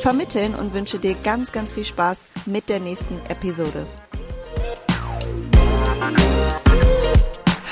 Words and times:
vermitteln 0.00 0.54
und 0.54 0.72
wünsche 0.72 0.98
dir 0.98 1.14
ganz, 1.22 1.52
ganz 1.52 1.72
viel 1.72 1.84
Spaß 1.84 2.26
mit 2.46 2.68
der 2.68 2.80
nächsten 2.80 3.14
Episode. 3.28 3.86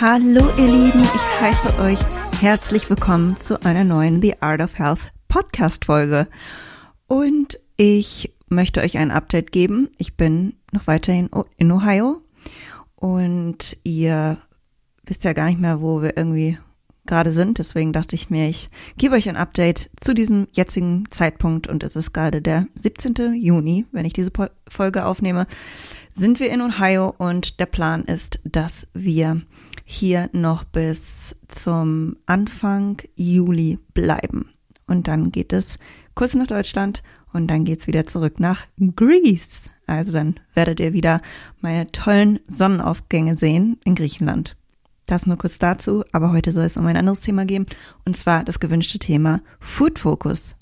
Hallo 0.00 0.48
ihr 0.56 0.66
Lieben, 0.66 1.02
ich 1.02 1.41
heiße 1.41 1.80
euch 1.80 1.98
herzlich 2.41 2.88
willkommen 2.88 3.36
zu 3.36 3.60
einer 3.64 3.83
neuen 3.83 4.22
The 4.22 4.41
Art 4.41 4.60
of 4.60 4.78
Health 4.78 5.12
Podcast 5.27 5.86
Folge. 5.86 6.28
Und 7.09 7.59
ich 7.77 8.33
möchte 8.48 8.80
euch 8.80 8.98
ein 8.98 9.10
Update 9.10 9.50
geben. 9.50 9.91
Ich 9.98 10.16
bin 10.16 10.55
noch 10.72 10.86
weiterhin 10.86 11.30
in 11.56 11.72
Ohio 11.72 12.22
und 12.95 13.77
ihr 13.83 14.38
wisst 15.05 15.25
ja 15.25 15.33
gar 15.33 15.47
nicht 15.47 15.60
mehr, 15.60 15.81
wo 15.81 16.03
wir 16.03 16.16
irgendwie 16.16 16.58
gerade 17.09 17.33
sind. 17.33 17.59
Deswegen 17.59 17.92
dachte 17.92 18.14
ich 18.14 18.31
mir, 18.31 18.48
ich 18.48 18.70
gebe 18.97 19.17
euch 19.17 19.28
ein 19.28 19.37
Update 19.37 19.91
zu 20.01 20.14
diesem 20.14 20.47
jetzigen 20.53 21.06
Zeitpunkt 21.11 21.67
und 21.67 21.83
es 21.83 21.97
ist 21.97 22.12
gerade 22.12 22.41
der 22.41 22.67
17. 22.81 23.34
Juni, 23.34 23.87
wenn 23.91 24.05
ich 24.05 24.12
diese 24.12 24.31
Folge 24.69 25.05
aufnehme, 25.05 25.48
sind 26.12 26.39
wir 26.39 26.50
in 26.50 26.62
Ohio 26.62 27.12
und 27.19 27.59
der 27.59 27.67
Plan 27.67 28.05
ist, 28.05 28.39
dass 28.45 28.87
wir 28.95 29.42
hier 29.84 30.28
noch 30.33 30.65
bis 30.65 31.34
zum 31.48 32.17
Anfang 32.27 32.98
Juli 33.17 33.78
bleiben. 33.95 34.50
Und 34.87 35.09
dann 35.09 35.33
geht 35.33 35.53
es 35.53 35.78
kurz 36.15 36.34
nach 36.34 36.47
Deutschland 36.47 37.03
und 37.33 37.47
dann 37.48 37.65
geht's 37.65 37.87
wieder 37.87 38.06
zurück 38.06 38.39
nach 38.39 38.67
Greece. 38.97 39.70
Also 39.87 40.12
dann 40.12 40.39
werdet 40.55 40.81
ihr 40.81 40.93
wieder 40.93 41.22
meine 41.61 41.91
tollen 41.91 42.41
Sonnenaufgänge 42.47 43.37
sehen 43.37 43.78
in 43.84 43.95
Griechenland. 43.95 44.58
Das 45.09 45.25
nur 45.25 45.39
kurz 45.39 45.59
dazu, 45.59 46.05
aber 46.12 46.33
heute 46.33 46.53
soll 46.53 46.67
es 46.67 46.77
um 46.77 46.87
ein 46.87 46.97
anderes 46.98 47.20
Thema 47.20 47.47
gehen, 47.47 47.64
und 48.05 48.14
zwar 48.14 48.45
das 48.45 48.61
gewünschte 48.61 48.98
Thema 48.98 49.41
Food 49.59 49.98
Focus. 49.98 50.55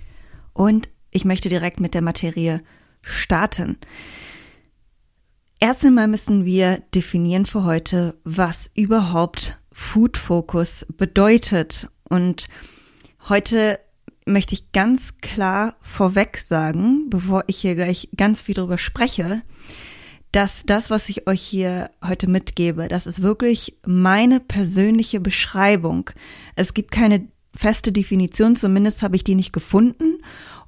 Und 0.52 0.88
ich 1.10 1.24
möchte 1.24 1.48
direkt 1.48 1.80
mit 1.80 1.94
der 1.94 2.02
Materie 2.02 2.60
starten. 3.02 3.76
Erst 5.58 5.84
einmal 5.84 6.06
müssen 6.06 6.44
wir 6.44 6.78
definieren 6.94 7.44
für 7.44 7.64
heute, 7.64 8.20
was 8.22 8.70
überhaupt 8.74 9.60
Food 9.72 10.16
Focus 10.16 10.86
bedeutet. 10.96 11.88
Und 12.08 12.46
heute 13.28 13.80
möchte 14.26 14.54
ich 14.54 14.70
ganz 14.70 15.18
klar 15.18 15.74
vorweg 15.80 16.38
sagen, 16.38 17.10
bevor 17.10 17.42
ich 17.48 17.56
hier 17.56 17.74
gleich 17.74 18.10
ganz 18.16 18.42
viel 18.42 18.54
drüber 18.54 18.78
spreche, 18.78 19.42
dass 20.32 20.64
das, 20.66 20.90
was 20.90 21.08
ich 21.08 21.26
euch 21.26 21.40
hier 21.40 21.90
heute 22.04 22.28
mitgebe, 22.28 22.88
das 22.88 23.06
ist 23.06 23.22
wirklich 23.22 23.78
meine 23.86 24.40
persönliche 24.40 25.20
Beschreibung. 25.20 26.10
Es 26.56 26.74
gibt 26.74 26.90
keine 26.90 27.28
feste 27.54 27.92
Definition, 27.92 28.56
zumindest 28.56 29.02
habe 29.02 29.16
ich 29.16 29.24
die 29.24 29.34
nicht 29.34 29.52
gefunden. 29.52 30.18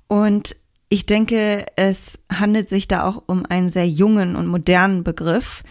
Und 0.06 0.56
ich 0.88 1.04
denke, 1.04 1.66
es 1.76 2.18
handelt 2.32 2.68
sich 2.68 2.88
da 2.88 3.04
auch 3.04 3.22
um 3.26 3.44
einen 3.44 3.68
sehr 3.68 3.88
jungen 3.88 4.36
und 4.36 4.46
modernen 4.46 5.04
Begriff. 5.04 5.62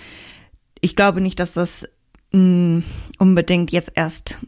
Ich 0.79 0.95
glaube 0.95 1.21
nicht, 1.21 1.39
dass 1.39 1.53
das 1.53 1.87
mh, 2.33 2.39
mm, 2.39 2.83
unbedingt 3.17 3.71
jetzt 3.71 3.91
erst 3.95 4.39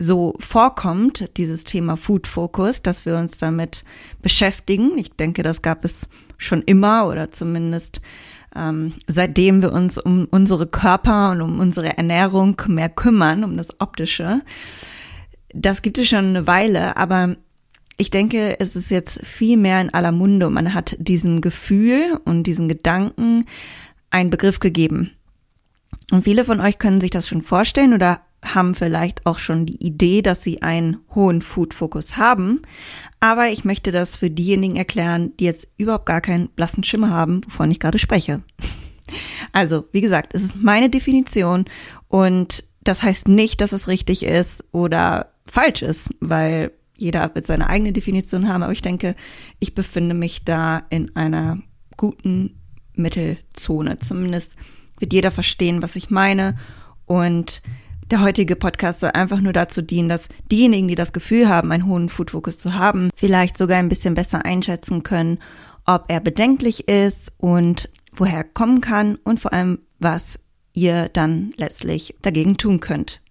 so 0.00 0.34
vorkommt, 0.40 1.36
dieses 1.36 1.62
Thema 1.62 1.96
Food 1.96 2.26
Focus, 2.26 2.82
dass 2.82 3.04
wir 3.04 3.16
uns 3.16 3.36
damit 3.36 3.84
beschäftigen. 4.22 4.96
Ich 4.96 5.12
denke, 5.12 5.42
das 5.42 5.62
gab 5.62 5.84
es 5.84 6.08
schon 6.38 6.62
immer 6.62 7.06
oder 7.06 7.30
zumindest 7.30 8.00
ähm, 8.54 8.92
seitdem 9.06 9.62
wir 9.62 9.72
uns 9.72 9.98
um 9.98 10.26
unsere 10.30 10.66
Körper 10.66 11.30
und 11.30 11.42
um 11.42 11.60
unsere 11.60 11.96
Ernährung 11.96 12.60
mehr 12.68 12.88
kümmern, 12.88 13.44
um 13.44 13.56
das 13.56 13.80
Optische. 13.80 14.42
Das 15.52 15.82
gibt 15.82 15.98
es 15.98 16.08
schon 16.08 16.26
eine 16.26 16.46
Weile, 16.46 16.96
aber 16.96 17.36
ich 17.96 18.10
denke, 18.10 18.58
es 18.60 18.76
ist 18.76 18.90
jetzt 18.90 19.24
viel 19.26 19.56
mehr 19.56 19.80
in 19.80 19.92
aller 19.92 20.12
Munde. 20.12 20.48
Man 20.48 20.72
hat 20.72 20.96
diesem 20.98 21.40
Gefühl 21.40 22.18
und 22.24 22.44
diesen 22.44 22.68
Gedanken 22.68 23.44
einen 24.10 24.30
Begriff 24.30 24.58
gegeben. 24.58 25.10
Und 26.10 26.24
viele 26.24 26.44
von 26.44 26.60
euch 26.60 26.78
können 26.78 27.00
sich 27.00 27.10
das 27.10 27.28
schon 27.28 27.42
vorstellen 27.42 27.92
oder 27.92 28.20
haben 28.44 28.74
vielleicht 28.74 29.26
auch 29.26 29.38
schon 29.38 29.66
die 29.66 29.84
Idee, 29.84 30.22
dass 30.22 30.42
sie 30.42 30.62
einen 30.62 30.98
hohen 31.14 31.42
Food-Fokus 31.42 32.16
haben. 32.16 32.62
Aber 33.20 33.48
ich 33.48 33.64
möchte 33.64 33.92
das 33.92 34.16
für 34.16 34.30
diejenigen 34.30 34.76
erklären, 34.76 35.36
die 35.38 35.44
jetzt 35.44 35.68
überhaupt 35.76 36.06
gar 36.06 36.20
keinen 36.20 36.48
blassen 36.48 36.84
Schimmer 36.84 37.10
haben, 37.10 37.42
wovon 37.44 37.70
ich 37.70 37.80
gerade 37.80 37.98
spreche. 37.98 38.42
Also, 39.50 39.88
wie 39.90 40.02
gesagt, 40.02 40.34
es 40.34 40.42
ist 40.44 40.62
meine 40.62 40.88
Definition 40.88 41.64
und 42.06 42.62
das 42.84 43.02
heißt 43.02 43.26
nicht, 43.26 43.60
dass 43.60 43.72
es 43.72 43.88
richtig 43.88 44.22
ist 44.22 44.62
oder 44.70 45.32
falsch 45.46 45.82
ist, 45.82 46.10
weil 46.20 46.70
jeder 46.96 47.34
wird 47.34 47.46
seine 47.46 47.68
eigene 47.68 47.92
Definition 47.92 48.48
haben. 48.48 48.62
Aber 48.62 48.72
ich 48.72 48.82
denke, 48.82 49.16
ich 49.58 49.74
befinde 49.74 50.14
mich 50.14 50.44
da 50.44 50.84
in 50.90 51.16
einer 51.16 51.58
guten 51.96 52.60
Mittelzone. 52.94 53.98
Zumindest 53.98 54.54
wird 54.98 55.12
jeder 55.12 55.30
verstehen, 55.30 55.82
was 55.82 55.96
ich 55.96 56.10
meine 56.10 56.56
und 57.06 57.62
der 58.10 58.20
heutige 58.20 58.56
Podcast 58.56 59.00
soll 59.00 59.10
einfach 59.10 59.40
nur 59.40 59.52
dazu 59.52 59.82
dienen, 59.82 60.08
dass 60.08 60.28
diejenigen, 60.50 60.88
die 60.88 60.94
das 60.94 61.12
Gefühl 61.12 61.48
haben, 61.48 61.70
einen 61.70 61.86
hohen 61.86 62.08
Food 62.08 62.32
Focus 62.32 62.58
zu 62.58 62.74
haben, 62.74 63.10
vielleicht 63.14 63.56
sogar 63.56 63.78
ein 63.78 63.88
bisschen 63.88 64.14
besser 64.14 64.44
einschätzen 64.44 65.02
können, 65.02 65.38
ob 65.86 66.04
er 66.08 66.20
bedenklich 66.20 66.88
ist 66.88 67.32
und 67.38 67.88
woher 68.12 68.38
er 68.38 68.44
kommen 68.44 68.80
kann 68.80 69.16
und 69.16 69.40
vor 69.40 69.52
allem, 69.52 69.78
was 69.98 70.38
ihr 70.72 71.08
dann 71.08 71.52
letztlich 71.56 72.16
dagegen 72.22 72.56
tun 72.56 72.80
könnt. 72.80 73.22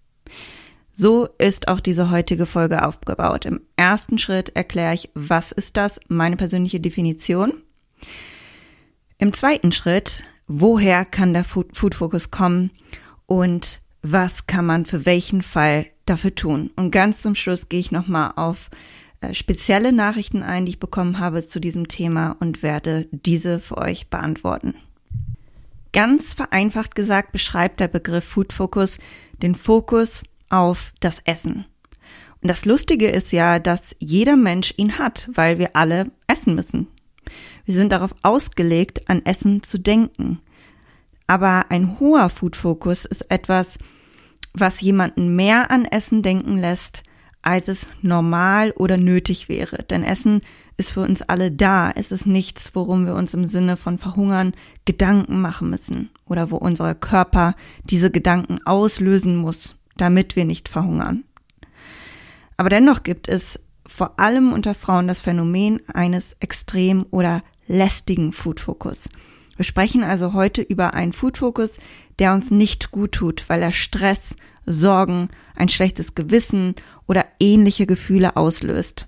So 0.92 1.28
ist 1.38 1.68
auch 1.68 1.80
diese 1.80 2.10
heutige 2.10 2.46
Folge 2.46 2.84
aufgebaut. 2.84 3.44
Im 3.44 3.60
ersten 3.76 4.18
Schritt 4.18 4.50
erkläre 4.56 4.94
ich, 4.94 5.10
was 5.14 5.52
ist 5.52 5.76
das, 5.76 6.00
meine 6.08 6.36
persönliche 6.36 6.80
Definition. 6.80 7.52
Im 9.18 9.32
zweiten 9.32 9.72
Schritt, 9.72 10.24
woher 10.46 11.04
kann 11.04 11.34
der 11.34 11.44
Food 11.44 11.94
Focus 11.94 12.30
kommen 12.30 12.70
und 13.26 13.80
was 14.02 14.46
kann 14.46 14.66
man 14.66 14.86
für 14.86 15.06
welchen 15.06 15.42
Fall 15.42 15.86
dafür 16.06 16.34
tun. 16.34 16.70
Und 16.76 16.90
ganz 16.90 17.22
zum 17.22 17.34
Schluss 17.34 17.68
gehe 17.68 17.80
ich 17.80 17.92
nochmal 17.92 18.32
auf 18.36 18.70
äh, 19.20 19.34
spezielle 19.34 19.92
Nachrichten 19.92 20.42
ein, 20.42 20.66
die 20.66 20.72
ich 20.72 20.80
bekommen 20.80 21.18
habe 21.18 21.44
zu 21.44 21.60
diesem 21.60 21.88
Thema 21.88 22.36
und 22.40 22.62
werde 22.62 23.06
diese 23.12 23.60
für 23.60 23.78
euch 23.78 24.08
beantworten. 24.08 24.74
Ganz 25.92 26.34
vereinfacht 26.34 26.94
gesagt 26.94 27.32
beschreibt 27.32 27.80
der 27.80 27.88
Begriff 27.88 28.24
Food 28.24 28.52
Focus 28.52 28.98
den 29.42 29.54
Fokus 29.54 30.22
auf 30.48 30.92
das 31.00 31.20
Essen. 31.24 31.66
Und 32.42 32.48
das 32.48 32.64
Lustige 32.64 33.08
ist 33.08 33.32
ja, 33.32 33.58
dass 33.58 33.96
jeder 33.98 34.36
Mensch 34.36 34.72
ihn 34.76 34.98
hat, 34.98 35.28
weil 35.34 35.58
wir 35.58 35.76
alle 35.76 36.10
essen 36.26 36.54
müssen. 36.54 36.86
Wir 37.64 37.74
sind 37.74 37.92
darauf 37.92 38.14
ausgelegt, 38.22 39.08
an 39.08 39.24
Essen 39.24 39.62
zu 39.62 39.78
denken. 39.78 40.40
Aber 41.30 41.66
ein 41.68 42.00
hoher 42.00 42.28
Food-Fokus 42.28 43.04
ist 43.04 43.30
etwas, 43.30 43.78
was 44.52 44.80
jemanden 44.80 45.36
mehr 45.36 45.70
an 45.70 45.84
Essen 45.84 46.24
denken 46.24 46.56
lässt, 46.56 47.04
als 47.40 47.68
es 47.68 47.88
normal 48.02 48.72
oder 48.72 48.96
nötig 48.96 49.48
wäre. 49.48 49.84
Denn 49.84 50.02
Essen 50.02 50.40
ist 50.76 50.90
für 50.90 51.02
uns 51.02 51.22
alle 51.22 51.52
da. 51.52 51.92
Es 51.94 52.10
ist 52.10 52.26
nichts, 52.26 52.74
worum 52.74 53.06
wir 53.06 53.14
uns 53.14 53.32
im 53.32 53.44
Sinne 53.44 53.76
von 53.76 53.96
Verhungern 53.98 54.54
Gedanken 54.86 55.40
machen 55.40 55.70
müssen 55.70 56.10
oder 56.26 56.50
wo 56.50 56.56
unser 56.56 56.96
Körper 56.96 57.54
diese 57.84 58.10
Gedanken 58.10 58.66
auslösen 58.66 59.36
muss, 59.36 59.76
damit 59.96 60.34
wir 60.34 60.44
nicht 60.44 60.68
verhungern. 60.68 61.22
Aber 62.56 62.70
dennoch 62.70 63.04
gibt 63.04 63.28
es 63.28 63.60
vor 63.86 64.18
allem 64.18 64.52
unter 64.52 64.74
Frauen 64.74 65.06
das 65.06 65.20
Phänomen 65.20 65.80
eines 65.94 66.34
extrem 66.40 67.06
oder 67.12 67.44
lästigen 67.68 68.32
Food-Fokus. 68.32 69.08
Wir 69.60 69.64
sprechen 69.66 70.04
also 70.04 70.32
heute 70.32 70.62
über 70.62 70.94
einen 70.94 71.12
Food-Fokus, 71.12 71.80
der 72.18 72.32
uns 72.32 72.50
nicht 72.50 72.92
gut 72.92 73.12
tut, 73.12 73.46
weil 73.50 73.62
er 73.62 73.72
Stress, 73.72 74.34
Sorgen, 74.64 75.28
ein 75.54 75.68
schlechtes 75.68 76.14
Gewissen 76.14 76.76
oder 77.06 77.26
ähnliche 77.40 77.84
Gefühle 77.84 78.36
auslöst. 78.36 79.06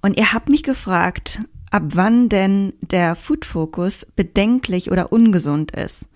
Und 0.00 0.16
ihr 0.16 0.32
habt 0.32 0.48
mich 0.48 0.62
gefragt, 0.62 1.42
ab 1.70 1.82
wann 1.88 2.30
denn 2.30 2.72
der 2.80 3.14
Food-Fokus 3.14 4.06
bedenklich 4.16 4.90
oder 4.90 5.12
ungesund 5.12 5.72
ist. 5.72 6.08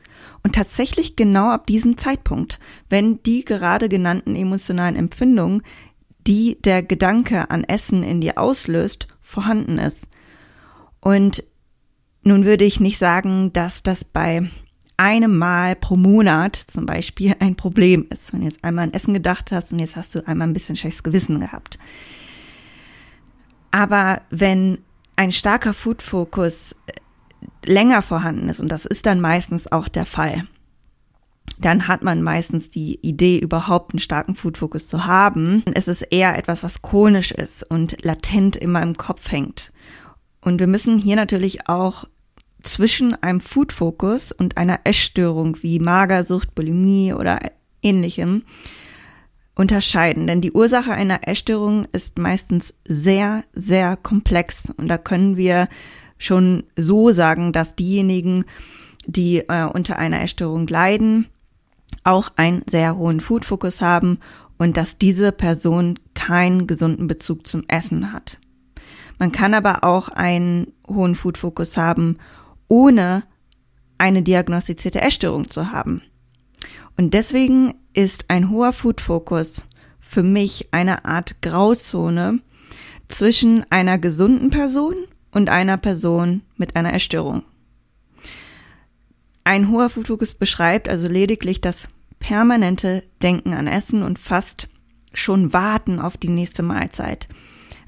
Und 0.42 0.54
tatsächlich 0.54 1.16
genau 1.16 1.50
ab 1.50 1.66
diesem 1.66 1.98
Zeitpunkt, 1.98 2.58
wenn 2.88 3.22
die 3.22 3.44
gerade 3.44 3.90
genannten 3.90 4.34
emotionalen 4.34 4.96
Empfindungen, 4.96 5.60
die 6.26 6.56
der 6.62 6.82
Gedanke 6.82 7.50
an 7.50 7.64
Essen 7.64 8.02
in 8.02 8.22
dir 8.22 8.38
auslöst, 8.38 9.08
vorhanden 9.20 9.76
ist. 9.76 10.08
Und 11.00 11.44
Nun 12.22 12.44
würde 12.44 12.64
ich 12.64 12.80
nicht 12.80 12.98
sagen, 12.98 13.52
dass 13.52 13.82
das 13.82 14.04
bei 14.04 14.48
einem 14.96 15.38
Mal 15.38 15.76
pro 15.76 15.96
Monat 15.96 16.56
zum 16.56 16.84
Beispiel 16.84 17.34
ein 17.40 17.56
Problem 17.56 18.06
ist. 18.10 18.32
Wenn 18.32 18.40
du 18.40 18.46
jetzt 18.46 18.62
einmal 18.62 18.84
an 18.84 18.92
Essen 18.92 19.14
gedacht 19.14 19.50
hast 19.50 19.72
und 19.72 19.78
jetzt 19.78 19.96
hast 19.96 20.14
du 20.14 20.26
einmal 20.26 20.48
ein 20.48 20.52
bisschen 20.52 20.76
schlechtes 20.76 21.02
Gewissen 21.02 21.40
gehabt. 21.40 21.78
Aber 23.70 24.20
wenn 24.30 24.78
ein 25.16 25.32
starker 25.32 25.72
Food-Fokus 25.72 26.76
äh, 26.86 27.70
länger 27.70 28.02
vorhanden 28.02 28.48
ist, 28.48 28.60
und 28.60 28.68
das 28.68 28.84
ist 28.84 29.06
dann 29.06 29.20
meistens 29.20 29.70
auch 29.70 29.88
der 29.88 30.04
Fall, 30.06 30.44
dann 31.58 31.88
hat 31.88 32.02
man 32.02 32.22
meistens 32.22 32.70
die 32.70 32.98
Idee, 33.02 33.38
überhaupt 33.38 33.92
einen 33.92 34.00
starken 34.00 34.34
Food-Fokus 34.34 34.88
zu 34.88 35.06
haben. 35.06 35.62
Es 35.74 35.88
ist 35.88 36.02
eher 36.02 36.36
etwas, 36.36 36.62
was 36.62 36.82
chronisch 36.82 37.32
ist 37.32 37.62
und 37.62 38.02
latent 38.04 38.56
immer 38.56 38.82
im 38.82 38.96
Kopf 38.96 39.30
hängt. 39.30 39.69
Und 40.40 40.60
wir 40.60 40.66
müssen 40.66 40.98
hier 40.98 41.16
natürlich 41.16 41.68
auch 41.68 42.04
zwischen 42.62 43.14
einem 43.22 43.40
Food-Fokus 43.40 44.32
und 44.32 44.56
einer 44.56 44.80
Essstörung 44.84 45.62
wie 45.62 45.78
Magersucht, 45.78 46.54
Bulimie 46.54 47.12
oder 47.12 47.40
ähnlichem 47.82 48.42
unterscheiden. 49.54 50.26
Denn 50.26 50.40
die 50.40 50.52
Ursache 50.52 50.92
einer 50.92 51.28
Essstörung 51.28 51.86
ist 51.92 52.18
meistens 52.18 52.74
sehr, 52.86 53.42
sehr 53.52 53.96
komplex. 53.96 54.72
Und 54.76 54.88
da 54.88 54.98
können 54.98 55.36
wir 55.36 55.68
schon 56.18 56.64
so 56.76 57.12
sagen, 57.12 57.52
dass 57.52 57.76
diejenigen, 57.76 58.44
die 59.06 59.38
äh, 59.38 59.64
unter 59.64 59.98
einer 59.98 60.20
Essstörung 60.22 60.66
leiden, 60.66 61.26
auch 62.04 62.30
einen 62.36 62.62
sehr 62.68 62.96
hohen 62.96 63.20
Food-Fokus 63.20 63.80
haben 63.80 64.18
und 64.58 64.76
dass 64.76 64.98
diese 64.98 65.32
Person 65.32 65.98
keinen 66.14 66.66
gesunden 66.66 67.06
Bezug 67.06 67.46
zum 67.46 67.64
Essen 67.68 68.12
hat. 68.12 68.40
Man 69.20 69.32
kann 69.32 69.52
aber 69.52 69.84
auch 69.84 70.08
einen 70.08 70.72
hohen 70.88 71.14
Food-Fokus 71.14 71.76
haben 71.76 72.16
ohne 72.68 73.24
eine 73.98 74.22
diagnostizierte 74.22 75.02
Essstörung 75.02 75.50
zu 75.50 75.72
haben. 75.72 76.00
Und 76.96 77.12
deswegen 77.12 77.74
ist 77.92 78.24
ein 78.28 78.48
hoher 78.48 78.72
Food-Fokus 78.72 79.66
für 80.00 80.22
mich 80.22 80.68
eine 80.70 81.04
Art 81.04 81.42
Grauzone 81.42 82.40
zwischen 83.08 83.66
einer 83.70 83.98
gesunden 83.98 84.48
Person 84.48 84.94
und 85.32 85.50
einer 85.50 85.76
Person 85.76 86.40
mit 86.56 86.74
einer 86.74 86.94
Essstörung. 86.94 87.42
Ein 89.44 89.68
hoher 89.68 89.90
Food-Fokus 89.90 90.32
beschreibt 90.32 90.88
also 90.88 91.08
lediglich 91.08 91.60
das 91.60 91.88
permanente 92.20 93.02
Denken 93.22 93.52
an 93.52 93.66
Essen 93.66 94.02
und 94.02 94.18
fast 94.18 94.68
schon 95.12 95.52
Warten 95.52 96.00
auf 96.00 96.16
die 96.16 96.30
nächste 96.30 96.62
Mahlzeit. 96.62 97.28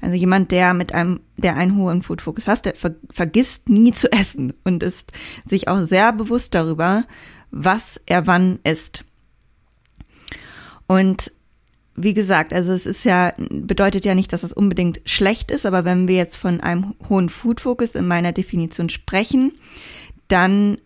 Also 0.03 0.15
jemand, 0.15 0.51
der 0.51 0.73
mit 0.73 0.93
einem, 0.93 1.21
der 1.37 1.55
einen 1.55 1.77
hohen 1.77 2.01
Food 2.01 2.21
Focus 2.21 2.47
hat, 2.47 2.65
der 2.65 2.75
ver 2.75 2.93
vergisst 3.09 3.69
nie 3.69 3.93
zu 3.93 4.11
essen 4.11 4.53
und 4.65 4.83
ist 4.83 5.13
sich 5.45 5.69
auch 5.69 5.85
sehr 5.85 6.11
bewusst 6.11 6.53
darüber, 6.55 7.05
was 7.51 8.01
er 8.05 8.27
wann 8.27 8.59
isst. 8.65 9.05
Und 10.87 11.31
wie 11.95 12.13
gesagt, 12.13 12.51
also 12.51 12.73
es 12.73 12.85
ist 12.85 13.05
ja, 13.05 13.31
bedeutet 13.37 14.03
ja 14.03 14.13
nicht, 14.13 14.33
dass 14.33 14.43
es 14.43 14.51
unbedingt 14.51 14.99
schlecht 15.05 15.51
ist, 15.51 15.65
aber 15.65 15.85
wenn 15.85 16.09
wir 16.09 16.17
jetzt 16.17 16.35
von 16.35 16.59
einem 16.59 16.95
hohen 17.07 17.29
Food 17.29 17.61
Focus 17.61 17.95
in 17.95 18.05
meiner 18.05 18.33
Definition 18.33 18.89
sprechen, 18.89 19.53
dann 20.27 20.79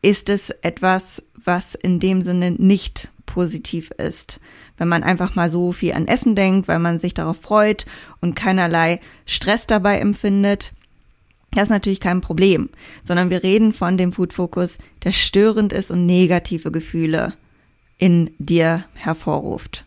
ist 0.00 0.30
es 0.30 0.48
etwas, 0.62 1.22
was 1.34 1.74
in 1.74 2.00
dem 2.00 2.22
Sinne 2.22 2.52
nicht 2.52 3.10
positiv 3.30 3.90
ist. 3.92 4.40
Wenn 4.76 4.88
man 4.88 5.02
einfach 5.02 5.34
mal 5.36 5.48
so 5.48 5.72
viel 5.72 5.92
an 5.92 6.08
Essen 6.08 6.34
denkt, 6.34 6.66
weil 6.68 6.80
man 6.80 6.98
sich 6.98 7.14
darauf 7.14 7.40
freut 7.40 7.86
und 8.20 8.34
keinerlei 8.34 9.00
Stress 9.24 9.66
dabei 9.66 10.00
empfindet, 10.00 10.72
das 11.52 11.64
ist 11.64 11.70
natürlich 11.70 12.00
kein 12.00 12.20
Problem, 12.20 12.70
sondern 13.02 13.30
wir 13.30 13.42
reden 13.42 13.72
von 13.72 13.96
dem 13.96 14.12
Food 14.12 14.32
Focus, 14.32 14.78
der 15.04 15.12
störend 15.12 15.72
ist 15.72 15.90
und 15.90 16.06
negative 16.06 16.70
Gefühle 16.70 17.32
in 17.98 18.30
dir 18.38 18.84
hervorruft. 18.94 19.86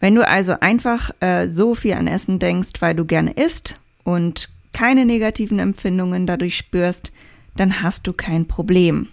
Wenn 0.00 0.14
du 0.14 0.26
also 0.26 0.56
einfach 0.60 1.10
äh, 1.20 1.48
so 1.48 1.74
viel 1.74 1.94
an 1.94 2.08
Essen 2.08 2.38
denkst, 2.38 2.72
weil 2.80 2.94
du 2.94 3.04
gerne 3.04 3.32
isst 3.32 3.80
und 4.02 4.50
keine 4.72 5.04
negativen 5.04 5.58
Empfindungen 5.58 6.26
dadurch 6.26 6.56
spürst, 6.56 7.12
dann 7.56 7.82
hast 7.82 8.06
du 8.06 8.12
kein 8.12 8.46
Problem. 8.46 9.08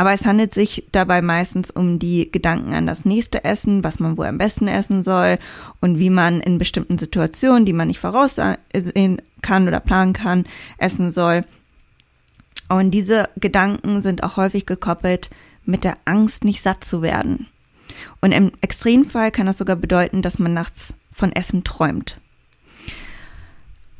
Aber 0.00 0.14
es 0.14 0.24
handelt 0.24 0.54
sich 0.54 0.86
dabei 0.92 1.20
meistens 1.20 1.70
um 1.70 1.98
die 1.98 2.32
Gedanken 2.32 2.72
an 2.72 2.86
das 2.86 3.04
nächste 3.04 3.44
Essen, 3.44 3.84
was 3.84 4.00
man 4.00 4.16
wohl 4.16 4.24
am 4.24 4.38
besten 4.38 4.66
essen 4.66 5.02
soll 5.02 5.38
und 5.82 5.98
wie 5.98 6.08
man 6.08 6.40
in 6.40 6.56
bestimmten 6.56 6.96
Situationen, 6.96 7.66
die 7.66 7.74
man 7.74 7.88
nicht 7.88 7.98
voraussehen 7.98 9.20
kann 9.42 9.68
oder 9.68 9.78
planen 9.78 10.14
kann, 10.14 10.46
essen 10.78 11.12
soll. 11.12 11.42
Und 12.70 12.92
diese 12.92 13.28
Gedanken 13.36 14.00
sind 14.00 14.22
auch 14.22 14.38
häufig 14.38 14.64
gekoppelt 14.64 15.28
mit 15.66 15.84
der 15.84 15.98
Angst, 16.06 16.44
nicht 16.44 16.62
satt 16.62 16.82
zu 16.82 17.02
werden. 17.02 17.48
Und 18.22 18.32
im 18.32 18.52
Extremfall 18.62 19.30
kann 19.30 19.44
das 19.44 19.58
sogar 19.58 19.76
bedeuten, 19.76 20.22
dass 20.22 20.38
man 20.38 20.54
nachts 20.54 20.94
von 21.12 21.30
Essen 21.30 21.62
träumt. 21.62 22.22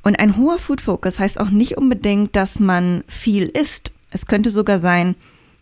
Und 0.03 0.19
ein 0.19 0.39
hoher 0.39 0.59
Food 0.59 0.81
Focus 0.81 1.19
heißt 1.19 1.39
auch 1.39 1.51
nicht 1.51 1.77
unbedingt, 1.77 2.37
dass 2.37 2.59
man 2.59 3.05
viel 3.07 3.51
isst. 3.51 3.93
Es 4.11 4.25
könnte 4.25 4.49
sogar 4.49 4.79
sein, 4.79 5.15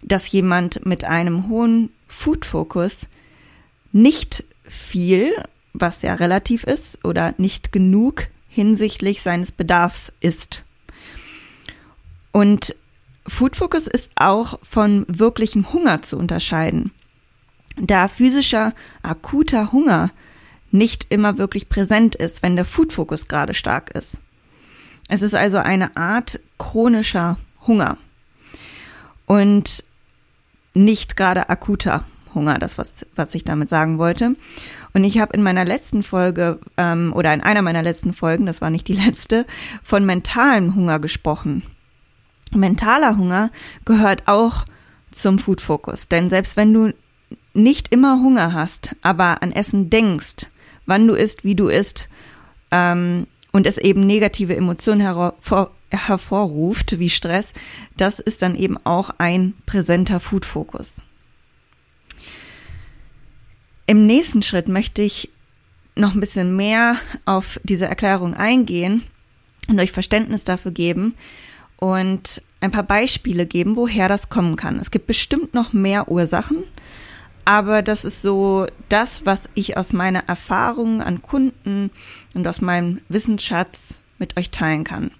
dass 0.02 0.30
jemand 0.30 0.86
mit 0.86 1.04
einem 1.04 1.48
hohen 1.48 1.90
Food-Fokus 2.06 3.06
nicht 3.92 4.44
viel, 4.64 5.32
was 5.72 6.02
ja 6.02 6.14
relativ 6.14 6.64
ist, 6.64 7.04
oder 7.04 7.34
nicht 7.38 7.72
genug 7.72 8.28
hinsichtlich 8.48 9.22
seines 9.22 9.52
Bedarfs 9.52 10.12
isst. 10.20 10.64
Und 12.32 12.74
Food-Focus 13.26 13.86
ist 13.86 14.10
auch 14.16 14.58
von 14.62 15.04
wirklichem 15.08 15.72
Hunger 15.72 16.02
zu 16.02 16.16
unterscheiden. 16.16 16.92
Da 17.76 18.08
physischer, 18.08 18.74
akuter 19.02 19.72
Hunger 19.72 20.10
nicht 20.70 21.06
immer 21.08 21.38
wirklich 21.38 21.68
präsent 21.68 22.14
ist, 22.14 22.42
wenn 22.42 22.56
der 22.56 22.64
Food-Focus 22.64 23.28
gerade 23.28 23.54
stark 23.54 23.90
ist. 23.90 24.18
Es 25.08 25.22
ist 25.22 25.34
also 25.34 25.58
eine 25.58 25.96
Art 25.96 26.40
chronischer 26.58 27.38
Hunger. 27.66 27.96
Und 29.26 29.84
nicht 30.78 31.16
gerade 31.16 31.48
akuter 31.48 32.04
Hunger, 32.34 32.58
das 32.58 32.78
was, 32.78 33.06
was 33.14 33.34
ich 33.34 33.44
damit 33.44 33.68
sagen 33.68 33.98
wollte. 33.98 34.36
Und 34.94 35.04
ich 35.04 35.18
habe 35.18 35.34
in 35.34 35.42
meiner 35.42 35.64
letzten 35.64 36.02
Folge 36.02 36.60
ähm, 36.76 37.12
oder 37.14 37.32
in 37.34 37.40
einer 37.40 37.62
meiner 37.62 37.82
letzten 37.82 38.12
Folgen, 38.12 38.46
das 38.46 38.60
war 38.60 38.70
nicht 38.70 38.88
die 38.88 38.94
letzte, 39.06 39.46
von 39.82 40.04
mentalem 40.04 40.74
Hunger 40.74 40.98
gesprochen. 40.98 41.62
Mentaler 42.52 43.16
Hunger 43.18 43.50
gehört 43.84 44.22
auch 44.26 44.64
zum 45.10 45.38
Food 45.38 45.60
Focus, 45.60 46.08
denn 46.08 46.30
selbst 46.30 46.56
wenn 46.56 46.72
du 46.72 46.92
nicht 47.52 47.92
immer 47.92 48.20
Hunger 48.20 48.52
hast, 48.52 48.96
aber 49.02 49.42
an 49.42 49.52
Essen 49.52 49.90
denkst, 49.90 50.46
wann 50.86 51.06
du 51.06 51.14
isst, 51.14 51.44
wie 51.44 51.54
du 51.54 51.68
isst, 51.68 52.08
ähm, 52.70 53.26
und 53.52 53.66
es 53.66 53.78
eben 53.78 54.06
negative 54.06 54.54
Emotionen 54.54 55.00
hervor, 55.00 55.70
hervorruft, 55.90 56.98
wie 56.98 57.10
Stress, 57.10 57.52
das 57.96 58.18
ist 58.18 58.42
dann 58.42 58.54
eben 58.54 58.76
auch 58.84 59.10
ein 59.18 59.54
präsenter 59.66 60.20
Food-Fokus. 60.20 61.02
Im 63.86 64.06
nächsten 64.06 64.42
Schritt 64.42 64.68
möchte 64.68 65.02
ich 65.02 65.30
noch 65.96 66.14
ein 66.14 66.20
bisschen 66.20 66.54
mehr 66.54 66.96
auf 67.24 67.58
diese 67.64 67.86
Erklärung 67.86 68.34
eingehen 68.34 69.02
und 69.66 69.80
euch 69.80 69.92
Verständnis 69.92 70.44
dafür 70.44 70.70
geben 70.70 71.14
und 71.76 72.42
ein 72.60 72.70
paar 72.70 72.82
Beispiele 72.82 73.46
geben, 73.46 73.76
woher 73.76 74.08
das 74.08 74.28
kommen 74.28 74.56
kann. 74.56 74.78
Es 74.78 74.90
gibt 74.90 75.06
bestimmt 75.06 75.54
noch 75.54 75.72
mehr 75.72 76.08
Ursachen, 76.08 76.64
aber 77.44 77.82
das 77.82 78.04
ist 78.04 78.20
so 78.20 78.66
das, 78.88 79.24
was 79.24 79.48
ich 79.54 79.76
aus 79.76 79.92
meiner 79.92 80.24
Erfahrung 80.28 81.00
an 81.00 81.22
Kunden 81.22 81.90
und 82.34 82.46
aus 82.46 82.60
meinem 82.60 83.00
Wissensschatz 83.08 84.00
mit 84.18 84.36
euch 84.36 84.50
teilen 84.50 84.84
kann. 84.84 85.12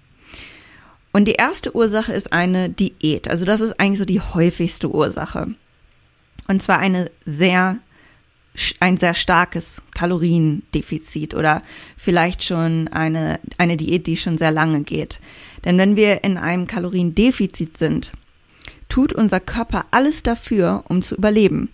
Und 1.11 1.25
die 1.25 1.33
erste 1.33 1.75
Ursache 1.75 2.13
ist 2.13 2.33
eine 2.33 2.69
Diät. 2.69 3.29
Also 3.29 3.45
das 3.45 3.61
ist 3.61 3.79
eigentlich 3.79 3.99
so 3.99 4.05
die 4.05 4.21
häufigste 4.21 4.89
Ursache. 4.89 5.47
Und 6.47 6.61
zwar 6.61 6.79
eine 6.79 7.09
sehr, 7.25 7.77
ein 8.79 8.97
sehr 8.97 9.13
starkes 9.13 9.81
Kaloriendefizit 9.95 11.33
oder 11.33 11.61
vielleicht 11.97 12.43
schon 12.43 12.87
eine, 12.89 13.39
eine 13.57 13.77
Diät, 13.77 14.07
die 14.07 14.17
schon 14.17 14.37
sehr 14.37 14.51
lange 14.51 14.81
geht. 14.81 15.19
Denn 15.65 15.77
wenn 15.77 15.95
wir 15.95 16.23
in 16.23 16.37
einem 16.37 16.67
Kaloriendefizit 16.67 17.77
sind, 17.77 18.11
tut 18.87 19.13
unser 19.13 19.39
Körper 19.39 19.85
alles 19.91 20.23
dafür, 20.23 20.83
um 20.89 21.01
zu 21.01 21.15
überleben. 21.15 21.69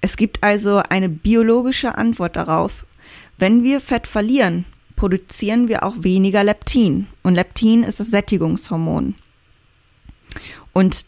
Es 0.00 0.16
gibt 0.16 0.42
also 0.42 0.82
eine 0.88 1.08
biologische 1.08 1.96
Antwort 1.96 2.36
darauf. 2.36 2.86
Wenn 3.38 3.62
wir 3.62 3.80
Fett 3.80 4.06
verlieren, 4.06 4.64
produzieren 5.02 5.66
wir 5.66 5.82
auch 5.82 5.96
weniger 5.98 6.44
Leptin. 6.44 7.08
Und 7.24 7.34
Leptin 7.34 7.82
ist 7.82 7.98
das 7.98 8.10
Sättigungshormon. 8.10 9.16
Und 10.72 11.06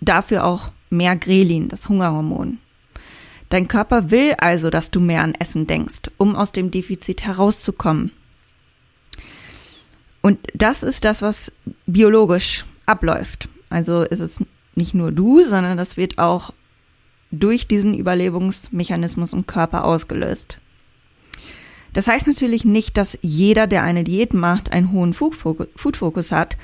dafür 0.00 0.44
auch 0.44 0.72
mehr 0.90 1.14
Grelin, 1.14 1.68
das 1.68 1.88
Hungerhormon. 1.88 2.58
Dein 3.48 3.68
Körper 3.68 4.10
will 4.10 4.34
also, 4.38 4.68
dass 4.68 4.90
du 4.90 4.98
mehr 4.98 5.22
an 5.22 5.36
Essen 5.36 5.68
denkst, 5.68 6.10
um 6.16 6.34
aus 6.34 6.50
dem 6.50 6.72
Defizit 6.72 7.24
herauszukommen. 7.24 8.10
Und 10.22 10.40
das 10.52 10.82
ist 10.82 11.04
das, 11.04 11.22
was 11.22 11.52
biologisch 11.86 12.64
abläuft. 12.84 13.48
Also 13.70 14.02
ist 14.02 14.18
es 14.18 14.44
nicht 14.74 14.92
nur 14.92 15.12
du, 15.12 15.44
sondern 15.44 15.76
das 15.76 15.96
wird 15.96 16.18
auch 16.18 16.52
durch 17.30 17.68
diesen 17.68 17.94
Überlebensmechanismus 17.94 19.32
im 19.32 19.46
Körper 19.46 19.84
ausgelöst. 19.84 20.58
Das 21.96 22.08
heißt 22.08 22.26
natürlich 22.26 22.66
nicht, 22.66 22.98
dass 22.98 23.18
jeder, 23.22 23.66
der 23.66 23.82
eine 23.82 24.04
Diät 24.04 24.34
macht, 24.34 24.70
einen 24.70 24.92
hohen 24.92 25.14
Food-Fokus 25.14 26.30
hat. 26.30 26.58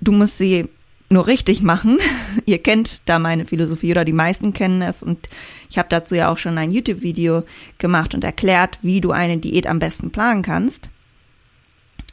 Du 0.00 0.10
musst 0.10 0.38
sie 0.38 0.70
nur 1.10 1.26
richtig 1.26 1.60
machen. 1.60 1.98
Ihr 2.46 2.56
kennt 2.56 3.02
da 3.04 3.18
meine 3.18 3.44
Philosophie 3.44 3.90
oder 3.90 4.06
die 4.06 4.14
meisten 4.14 4.54
kennen 4.54 4.80
es 4.80 5.02
und 5.02 5.28
ich 5.68 5.76
habe 5.76 5.90
dazu 5.90 6.14
ja 6.14 6.32
auch 6.32 6.38
schon 6.38 6.56
ein 6.56 6.70
YouTube-Video 6.70 7.42
gemacht 7.76 8.14
und 8.14 8.24
erklärt, 8.24 8.78
wie 8.80 9.02
du 9.02 9.10
eine 9.10 9.36
Diät 9.36 9.66
am 9.66 9.78
besten 9.78 10.12
planen 10.12 10.40
kannst. 10.40 10.88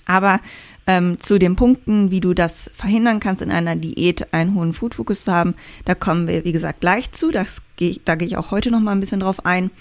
Aber 0.05 0.41
ähm, 0.87 1.21
zu 1.21 1.39
den 1.39 1.55
Punkten, 1.55 2.11
wie 2.11 2.19
du 2.19 2.33
das 2.33 2.69
verhindern 2.75 3.21
kannst, 3.21 3.41
in 3.41 3.51
einer 3.51 3.77
Diät 3.77 4.33
einen 4.33 4.55
hohen 4.55 4.73
Food-Fokus 4.73 5.23
zu 5.23 5.31
haben, 5.31 5.55
da 5.85 5.95
kommen 5.95 6.27
wir, 6.27 6.43
wie 6.43 6.51
gesagt, 6.51 6.81
gleich 6.81 7.11
zu. 7.11 7.31
Das 7.31 7.61
geh 7.77 7.95
da 8.03 8.15
gehe 8.15 8.27
ich 8.27 8.35
auch 8.35 8.51
heute 8.51 8.71
noch 8.71 8.81
mal 8.81 8.91
ein 8.91 8.99
bisschen 8.99 9.21
drauf 9.21 9.45
ein. 9.45 9.71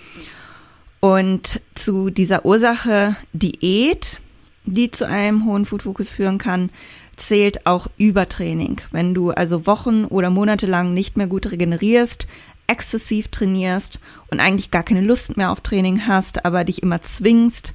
Und 1.00 1.60
zu 1.74 2.10
dieser 2.10 2.44
Ursache 2.44 3.16
Diät, 3.32 4.20
die 4.64 4.90
zu 4.90 5.06
einem 5.06 5.44
hohen 5.44 5.64
Food-Fokus 5.64 6.10
führen 6.10 6.38
kann, 6.38 6.70
zählt 7.16 7.66
auch 7.66 7.88
Übertraining. 7.96 8.80
Wenn 8.90 9.14
du 9.14 9.30
also 9.30 9.66
Wochen 9.66 10.04
oder 10.04 10.30
Monate 10.30 10.66
lang 10.66 10.94
nicht 10.94 11.16
mehr 11.16 11.26
gut 11.26 11.50
regenerierst, 11.50 12.26
exzessiv 12.66 13.28
trainierst 13.28 14.00
und 14.30 14.40
eigentlich 14.40 14.70
gar 14.70 14.82
keine 14.82 15.00
Lust 15.00 15.36
mehr 15.36 15.50
auf 15.50 15.60
Training 15.60 16.06
hast, 16.06 16.44
aber 16.44 16.64
dich 16.64 16.82
immer 16.82 17.00
zwingst, 17.00 17.72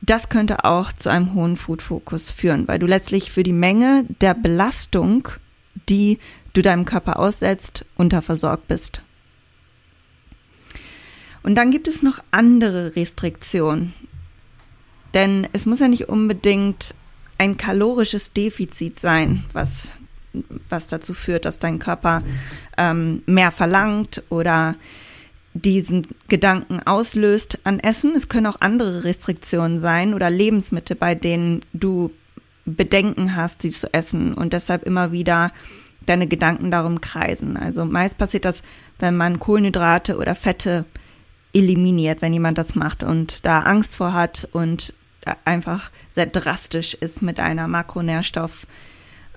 das 0.00 0.28
könnte 0.28 0.64
auch 0.64 0.92
zu 0.92 1.10
einem 1.10 1.34
hohen 1.34 1.56
Food-Fokus 1.56 2.30
führen, 2.30 2.68
weil 2.68 2.78
du 2.78 2.86
letztlich 2.86 3.30
für 3.30 3.42
die 3.42 3.52
Menge 3.52 4.04
der 4.20 4.34
Belastung, 4.34 5.28
die 5.88 6.18
du 6.52 6.62
deinem 6.62 6.84
Körper 6.84 7.18
aussetzt, 7.18 7.84
unterversorgt 7.96 8.68
bist. 8.68 9.02
Und 11.46 11.54
dann 11.54 11.70
gibt 11.70 11.86
es 11.86 12.02
noch 12.02 12.18
andere 12.32 12.96
Restriktionen. 12.96 13.94
Denn 15.14 15.46
es 15.52 15.64
muss 15.64 15.78
ja 15.78 15.86
nicht 15.86 16.08
unbedingt 16.08 16.92
ein 17.38 17.56
kalorisches 17.56 18.32
Defizit 18.32 18.98
sein, 18.98 19.44
was, 19.52 19.92
was 20.68 20.88
dazu 20.88 21.14
führt, 21.14 21.44
dass 21.44 21.60
dein 21.60 21.78
Körper 21.78 22.24
ähm, 22.76 23.22
mehr 23.26 23.52
verlangt 23.52 24.24
oder 24.28 24.74
diesen 25.54 26.02
Gedanken 26.26 26.80
auslöst 26.84 27.60
an 27.62 27.78
Essen. 27.78 28.16
Es 28.16 28.28
können 28.28 28.46
auch 28.46 28.60
andere 28.60 29.04
Restriktionen 29.04 29.80
sein 29.80 30.14
oder 30.14 30.30
Lebensmittel, 30.30 30.96
bei 30.96 31.14
denen 31.14 31.60
du 31.72 32.10
Bedenken 32.64 33.36
hast, 33.36 33.62
sie 33.62 33.70
zu 33.70 33.94
essen 33.94 34.34
und 34.34 34.52
deshalb 34.52 34.82
immer 34.82 35.12
wieder 35.12 35.52
deine 36.06 36.26
Gedanken 36.26 36.72
darum 36.72 37.00
kreisen. 37.00 37.56
Also 37.56 37.84
meist 37.84 38.18
passiert 38.18 38.44
das, 38.44 38.62
wenn 38.98 39.16
man 39.16 39.38
Kohlenhydrate 39.38 40.18
oder 40.18 40.34
Fette 40.34 40.84
eliminiert, 41.56 42.20
wenn 42.20 42.34
jemand 42.34 42.58
das 42.58 42.74
macht 42.74 43.02
und 43.02 43.46
da 43.46 43.60
Angst 43.60 43.96
vor 43.96 44.12
hat 44.12 44.46
und 44.52 44.92
einfach 45.44 45.90
sehr 46.14 46.26
drastisch 46.26 46.94
ist 46.94 47.22
mit 47.22 47.40
einer 47.40 47.66
Makronährstoff, 47.66 48.66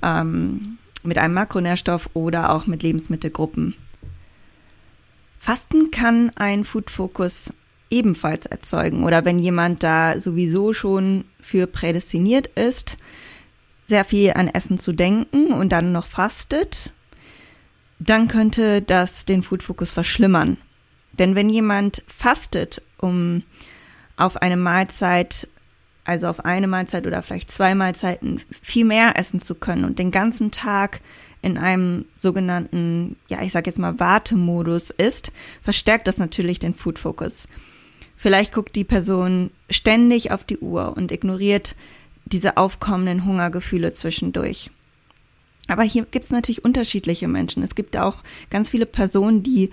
ähm, 0.03 0.77
mit 1.01 1.17
einem 1.17 1.33
Makronährstoff 1.33 2.09
oder 2.13 2.51
auch 2.51 2.67
mit 2.67 2.83
Lebensmittelgruppen. 2.83 3.73
Fasten 5.39 5.91
kann 5.91 6.31
ein 6.35 6.65
Food-Fokus 6.65 7.53
ebenfalls 7.89 8.45
erzeugen 8.45 9.05
oder 9.05 9.23
wenn 9.23 9.39
jemand 9.39 9.81
da 9.81 10.19
sowieso 10.19 10.73
schon 10.73 11.23
für 11.39 11.67
prädestiniert 11.67 12.47
ist, 12.47 12.97
sehr 13.87 14.03
viel 14.03 14.33
an 14.33 14.49
Essen 14.49 14.77
zu 14.77 14.91
denken 14.91 15.53
und 15.53 15.69
dann 15.69 15.93
noch 15.93 16.05
fastet, 16.05 16.93
dann 17.97 18.27
könnte 18.27 18.81
das 18.81 19.23
den 19.23 19.41
Food-Fokus 19.41 19.91
verschlimmern. 19.91 20.57
Denn 21.19 21.35
wenn 21.35 21.49
jemand 21.49 22.03
fastet, 22.07 22.81
um 22.97 23.43
auf 24.15 24.37
eine 24.37 24.57
Mahlzeit, 24.57 25.47
also 26.05 26.27
auf 26.27 26.45
eine 26.45 26.67
Mahlzeit 26.67 27.05
oder 27.05 27.21
vielleicht 27.21 27.51
zwei 27.51 27.75
Mahlzeiten 27.75 28.41
viel 28.61 28.85
mehr 28.85 29.19
essen 29.19 29.41
zu 29.41 29.53
können 29.53 29.85
und 29.85 29.99
den 29.99 30.11
ganzen 30.11 30.51
Tag 30.51 31.01
in 31.41 31.57
einem 31.57 32.05
sogenannten, 32.15 33.17
ja, 33.27 33.41
ich 33.41 33.51
sag 33.51 33.67
jetzt 33.67 33.79
mal 33.79 33.99
Wartemodus 33.99 34.89
ist, 34.89 35.31
verstärkt 35.61 36.07
das 36.07 36.17
natürlich 36.17 36.59
den 36.59 36.73
Food 36.73 36.99
Focus. 36.99 37.47
Vielleicht 38.15 38.53
guckt 38.53 38.75
die 38.75 38.83
Person 38.83 39.51
ständig 39.69 40.31
auf 40.31 40.43
die 40.43 40.57
Uhr 40.57 40.97
und 40.97 41.11
ignoriert 41.11 41.75
diese 42.25 42.57
aufkommenden 42.57 43.25
Hungergefühle 43.25 43.93
zwischendurch. 43.93 44.71
Aber 45.69 45.83
hier 45.83 46.05
gibt 46.05 46.25
es 46.25 46.31
natürlich 46.31 46.65
unterschiedliche 46.65 47.27
Menschen. 47.27 47.63
Es 47.63 47.75
gibt 47.75 47.95
auch 47.95 48.17
ganz 48.49 48.69
viele 48.69 48.85
Personen, 48.85 49.43
die 49.43 49.69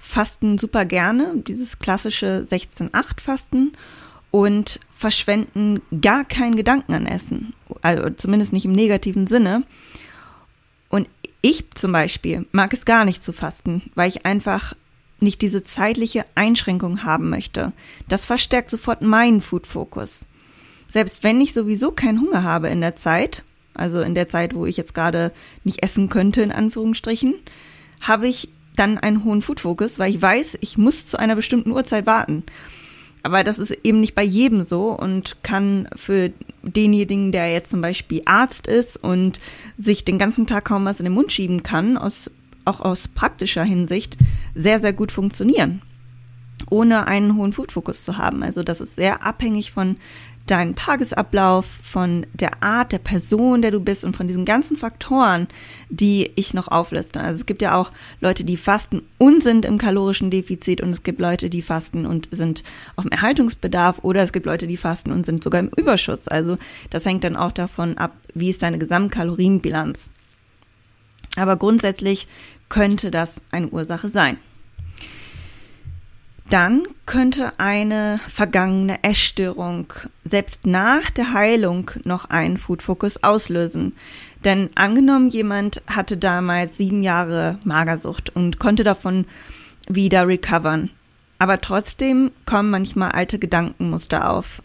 fasten 0.00 0.58
super 0.58 0.84
gerne, 0.84 1.34
dieses 1.36 1.78
klassische 1.78 2.44
16-8-Fasten 2.50 3.72
und 4.30 4.80
verschwenden 4.96 5.82
gar 6.00 6.24
keinen 6.24 6.56
Gedanken 6.56 6.94
an 6.94 7.06
Essen. 7.06 7.52
Also 7.82 8.10
zumindest 8.10 8.52
nicht 8.52 8.64
im 8.64 8.72
negativen 8.72 9.26
Sinne. 9.26 9.62
Und 10.88 11.08
ich 11.42 11.70
zum 11.72 11.92
Beispiel 11.92 12.46
mag 12.50 12.72
es 12.72 12.84
gar 12.84 13.04
nicht 13.04 13.22
zu 13.22 13.32
fasten, 13.32 13.90
weil 13.94 14.08
ich 14.08 14.26
einfach 14.26 14.74
nicht 15.20 15.42
diese 15.42 15.62
zeitliche 15.62 16.24
Einschränkung 16.34 17.04
haben 17.04 17.28
möchte. 17.28 17.72
Das 18.08 18.24
verstärkt 18.24 18.70
sofort 18.70 19.02
meinen 19.02 19.42
Food-Fokus. 19.42 20.26
Selbst 20.88 21.22
wenn 21.22 21.40
ich 21.40 21.52
sowieso 21.52 21.92
keinen 21.92 22.20
Hunger 22.20 22.42
habe 22.42 22.68
in 22.68 22.80
der 22.80 22.96
Zeit, 22.96 23.44
also 23.74 24.00
in 24.00 24.14
der 24.14 24.28
Zeit, 24.28 24.54
wo 24.54 24.64
ich 24.64 24.78
jetzt 24.78 24.94
gerade 24.94 25.32
nicht 25.62 25.82
essen 25.82 26.08
könnte, 26.08 26.42
in 26.42 26.52
Anführungsstrichen, 26.52 27.34
habe 28.00 28.28
ich 28.28 28.48
dann 28.80 28.98
einen 28.98 29.24
hohen 29.24 29.42
Food-Fokus, 29.42 29.98
weil 29.98 30.10
ich 30.10 30.20
weiß, 30.20 30.58
ich 30.60 30.78
muss 30.78 31.06
zu 31.06 31.18
einer 31.18 31.36
bestimmten 31.36 31.70
Uhrzeit 31.70 32.06
warten. 32.06 32.42
Aber 33.22 33.44
das 33.44 33.58
ist 33.58 33.72
eben 33.84 34.00
nicht 34.00 34.14
bei 34.14 34.22
jedem 34.22 34.64
so 34.64 34.92
und 34.92 35.42
kann 35.42 35.88
für 35.94 36.32
denjenigen, 36.62 37.32
der 37.32 37.52
jetzt 37.52 37.70
zum 37.70 37.82
Beispiel 37.82 38.22
Arzt 38.24 38.66
ist 38.66 38.96
und 38.96 39.40
sich 39.76 40.04
den 40.04 40.18
ganzen 40.18 40.46
Tag 40.46 40.64
kaum 40.64 40.86
was 40.86 41.00
in 41.00 41.04
den 41.04 41.12
Mund 41.12 41.30
schieben 41.30 41.62
kann, 41.62 41.98
aus, 41.98 42.30
auch 42.64 42.80
aus 42.80 43.08
praktischer 43.08 43.64
Hinsicht, 43.64 44.16
sehr, 44.54 44.80
sehr 44.80 44.94
gut 44.94 45.12
funktionieren, 45.12 45.82
ohne 46.70 47.06
einen 47.06 47.36
hohen 47.36 47.52
Food-Fokus 47.52 48.04
zu 48.06 48.16
haben. 48.16 48.42
Also 48.42 48.62
das 48.62 48.80
ist 48.80 48.96
sehr 48.96 49.22
abhängig 49.22 49.72
von 49.72 49.96
deinen 50.50 50.74
Tagesablauf, 50.74 51.66
von 51.82 52.26
der 52.32 52.62
Art 52.62 52.92
der 52.92 52.98
Person, 52.98 53.62
der 53.62 53.70
du 53.70 53.80
bist 53.80 54.04
und 54.04 54.16
von 54.16 54.26
diesen 54.26 54.44
ganzen 54.44 54.76
Faktoren, 54.76 55.48
die 55.88 56.30
ich 56.36 56.54
noch 56.54 56.68
aufliste. 56.68 57.20
Also 57.20 57.40
es 57.40 57.46
gibt 57.46 57.62
ja 57.62 57.74
auch 57.74 57.90
Leute, 58.20 58.44
die 58.44 58.56
fasten 58.56 59.02
und 59.18 59.42
sind 59.42 59.64
im 59.64 59.78
kalorischen 59.78 60.30
Defizit 60.30 60.80
und 60.80 60.90
es 60.90 61.02
gibt 61.02 61.20
Leute, 61.20 61.50
die 61.50 61.62
fasten 61.62 62.06
und 62.06 62.28
sind 62.30 62.64
auf 62.96 63.04
dem 63.04 63.12
Erhaltungsbedarf 63.12 64.00
oder 64.02 64.22
es 64.22 64.32
gibt 64.32 64.46
Leute, 64.46 64.66
die 64.66 64.76
fasten 64.76 65.12
und 65.12 65.24
sind 65.24 65.42
sogar 65.42 65.60
im 65.60 65.70
Überschuss. 65.76 66.28
Also 66.28 66.58
das 66.90 67.06
hängt 67.06 67.24
dann 67.24 67.36
auch 67.36 67.52
davon 67.52 67.98
ab, 67.98 68.12
wie 68.34 68.50
ist 68.50 68.62
deine 68.62 68.78
Gesamtkalorienbilanz. 68.78 70.10
Aber 71.36 71.56
grundsätzlich 71.56 72.26
könnte 72.68 73.10
das 73.10 73.40
eine 73.50 73.68
Ursache 73.68 74.08
sein 74.08 74.36
dann 76.50 76.82
könnte 77.06 77.52
eine 77.58 78.20
vergangene 78.26 79.02
Essstörung 79.02 79.92
selbst 80.24 80.66
nach 80.66 81.10
der 81.10 81.32
Heilung 81.32 81.90
noch 82.04 82.26
einen 82.26 82.58
Food 82.58 82.82
Focus 82.82 83.22
auslösen. 83.22 83.94
Denn 84.44 84.70
angenommen, 84.74 85.28
jemand 85.28 85.82
hatte 85.86 86.16
damals 86.16 86.76
sieben 86.76 87.02
Jahre 87.02 87.58
Magersucht 87.64 88.30
und 88.30 88.58
konnte 88.58 88.84
davon 88.84 89.26
wieder 89.88 90.26
recovern. 90.26 90.90
Aber 91.38 91.60
trotzdem 91.60 92.32
kommen 92.46 92.70
manchmal 92.70 93.12
alte 93.12 93.38
Gedankenmuster 93.38 94.30
auf. 94.30 94.62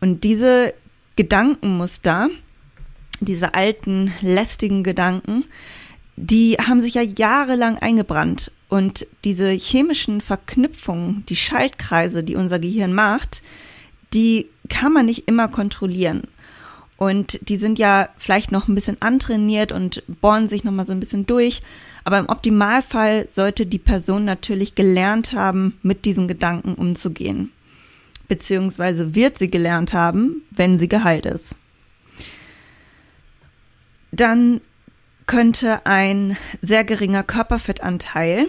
Und 0.00 0.24
diese 0.24 0.72
Gedankenmuster, 1.16 2.30
diese 3.20 3.54
alten 3.54 4.12
lästigen 4.22 4.82
Gedanken, 4.82 5.44
die 6.20 6.56
haben 6.56 6.80
sich 6.80 6.94
ja 6.94 7.02
jahrelang 7.02 7.78
eingebrannt 7.78 8.52
und 8.68 9.06
diese 9.24 9.50
chemischen 9.50 10.20
Verknüpfungen, 10.20 11.24
die 11.28 11.36
Schaltkreise, 11.36 12.22
die 12.22 12.36
unser 12.36 12.58
Gehirn 12.58 12.92
macht, 12.92 13.42
die 14.12 14.46
kann 14.68 14.92
man 14.92 15.06
nicht 15.06 15.26
immer 15.28 15.48
kontrollieren. 15.48 16.22
Und 16.96 17.40
die 17.48 17.56
sind 17.56 17.78
ja 17.78 18.10
vielleicht 18.18 18.52
noch 18.52 18.68
ein 18.68 18.74
bisschen 18.74 19.00
antrainiert 19.00 19.72
und 19.72 20.02
bohren 20.20 20.50
sich 20.50 20.64
noch 20.64 20.72
mal 20.72 20.84
so 20.84 20.92
ein 20.92 21.00
bisschen 21.00 21.24
durch. 21.24 21.62
Aber 22.04 22.18
im 22.18 22.28
Optimalfall 22.28 23.26
sollte 23.30 23.64
die 23.64 23.78
Person 23.78 24.26
natürlich 24.26 24.74
gelernt 24.74 25.32
haben, 25.32 25.78
mit 25.82 26.04
diesen 26.04 26.28
Gedanken 26.28 26.74
umzugehen. 26.74 27.52
Beziehungsweise 28.28 29.14
wird 29.14 29.38
sie 29.38 29.50
gelernt 29.50 29.94
haben, 29.94 30.42
wenn 30.50 30.78
sie 30.78 30.88
geheilt 30.88 31.24
ist. 31.24 31.56
Dann 34.12 34.60
könnte 35.30 35.86
ein 35.86 36.36
sehr 36.60 36.82
geringer 36.82 37.22
Körperfettanteil 37.22 38.48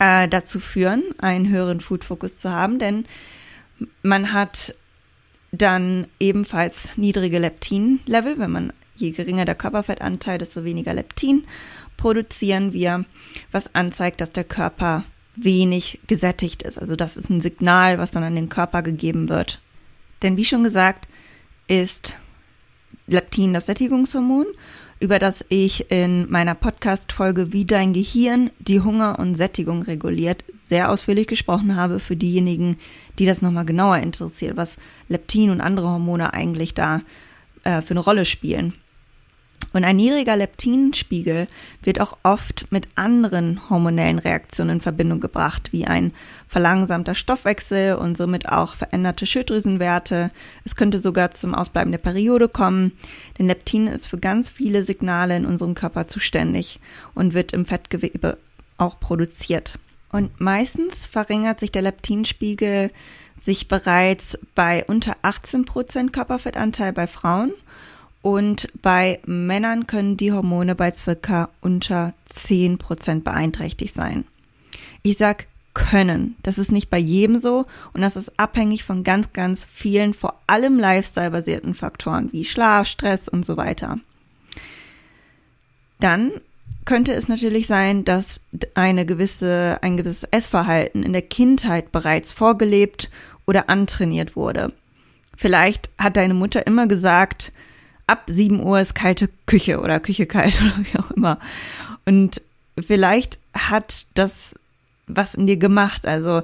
äh, 0.00 0.26
dazu 0.26 0.58
führen, 0.58 1.04
einen 1.18 1.48
höheren 1.48 1.80
Food-Fokus 1.80 2.36
zu 2.36 2.50
haben, 2.50 2.80
denn 2.80 3.06
man 4.02 4.32
hat 4.32 4.74
Dann 5.52 6.08
ebenfalls 6.18 6.96
niedrige 6.96 7.38
Leptin-Level. 7.38 8.40
Wenn 8.40 8.50
man 8.50 8.72
je 8.96 9.12
geringer 9.12 9.44
der 9.44 9.54
Körperfettanteil, 9.54 10.38
desto 10.38 10.64
weniger 10.64 10.94
Leptin 10.94 11.44
produzieren 11.96 12.72
wir, 12.72 13.04
was 13.52 13.72
anzeigt, 13.72 14.20
dass 14.20 14.32
der 14.32 14.44
Körper 14.44 15.04
wenig 15.36 16.00
gesättigt 16.08 16.64
ist. 16.64 16.76
Also 16.76 16.96
das 16.96 17.16
ist 17.16 17.30
ein 17.30 17.40
Signal, 17.40 17.98
was 17.98 18.10
dann 18.10 18.24
an 18.24 18.34
den 18.34 18.48
Körper 18.48 18.82
gegeben 18.82 19.28
wird. 19.28 19.60
Denn 20.22 20.36
wie 20.36 20.44
schon 20.44 20.64
gesagt, 20.64 21.06
ist 21.68 22.18
Leptin 23.06 23.52
das 23.52 23.66
Sättigungshormon, 23.66 24.46
über 25.02 25.18
das 25.18 25.44
ich 25.48 25.90
in 25.90 26.30
meiner 26.30 26.54
Podcast-Folge 26.54 27.52
Wie 27.52 27.64
dein 27.64 27.92
Gehirn 27.92 28.50
die 28.60 28.80
Hunger 28.80 29.18
und 29.18 29.34
Sättigung 29.34 29.82
reguliert 29.82 30.44
sehr 30.64 30.90
ausführlich 30.90 31.26
gesprochen 31.26 31.74
habe 31.74 31.98
für 31.98 32.14
diejenigen, 32.14 32.76
die 33.18 33.26
das 33.26 33.42
nochmal 33.42 33.64
genauer 33.64 33.96
interessiert, 33.96 34.56
was 34.56 34.76
Leptin 35.08 35.50
und 35.50 35.60
andere 35.60 35.88
Hormone 35.88 36.32
eigentlich 36.32 36.74
da 36.74 37.00
äh, 37.64 37.82
für 37.82 37.90
eine 37.90 38.00
Rolle 38.00 38.24
spielen. 38.24 38.74
Und 39.72 39.84
ein 39.84 39.96
niedriger 39.96 40.36
Leptinspiegel 40.36 41.48
wird 41.82 42.00
auch 42.00 42.18
oft 42.22 42.70
mit 42.70 42.88
anderen 42.94 43.70
hormonellen 43.70 44.18
Reaktionen 44.18 44.76
in 44.76 44.80
Verbindung 44.80 45.20
gebracht, 45.20 45.72
wie 45.72 45.86
ein 45.86 46.12
verlangsamter 46.46 47.14
Stoffwechsel 47.14 47.96
und 47.96 48.16
somit 48.16 48.48
auch 48.48 48.74
veränderte 48.74 49.26
Schilddrüsenwerte. 49.26 50.30
Es 50.64 50.76
könnte 50.76 50.98
sogar 50.98 51.30
zum 51.30 51.54
Ausbleiben 51.54 51.92
der 51.92 51.98
Periode 51.98 52.48
kommen, 52.48 52.92
denn 53.38 53.46
Leptin 53.46 53.86
ist 53.86 54.08
für 54.08 54.18
ganz 54.18 54.50
viele 54.50 54.82
Signale 54.82 55.36
in 55.36 55.46
unserem 55.46 55.74
Körper 55.74 56.06
zuständig 56.06 56.80
und 57.14 57.34
wird 57.34 57.52
im 57.52 57.64
Fettgewebe 57.64 58.38
auch 58.76 59.00
produziert. 59.00 59.78
Und 60.10 60.38
meistens 60.40 61.06
verringert 61.06 61.58
sich 61.58 61.72
der 61.72 61.82
Leptinspiegel 61.82 62.90
sich 63.38 63.66
bereits 63.66 64.38
bei 64.54 64.84
unter 64.84 65.16
18 65.22 65.64
Prozent 65.64 66.12
Körperfettanteil 66.12 66.92
bei 66.92 67.06
Frauen 67.06 67.52
und 68.22 68.68
bei 68.80 69.20
Männern 69.26 69.86
können 69.86 70.16
die 70.16 70.32
Hormone 70.32 70.74
bei 70.74 70.92
circa 70.92 71.50
unter 71.60 72.14
10 72.26 72.78
Prozent 72.78 73.24
beeinträchtigt 73.24 73.94
sein. 73.94 74.24
Ich 75.02 75.18
sag 75.18 75.46
können. 75.74 76.36
Das 76.42 76.58
ist 76.58 76.70
nicht 76.70 76.90
bei 76.90 76.98
jedem 76.98 77.38
so 77.38 77.66
und 77.92 78.02
das 78.02 78.16
ist 78.16 78.38
abhängig 78.38 78.84
von 78.84 79.04
ganz, 79.04 79.32
ganz 79.32 79.64
vielen, 79.64 80.14
vor 80.14 80.38
allem 80.46 80.78
lifestyle-basierten 80.78 81.74
Faktoren 81.74 82.28
wie 82.32 82.44
Schlaf, 82.44 82.86
Stress 82.86 83.28
und 83.28 83.44
so 83.44 83.56
weiter. 83.56 83.98
Dann 85.98 86.32
könnte 86.84 87.12
es 87.12 87.28
natürlich 87.28 87.66
sein, 87.66 88.04
dass 88.04 88.40
eine 88.74 89.06
gewisse, 89.06 89.78
ein 89.82 89.96
gewisses 89.96 90.24
Essverhalten 90.30 91.04
in 91.04 91.12
der 91.12 91.22
Kindheit 91.22 91.92
bereits 91.92 92.32
vorgelebt 92.32 93.10
oder 93.46 93.70
antrainiert 93.70 94.36
wurde. 94.36 94.72
Vielleicht 95.36 95.90
hat 95.98 96.16
deine 96.16 96.34
Mutter 96.34 96.66
immer 96.66 96.86
gesagt, 96.86 97.52
ab 98.06 98.24
7 98.26 98.60
Uhr 98.60 98.80
ist 98.80 98.94
kalte 98.94 99.28
Küche 99.46 99.80
oder 99.80 100.00
Küche 100.00 100.26
kalt 100.26 100.60
oder 100.60 100.74
wie 100.78 100.98
auch 100.98 101.10
immer. 101.12 101.38
Und 102.04 102.42
vielleicht 102.78 103.38
hat 103.54 104.06
das 104.14 104.54
was 105.06 105.34
in 105.34 105.46
dir 105.46 105.56
gemacht. 105.56 106.06
Also 106.06 106.42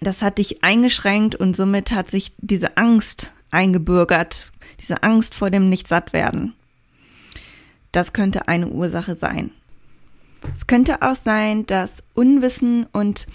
das 0.00 0.22
hat 0.22 0.38
dich 0.38 0.62
eingeschränkt 0.62 1.34
und 1.34 1.56
somit 1.56 1.92
hat 1.92 2.10
sich 2.10 2.32
diese 2.38 2.76
Angst 2.76 3.32
eingebürgert, 3.50 4.50
diese 4.80 5.02
Angst 5.02 5.34
vor 5.34 5.50
dem 5.50 5.68
Nichtsattwerden. 5.68 6.54
Das 7.92 8.12
könnte 8.12 8.48
eine 8.48 8.68
Ursache 8.68 9.16
sein. 9.16 9.50
Es 10.54 10.66
könnte 10.66 11.02
auch 11.02 11.16
sein, 11.16 11.66
dass 11.66 12.02
Unwissen 12.14 12.86
und 12.92 13.26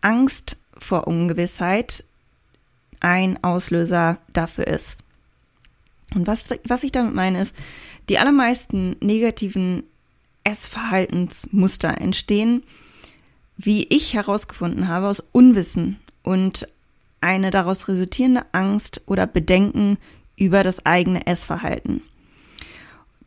Angst 0.00 0.56
vor 0.76 1.06
Ungewissheit 1.06 2.04
ein 3.00 3.42
Auslöser 3.44 4.18
dafür 4.32 4.66
ist. 4.66 5.04
Und 6.14 6.26
was, 6.26 6.44
was 6.66 6.82
ich 6.82 6.92
damit 6.92 7.14
meine 7.14 7.40
ist, 7.42 7.54
die 8.08 8.18
allermeisten 8.18 8.96
negativen 9.00 9.82
Essverhaltensmuster 10.44 12.00
entstehen, 12.00 12.62
wie 13.56 13.86
ich 13.88 14.14
herausgefunden 14.14 14.88
habe, 14.88 15.08
aus 15.08 15.22
Unwissen 15.32 15.98
und 16.22 16.68
eine 17.20 17.50
daraus 17.50 17.88
resultierende 17.88 18.42
Angst 18.52 19.02
oder 19.06 19.26
Bedenken 19.26 19.98
über 20.36 20.62
das 20.62 20.86
eigene 20.86 21.26
Essverhalten. 21.26 22.02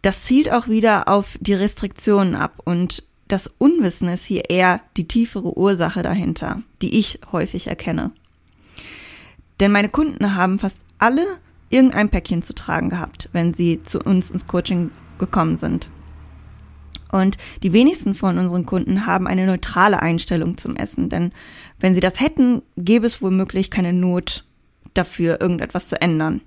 Das 0.01 0.23
zielt 0.23 0.51
auch 0.51 0.67
wieder 0.67 1.07
auf 1.07 1.37
die 1.39 1.53
Restriktionen 1.53 2.35
ab 2.35 2.61
und 2.63 3.03
das 3.27 3.47
Unwissen 3.57 4.09
ist 4.09 4.25
hier 4.25 4.49
eher 4.49 4.81
die 4.97 5.07
tiefere 5.07 5.57
Ursache 5.57 6.01
dahinter, 6.01 6.63
die 6.81 6.97
ich 6.97 7.19
häufig 7.31 7.67
erkenne. 7.67 8.11
Denn 9.59 9.71
meine 9.71 9.89
Kunden 9.89 10.35
haben 10.35 10.59
fast 10.59 10.79
alle 10.97 11.25
irgendein 11.71 12.10
Päckchen 12.10 12.43
zu 12.43 12.53
tragen 12.53 12.89
gehabt, 12.89 13.29
wenn 13.34 13.53
sie 13.53 13.81
zu 13.84 13.99
uns 13.99 14.31
ins 14.31 14.47
Coaching 14.47 14.91
gekommen 15.17 15.57
sind. 15.57 15.89
Und 17.12 17.38
die 17.62 17.73
wenigsten 17.73 18.15
von 18.15 18.38
unseren 18.38 18.65
Kunden 18.65 19.05
haben 19.05 19.27
eine 19.27 19.45
neutrale 19.45 20.01
Einstellung 20.01 20.57
zum 20.57 20.75
Essen, 20.75 21.10
denn 21.10 21.31
wenn 21.79 21.93
sie 21.93 21.99
das 21.99 22.21
hätten, 22.21 22.62
gäbe 22.77 23.05
es 23.05 23.21
womöglich 23.21 23.69
keine 23.69 23.93
Not 23.93 24.45
dafür, 24.93 25.41
irgendetwas 25.41 25.89
zu 25.89 26.01
ändern. 26.01 26.41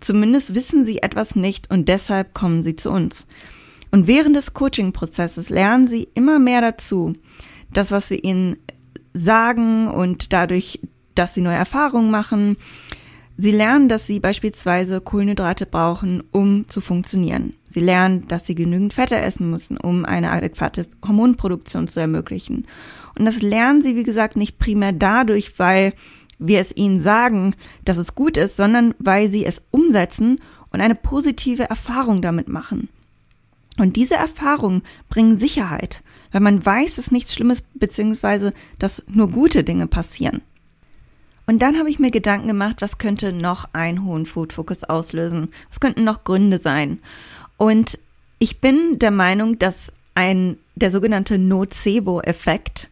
Zumindest 0.00 0.54
wissen 0.54 0.84
sie 0.84 0.98
etwas 0.98 1.36
nicht 1.36 1.70
und 1.70 1.88
deshalb 1.88 2.34
kommen 2.34 2.62
sie 2.62 2.76
zu 2.76 2.90
uns. 2.90 3.26
Und 3.90 4.06
während 4.06 4.36
des 4.36 4.52
Coaching-Prozesses 4.52 5.48
lernen 5.48 5.88
sie 5.88 6.08
immer 6.14 6.38
mehr 6.38 6.60
dazu, 6.60 7.14
das, 7.72 7.90
was 7.90 8.10
wir 8.10 8.22
ihnen 8.22 8.56
sagen 9.14 9.88
und 9.88 10.32
dadurch, 10.32 10.80
dass 11.14 11.34
sie 11.34 11.40
neue 11.40 11.56
Erfahrungen 11.56 12.10
machen, 12.10 12.56
Sie 13.36 13.50
lernen, 13.50 13.88
dass 13.88 14.06
sie 14.06 14.20
beispielsweise 14.20 15.00
Kohlenhydrate 15.00 15.66
brauchen, 15.66 16.22
um 16.30 16.68
zu 16.68 16.80
funktionieren. 16.80 17.54
Sie 17.66 17.80
lernen, 17.80 18.26
dass 18.28 18.46
sie 18.46 18.54
genügend 18.54 18.94
Fette 18.94 19.16
essen 19.16 19.50
müssen, 19.50 19.76
um 19.76 20.04
eine 20.04 20.30
adäquate 20.30 20.86
Hormonproduktion 21.04 21.88
zu 21.88 21.98
ermöglichen. 21.98 22.66
Und 23.18 23.24
das 23.24 23.42
lernen 23.42 23.82
sie, 23.82 23.96
wie 23.96 24.04
gesagt, 24.04 24.36
nicht 24.36 24.58
primär 24.58 24.92
dadurch, 24.92 25.58
weil 25.58 25.94
wir 26.38 26.60
es 26.60 26.76
ihnen 26.76 27.00
sagen, 27.00 27.56
dass 27.84 27.96
es 27.96 28.14
gut 28.14 28.36
ist, 28.36 28.56
sondern 28.56 28.94
weil 28.98 29.30
sie 29.30 29.44
es 29.44 29.62
umsetzen 29.72 30.40
und 30.70 30.80
eine 30.80 30.94
positive 30.94 31.64
Erfahrung 31.64 32.22
damit 32.22 32.48
machen. 32.48 32.88
Und 33.78 33.96
diese 33.96 34.14
Erfahrungen 34.14 34.82
bringen 35.08 35.36
Sicherheit, 35.36 36.04
weil 36.30 36.40
man 36.40 36.64
weiß, 36.64 36.96
dass 36.96 37.10
nichts 37.10 37.34
Schlimmes 37.34 37.64
bzw. 37.74 38.52
dass 38.78 39.04
nur 39.08 39.28
gute 39.28 39.64
Dinge 39.64 39.88
passieren. 39.88 40.42
Und 41.46 41.60
dann 41.60 41.78
habe 41.78 41.90
ich 41.90 41.98
mir 41.98 42.10
Gedanken 42.10 42.48
gemacht, 42.48 42.76
was 42.80 42.98
könnte 42.98 43.32
noch 43.32 43.68
einen 43.72 44.04
hohen 44.04 44.26
Food-Fokus 44.26 44.84
auslösen? 44.84 45.48
Was 45.68 45.80
könnten 45.80 46.04
noch 46.04 46.24
Gründe 46.24 46.58
sein? 46.58 47.00
Und 47.56 47.98
ich 48.38 48.60
bin 48.60 48.98
der 48.98 49.10
Meinung, 49.10 49.58
dass 49.58 49.92
ein, 50.14 50.56
der 50.74 50.90
sogenannte 50.90 51.38
Nocebo-Effekt 51.38 52.88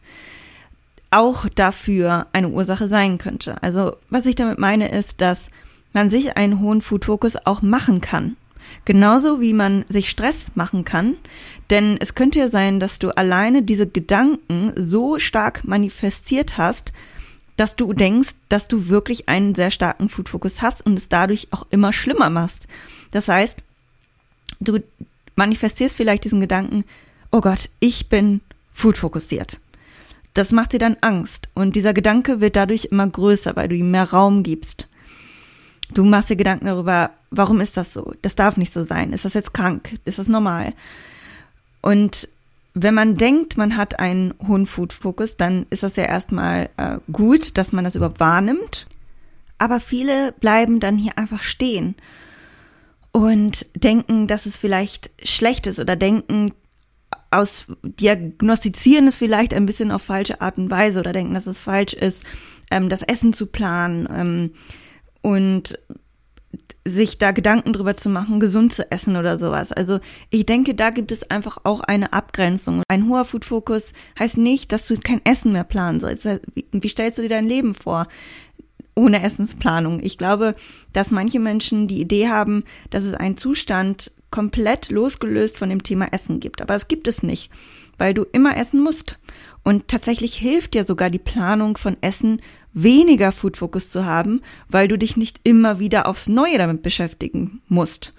auch 1.10 1.48
dafür 1.54 2.26
eine 2.32 2.48
Ursache 2.48 2.88
sein 2.88 3.18
könnte. 3.18 3.62
Also, 3.62 3.96
was 4.08 4.26
ich 4.26 4.34
damit 4.34 4.58
meine, 4.58 4.88
ist, 4.90 5.20
dass 5.20 5.50
man 5.92 6.10
sich 6.10 6.36
einen 6.36 6.60
hohen 6.60 6.80
Food-Fokus 6.80 7.36
auch 7.44 7.62
machen 7.62 8.00
kann. 8.00 8.36
Genauso 8.84 9.40
wie 9.40 9.52
man 9.52 9.84
sich 9.88 10.08
Stress 10.08 10.52
machen 10.54 10.84
kann. 10.84 11.16
Denn 11.70 11.96
es 12.00 12.14
könnte 12.14 12.38
ja 12.38 12.48
sein, 12.48 12.80
dass 12.80 12.98
du 12.98 13.10
alleine 13.10 13.62
diese 13.62 13.86
Gedanken 13.86 14.72
so 14.76 15.18
stark 15.18 15.64
manifestiert 15.64 16.56
hast, 16.56 16.92
dass 17.56 17.76
du 17.76 17.92
denkst, 17.92 18.34
dass 18.48 18.68
du 18.68 18.88
wirklich 18.88 19.28
einen 19.28 19.54
sehr 19.54 19.70
starken 19.70 20.08
Food-Fokus 20.08 20.62
hast 20.62 20.84
und 20.84 20.98
es 20.98 21.08
dadurch 21.08 21.48
auch 21.50 21.66
immer 21.70 21.92
schlimmer 21.92 22.30
machst. 22.30 22.66
Das 23.10 23.28
heißt, 23.28 23.58
du 24.60 24.80
manifestierst 25.36 25.96
vielleicht 25.96 26.24
diesen 26.24 26.40
Gedanken, 26.40 26.84
oh 27.30 27.40
Gott, 27.40 27.70
ich 27.80 28.08
bin 28.08 28.40
food-fokussiert. 28.72 29.60
Das 30.34 30.52
macht 30.52 30.72
dir 30.72 30.78
dann 30.78 30.96
Angst 31.02 31.48
und 31.54 31.76
dieser 31.76 31.92
Gedanke 31.92 32.40
wird 32.40 32.56
dadurch 32.56 32.86
immer 32.86 33.06
größer, 33.06 33.54
weil 33.54 33.68
du 33.68 33.74
ihm 33.74 33.90
mehr 33.90 34.10
Raum 34.10 34.42
gibst. 34.42 34.88
Du 35.92 36.04
machst 36.04 36.30
dir 36.30 36.36
Gedanken 36.36 36.66
darüber, 36.66 37.10
warum 37.30 37.60
ist 37.60 37.76
das 37.76 37.92
so? 37.92 38.14
Das 38.22 38.34
darf 38.34 38.56
nicht 38.56 38.72
so 38.72 38.84
sein. 38.84 39.12
Ist 39.12 39.26
das 39.26 39.34
jetzt 39.34 39.52
krank? 39.52 39.98
Ist 40.06 40.18
das 40.18 40.28
normal? 40.28 40.72
Und 41.82 42.28
wenn 42.74 42.94
man 42.94 43.16
denkt, 43.16 43.56
man 43.56 43.76
hat 43.76 43.98
einen 43.98 44.34
hohen 44.46 44.66
Food-Fokus, 44.66 45.36
dann 45.36 45.66
ist 45.70 45.82
das 45.82 45.96
ja 45.96 46.04
erstmal 46.04 46.70
äh, 46.76 46.98
gut, 47.12 47.58
dass 47.58 47.72
man 47.72 47.84
das 47.84 47.94
überhaupt 47.94 48.20
wahrnimmt. 48.20 48.86
Aber 49.58 49.78
viele 49.78 50.32
bleiben 50.32 50.80
dann 50.80 50.96
hier 50.96 51.18
einfach 51.18 51.42
stehen 51.42 51.94
und 53.12 53.66
denken, 53.76 54.26
dass 54.26 54.46
es 54.46 54.56
vielleicht 54.56 55.10
schlecht 55.22 55.66
ist 55.66 55.78
oder 55.78 55.96
denken, 55.96 56.50
aus 57.30 57.66
diagnostizieren 57.82 59.06
es 59.06 59.16
vielleicht 59.16 59.54
ein 59.54 59.66
bisschen 59.66 59.90
auf 59.90 60.02
falsche 60.02 60.40
Art 60.40 60.58
und 60.58 60.70
Weise 60.70 61.00
oder 61.00 61.12
denken, 61.12 61.34
dass 61.34 61.46
es 61.46 61.60
falsch 61.60 61.94
ist, 61.94 62.22
ähm, 62.70 62.88
das 62.88 63.02
Essen 63.02 63.32
zu 63.32 63.46
planen 63.46 64.08
ähm, 64.14 64.50
und 65.20 65.78
sich 66.86 67.18
da 67.18 67.30
Gedanken 67.30 67.72
drüber 67.72 67.96
zu 67.96 68.08
machen, 68.08 68.40
gesund 68.40 68.72
zu 68.72 68.90
essen 68.90 69.16
oder 69.16 69.38
sowas. 69.38 69.72
Also 69.72 70.00
ich 70.30 70.46
denke, 70.46 70.74
da 70.74 70.90
gibt 70.90 71.12
es 71.12 71.30
einfach 71.30 71.58
auch 71.62 71.80
eine 71.80 72.12
Abgrenzung. 72.12 72.82
Ein 72.88 73.08
hoher 73.08 73.24
Food-Fokus 73.24 73.92
heißt 74.18 74.36
nicht, 74.36 74.72
dass 74.72 74.86
du 74.86 74.96
kein 74.98 75.24
Essen 75.24 75.52
mehr 75.52 75.64
planen 75.64 76.00
sollst. 76.00 76.26
Wie, 76.54 76.88
stellst 76.88 77.18
du 77.18 77.22
dir 77.22 77.28
dein 77.28 77.46
Leben 77.46 77.74
vor? 77.74 78.08
ohne 78.94 79.22
Essensplanung. 79.22 80.00
Ich 80.02 80.18
glaube, 80.18 80.54
dass 80.92 81.10
manche 81.10 81.40
Menschen 81.40 81.88
die 81.88 82.02
Idee 82.02 82.28
haben, 82.28 82.64
dass 82.90 83.04
es 83.04 83.14
einen 83.14 83.38
Zustand 83.38 84.12
komplett 84.30 84.90
losgelöst 84.90 85.56
von 85.56 85.70
dem 85.70 85.82
Thema 85.82 86.12
Essen 86.12 86.40
gibt. 86.40 86.60
Aber 86.60 86.74
es 86.74 86.88
gibt 86.88 87.08
es 87.08 87.22
nicht, 87.22 87.50
weil 87.96 88.12
du 88.12 88.24
immer 88.32 88.56
essen 88.56 88.82
musst. 88.82 89.18
Und 89.62 89.88
tatsächlich 89.88 90.34
hilft 90.34 90.74
dir 90.74 90.84
sogar 90.84 91.08
die 91.08 91.18
Planung 91.18 91.76
von 91.78 91.96
Essen, 92.02 92.42
weniger 92.72 93.32
Food 93.32 93.56
Focus 93.56 93.90
zu 93.90 94.04
haben, 94.04 94.40
weil 94.68 94.88
du 94.88 94.96
dich 94.96 95.16
nicht 95.16 95.40
immer 95.44 95.78
wieder 95.78 96.06
aufs 96.06 96.28
Neue 96.28 96.58
damit 96.58 96.82
beschäftigen 96.82 97.60
musst. 97.68 98.14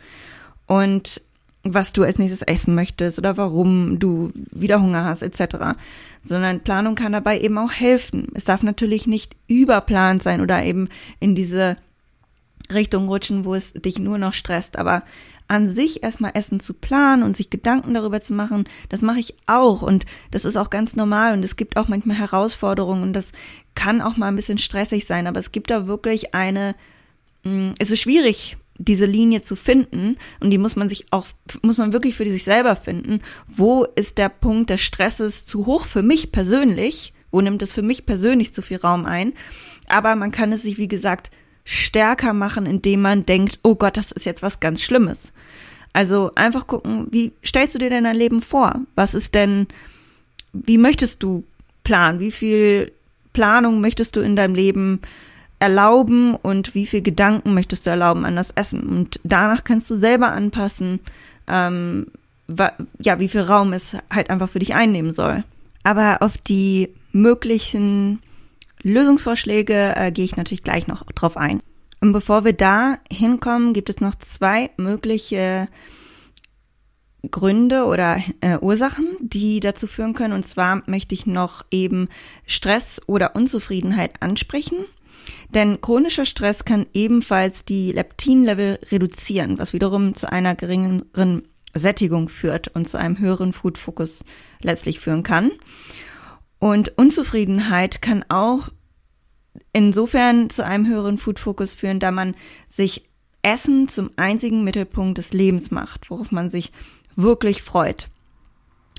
Und 0.67 1.21
was 1.63 1.93
du 1.93 2.03
als 2.03 2.19
nächstes 2.19 2.41
essen 2.41 2.75
möchtest 2.75 3.17
oder 3.17 3.37
warum 3.37 3.97
du 3.97 4.31
wieder 4.51 4.81
Hunger 4.81 5.05
hast 5.05 5.21
etc. 5.21 5.77
Sondern 6.23 6.59
Planung 6.59 6.95
kann 6.95 7.13
dabei 7.13 7.39
eben 7.39 7.57
auch 7.57 7.71
helfen. 7.71 8.27
Es 8.33 8.43
darf 8.43 8.63
natürlich 8.63 9.07
nicht 9.07 9.35
überplant 9.47 10.21
sein 10.21 10.41
oder 10.41 10.63
eben 10.63 10.89
in 11.19 11.35
diese 11.35 11.77
Richtung 12.73 13.07
rutschen, 13.07 13.45
wo 13.45 13.55
es 13.55 13.73
dich 13.73 13.97
nur 13.97 14.17
noch 14.17 14.33
stresst. 14.33 14.77
Aber 14.77 15.03
an 15.47 15.69
sich 15.69 16.03
erstmal 16.03 16.31
Essen 16.33 16.59
zu 16.59 16.73
planen 16.73 17.23
und 17.23 17.35
sich 17.35 17.49
Gedanken 17.49 17.93
darüber 17.93 18.21
zu 18.21 18.33
machen, 18.33 18.65
das 18.89 19.01
mache 19.01 19.19
ich 19.19 19.35
auch 19.45 19.81
und 19.81 20.05
das 20.31 20.45
ist 20.45 20.57
auch 20.57 20.69
ganz 20.69 20.95
normal 20.95 21.33
und 21.33 21.43
es 21.43 21.55
gibt 21.55 21.77
auch 21.77 21.87
manchmal 21.87 22.17
Herausforderungen 22.17 23.03
und 23.03 23.13
das 23.13 23.31
kann 23.75 24.01
auch 24.01 24.17
mal 24.17 24.27
ein 24.27 24.35
bisschen 24.35 24.57
stressig 24.57 25.05
sein, 25.05 25.27
aber 25.27 25.39
es 25.39 25.51
gibt 25.51 25.69
da 25.71 25.87
wirklich 25.87 26.33
eine, 26.33 26.75
mm, 27.43 27.71
es 27.79 27.91
ist 27.91 28.01
schwierig, 28.01 28.57
diese 28.77 29.05
Linie 29.05 29.41
zu 29.41 29.55
finden 29.55 30.17
und 30.39 30.49
die 30.49 30.57
muss 30.57 30.75
man 30.75 30.89
sich 30.89 31.05
auch, 31.11 31.27
muss 31.61 31.77
man 31.77 31.93
wirklich 31.93 32.15
für 32.15 32.29
sich 32.29 32.43
selber 32.43 32.75
finden. 32.75 33.21
Wo 33.47 33.83
ist 33.83 34.17
der 34.17 34.29
Punkt 34.29 34.69
des 34.69 34.81
Stresses 34.81 35.45
zu 35.45 35.65
hoch 35.65 35.85
für 35.85 36.01
mich 36.01 36.31
persönlich? 36.31 37.13
Wo 37.31 37.41
nimmt 37.41 37.61
es 37.61 37.73
für 37.73 37.81
mich 37.81 38.05
persönlich 38.05 38.53
zu 38.53 38.61
viel 38.61 38.77
Raum 38.77 39.05
ein? 39.05 39.33
Aber 39.87 40.15
man 40.15 40.31
kann 40.31 40.51
es 40.51 40.63
sich, 40.63 40.77
wie 40.77 40.87
gesagt, 40.87 41.29
stärker 41.65 42.33
machen, 42.33 42.65
indem 42.65 43.01
man 43.01 43.25
denkt, 43.25 43.59
oh 43.63 43.75
Gott, 43.75 43.97
das 43.97 44.11
ist 44.11 44.25
jetzt 44.25 44.43
was 44.43 44.59
ganz 44.59 44.81
Schlimmes. 44.81 45.31
Also 45.93 46.31
einfach 46.35 46.67
gucken, 46.67 47.07
wie 47.11 47.31
stellst 47.45 47.75
du 47.75 47.79
dir 47.79 47.89
denn 47.89 48.03
dein 48.03 48.15
Leben 48.15 48.41
vor? 48.41 48.81
Was 48.95 49.13
ist 49.13 49.35
denn, 49.35 49.67
wie 50.51 50.77
möchtest 50.77 51.23
du 51.23 51.43
planen? 51.83 52.19
Wie 52.19 52.31
viel 52.31 52.91
Planung 53.31 53.79
möchtest 53.81 54.15
du 54.15 54.21
in 54.21 54.35
deinem 54.35 54.55
Leben 54.55 55.01
erlauben 55.59 56.35
und 56.35 56.75
wie 56.75 56.85
viel 56.85 57.01
Gedanken 57.01 57.53
möchtest 57.53 57.85
du 57.85 57.91
erlauben 57.91 58.25
an 58.25 58.35
das 58.35 58.51
Essen. 58.51 58.81
Und 58.81 59.19
danach 59.23 59.63
kannst 59.63 59.89
du 59.89 59.95
selber 59.95 60.31
anpassen, 60.31 60.99
ähm, 61.47 62.07
ja, 62.99 63.19
wie 63.19 63.29
viel 63.29 63.41
Raum 63.41 63.71
es 63.71 63.95
halt 64.11 64.29
einfach 64.29 64.49
für 64.49 64.59
dich 64.59 64.75
einnehmen 64.75 65.11
soll. 65.11 65.43
Aber 65.83 66.21
auf 66.21 66.37
die 66.37 66.89
möglichen 67.11 68.19
Lösungsvorschläge 68.83 69.95
äh, 69.95 70.11
gehe 70.11 70.25
ich 70.25 70.37
natürlich 70.37 70.63
gleich 70.63 70.87
noch 70.87 71.03
drauf 71.03 71.37
ein. 71.37 71.61
Und 72.01 72.11
bevor 72.11 72.43
wir 72.43 72.53
da 72.53 72.97
hinkommen, 73.09 73.73
gibt 73.73 73.89
es 73.89 74.01
noch 74.01 74.15
zwei 74.15 74.71
mögliche 74.77 75.69
Gründe 77.31 77.85
oder 77.85 78.21
äh, 78.41 78.57
Ursachen, 78.57 79.07
die 79.21 79.61
dazu 79.61 79.87
führen 79.87 80.13
können. 80.13 80.33
Und 80.33 80.45
zwar 80.45 80.83
möchte 80.85 81.15
ich 81.15 81.25
noch 81.25 81.65
eben 81.71 82.09
Stress 82.45 83.01
oder 83.07 83.35
Unzufriedenheit 83.35 84.21
ansprechen. 84.21 84.85
Denn 85.49 85.79
chronischer 85.79 86.25
Stress 86.25 86.65
kann 86.65 86.85
ebenfalls 86.93 87.63
die 87.63 87.93
Leptinlevel 87.93 88.79
reduzieren, 88.91 89.57
was 89.57 89.71
wiederum 89.71 90.15
zu 90.15 90.29
einer 90.29 90.55
geringeren 90.55 91.43
Sättigung 91.73 92.27
führt 92.27 92.67
und 92.69 92.87
zu 92.87 92.97
einem 92.97 93.17
höheren 93.17 93.53
Food-Fokus 93.53 94.25
letztlich 94.61 94.99
führen 94.99 95.23
kann. 95.23 95.51
Und 96.63 96.97
Unzufriedenheit 96.97 98.01
kann 98.01 98.23
auch 98.29 98.69
insofern 99.73 100.49
zu 100.49 100.63
einem 100.63 100.87
höheren 100.87 101.17
Food-Fokus 101.17 101.73
führen, 101.73 101.99
da 101.99 102.11
man 102.11 102.35
sich 102.67 103.09
Essen 103.41 103.89
zum 103.89 104.11
einzigen 104.15 104.63
Mittelpunkt 104.63 105.17
des 105.17 105.33
Lebens 105.33 105.71
macht, 105.71 106.09
worauf 106.09 106.31
man 106.31 106.49
sich 106.49 106.71
wirklich 107.17 107.61
freut. 107.61 108.07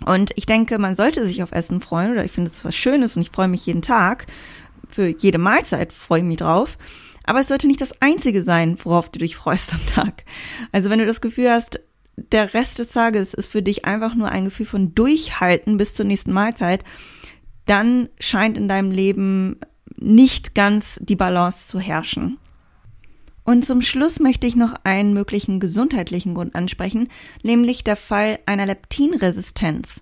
Und 0.05 0.33
ich 0.37 0.45
denke, 0.45 0.79
man 0.79 0.95
sollte 0.95 1.25
sich 1.25 1.43
auf 1.43 1.53
Essen 1.53 1.81
freuen, 1.81 2.13
oder 2.13 2.25
ich 2.25 2.33
finde 2.33 2.51
es 2.51 2.65
was 2.67 2.75
Schönes 2.75 3.17
und 3.17 3.23
ich 3.23 3.31
freue 3.31 3.49
mich 3.49 3.65
jeden 3.65 3.81
Tag 3.81 4.27
für 4.95 5.09
jede 5.09 5.39
Mahlzeit 5.39 5.93
freue 5.93 6.21
ich 6.21 6.25
mich 6.27 6.39
drauf. 6.39 6.79
Aber 7.25 7.41
es 7.41 7.49
sollte 7.49 7.67
nicht 7.67 7.81
das 7.81 8.01
Einzige 8.03 8.43
sein, 8.45 8.77
worauf 8.83 9.09
du 9.09 9.19
dich 9.19 9.37
freust 9.37 9.73
am 9.73 9.87
Tag. 9.87 10.25
Also 10.73 10.91
wenn 10.91 10.99
du 10.99 11.07
das 11.07 11.23
Gefühl 11.23 11.51
hast, 11.51 11.81
der 12.17 12.55
Rest 12.55 12.79
des 12.79 12.89
Tages 12.89 13.35
ist 13.35 13.51
für 13.51 13.63
dich 13.63 13.85
einfach 13.87 14.15
nur 14.15 14.29
ein 14.29 14.45
Gefühl 14.45 14.67
von 14.67 14.95
Durchhalten 14.95 15.77
bis 15.77 15.95
zur 15.95 16.05
nächsten 16.05 16.33
Mahlzeit, 16.33 16.85
dann 17.67 18.09
scheint 18.21 18.57
in 18.57 18.69
deinem 18.69 18.91
Leben 18.91 19.57
nicht 19.97 20.55
ganz 20.55 20.99
die 21.03 21.17
Balance 21.17 21.69
zu 21.69 21.79
herrschen. 21.79 22.39
Und 23.45 23.65
zum 23.65 23.83
Schluss 23.83 24.21
möchte 24.21 24.47
ich 24.47 24.57
noch 24.57 24.75
einen 24.85 25.13
möglichen 25.13 25.61
gesundheitlichen 25.61 26.35
Grund 26.35 26.55
ansprechen, 26.55 27.09
nämlich 27.43 27.85
der 27.85 27.97
Fall 27.97 28.39
einer 28.47 28.67
Leptinresistenz. 28.67 30.01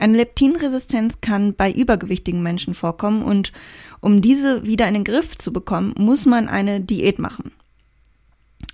Eine 0.00 0.16
Leptinresistenz 0.16 1.20
kann 1.20 1.54
bei 1.54 1.70
übergewichtigen 1.70 2.42
Menschen 2.42 2.74
vorkommen 2.74 3.22
und 3.22 3.52
um 4.00 4.22
diese 4.22 4.64
wieder 4.66 4.88
in 4.88 4.94
den 4.94 5.04
Griff 5.04 5.36
zu 5.36 5.52
bekommen, 5.52 5.94
muss 5.98 6.26
man 6.26 6.48
eine 6.48 6.80
Diät 6.80 7.18
machen. 7.18 7.52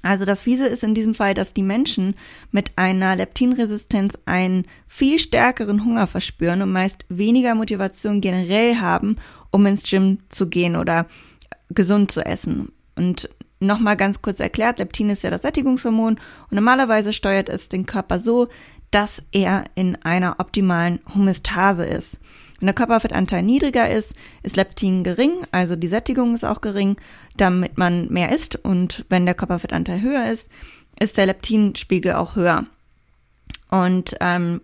Also 0.07 0.25
das 0.25 0.41
Fiese 0.41 0.67
ist 0.67 0.85
in 0.85 0.95
diesem 0.95 1.15
Fall, 1.15 1.35
dass 1.35 1.53
die 1.53 1.65
Menschen 1.65 2.15
mit 2.53 2.71
einer 2.77 3.17
Leptinresistenz 3.17 4.17
einen 4.25 4.67
viel 4.87 5.19
stärkeren 5.19 5.85
Hunger 5.85 6.07
verspüren 6.07 6.63
und 6.63 6.71
meist 6.71 7.05
weniger 7.09 7.57
Motivation 7.57 8.21
generell 8.21 8.77
haben, 8.77 9.17
um 9.51 9.67
ins 9.67 9.83
Gym 9.83 10.19
zu 10.29 10.49
gehen 10.49 10.77
oder 10.77 11.07
gesund 11.71 12.13
zu 12.13 12.25
essen. 12.25 12.71
Und 12.95 13.29
nochmal 13.59 13.97
ganz 13.97 14.23
kurz 14.23 14.39
erklärt, 14.39 14.79
Leptin 14.79 15.11
ist 15.11 15.25
ja 15.25 15.31
das 15.31 15.43
Sättigungshormon 15.43 16.15
und 16.15 16.55
normalerweise 16.55 17.13
steuert 17.13 17.49
es 17.49 17.69
den 17.69 17.85
Körper 17.85 18.21
so, 18.21 18.47
dass 18.93 19.23
er 19.33 19.65
in 19.75 19.97
einer 20.05 20.37
optimalen 20.39 21.01
Homöostase 21.13 21.85
ist. 21.85 22.21
Wenn 22.59 22.67
der 22.67 22.75
Körperfettanteil 22.75 23.43
niedriger 23.43 23.91
ist, 23.91 24.15
ist 24.43 24.57
Leptin 24.57 25.05
gering, 25.05 25.33
also 25.53 25.77
die 25.77 25.89
Sättigung 25.89 26.35
ist 26.35 26.45
auch 26.45 26.61
gering, 26.61 26.97
damit 27.37 27.77
man 27.77 28.09
mehr 28.09 28.33
isst. 28.33 28.57
Und 28.57 29.05
wenn 29.09 29.27
der 29.27 29.35
Körperfettanteil 29.35 30.01
höher 30.01 30.31
ist, 30.31 30.49
ist 30.99 31.19
der 31.19 31.27
Leptinspiegel 31.27 32.15
auch 32.15 32.37
höher. 32.37 32.65
Und 33.71 34.17
ähm, 34.21 34.61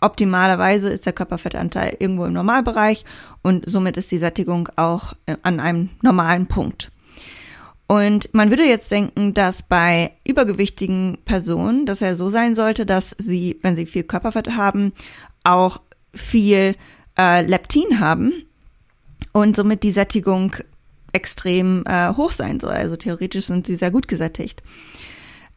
optimalerweise 0.00 0.90
ist 0.90 1.06
der 1.06 1.12
Körperfettanteil 1.12 1.96
irgendwo 1.98 2.24
im 2.24 2.32
Normalbereich 2.32 3.04
und 3.42 3.68
somit 3.68 3.96
ist 3.96 4.10
die 4.10 4.18
Sättigung 4.18 4.68
auch 4.76 5.14
äh, 5.26 5.36
an 5.42 5.60
einem 5.60 5.90
normalen 6.02 6.46
Punkt. 6.46 6.90
Und 7.86 8.32
man 8.32 8.50
würde 8.50 8.64
jetzt 8.64 8.90
denken, 8.90 9.34
dass 9.34 9.62
bei 9.62 10.12
übergewichtigen 10.26 11.18
Personen, 11.24 11.84
dass 11.84 12.00
er 12.00 12.16
so 12.16 12.28
sein 12.28 12.54
sollte, 12.54 12.86
dass 12.86 13.14
sie, 13.18 13.58
wenn 13.62 13.76
sie 13.76 13.86
viel 13.86 14.04
Körperfett 14.04 14.56
haben, 14.56 14.92
auch 15.42 15.80
viel 16.14 16.76
äh, 17.18 17.42
Leptin 17.42 18.00
haben 18.00 18.32
und 19.32 19.56
somit 19.56 19.82
die 19.82 19.92
Sättigung 19.92 20.54
extrem 21.12 21.84
äh, 21.86 22.12
hoch 22.14 22.30
sein 22.30 22.60
soll. 22.60 22.72
Also 22.72 22.96
theoretisch 22.96 23.46
sind 23.46 23.66
sie 23.66 23.76
sehr 23.76 23.90
gut 23.90 24.08
gesättigt. 24.08 24.62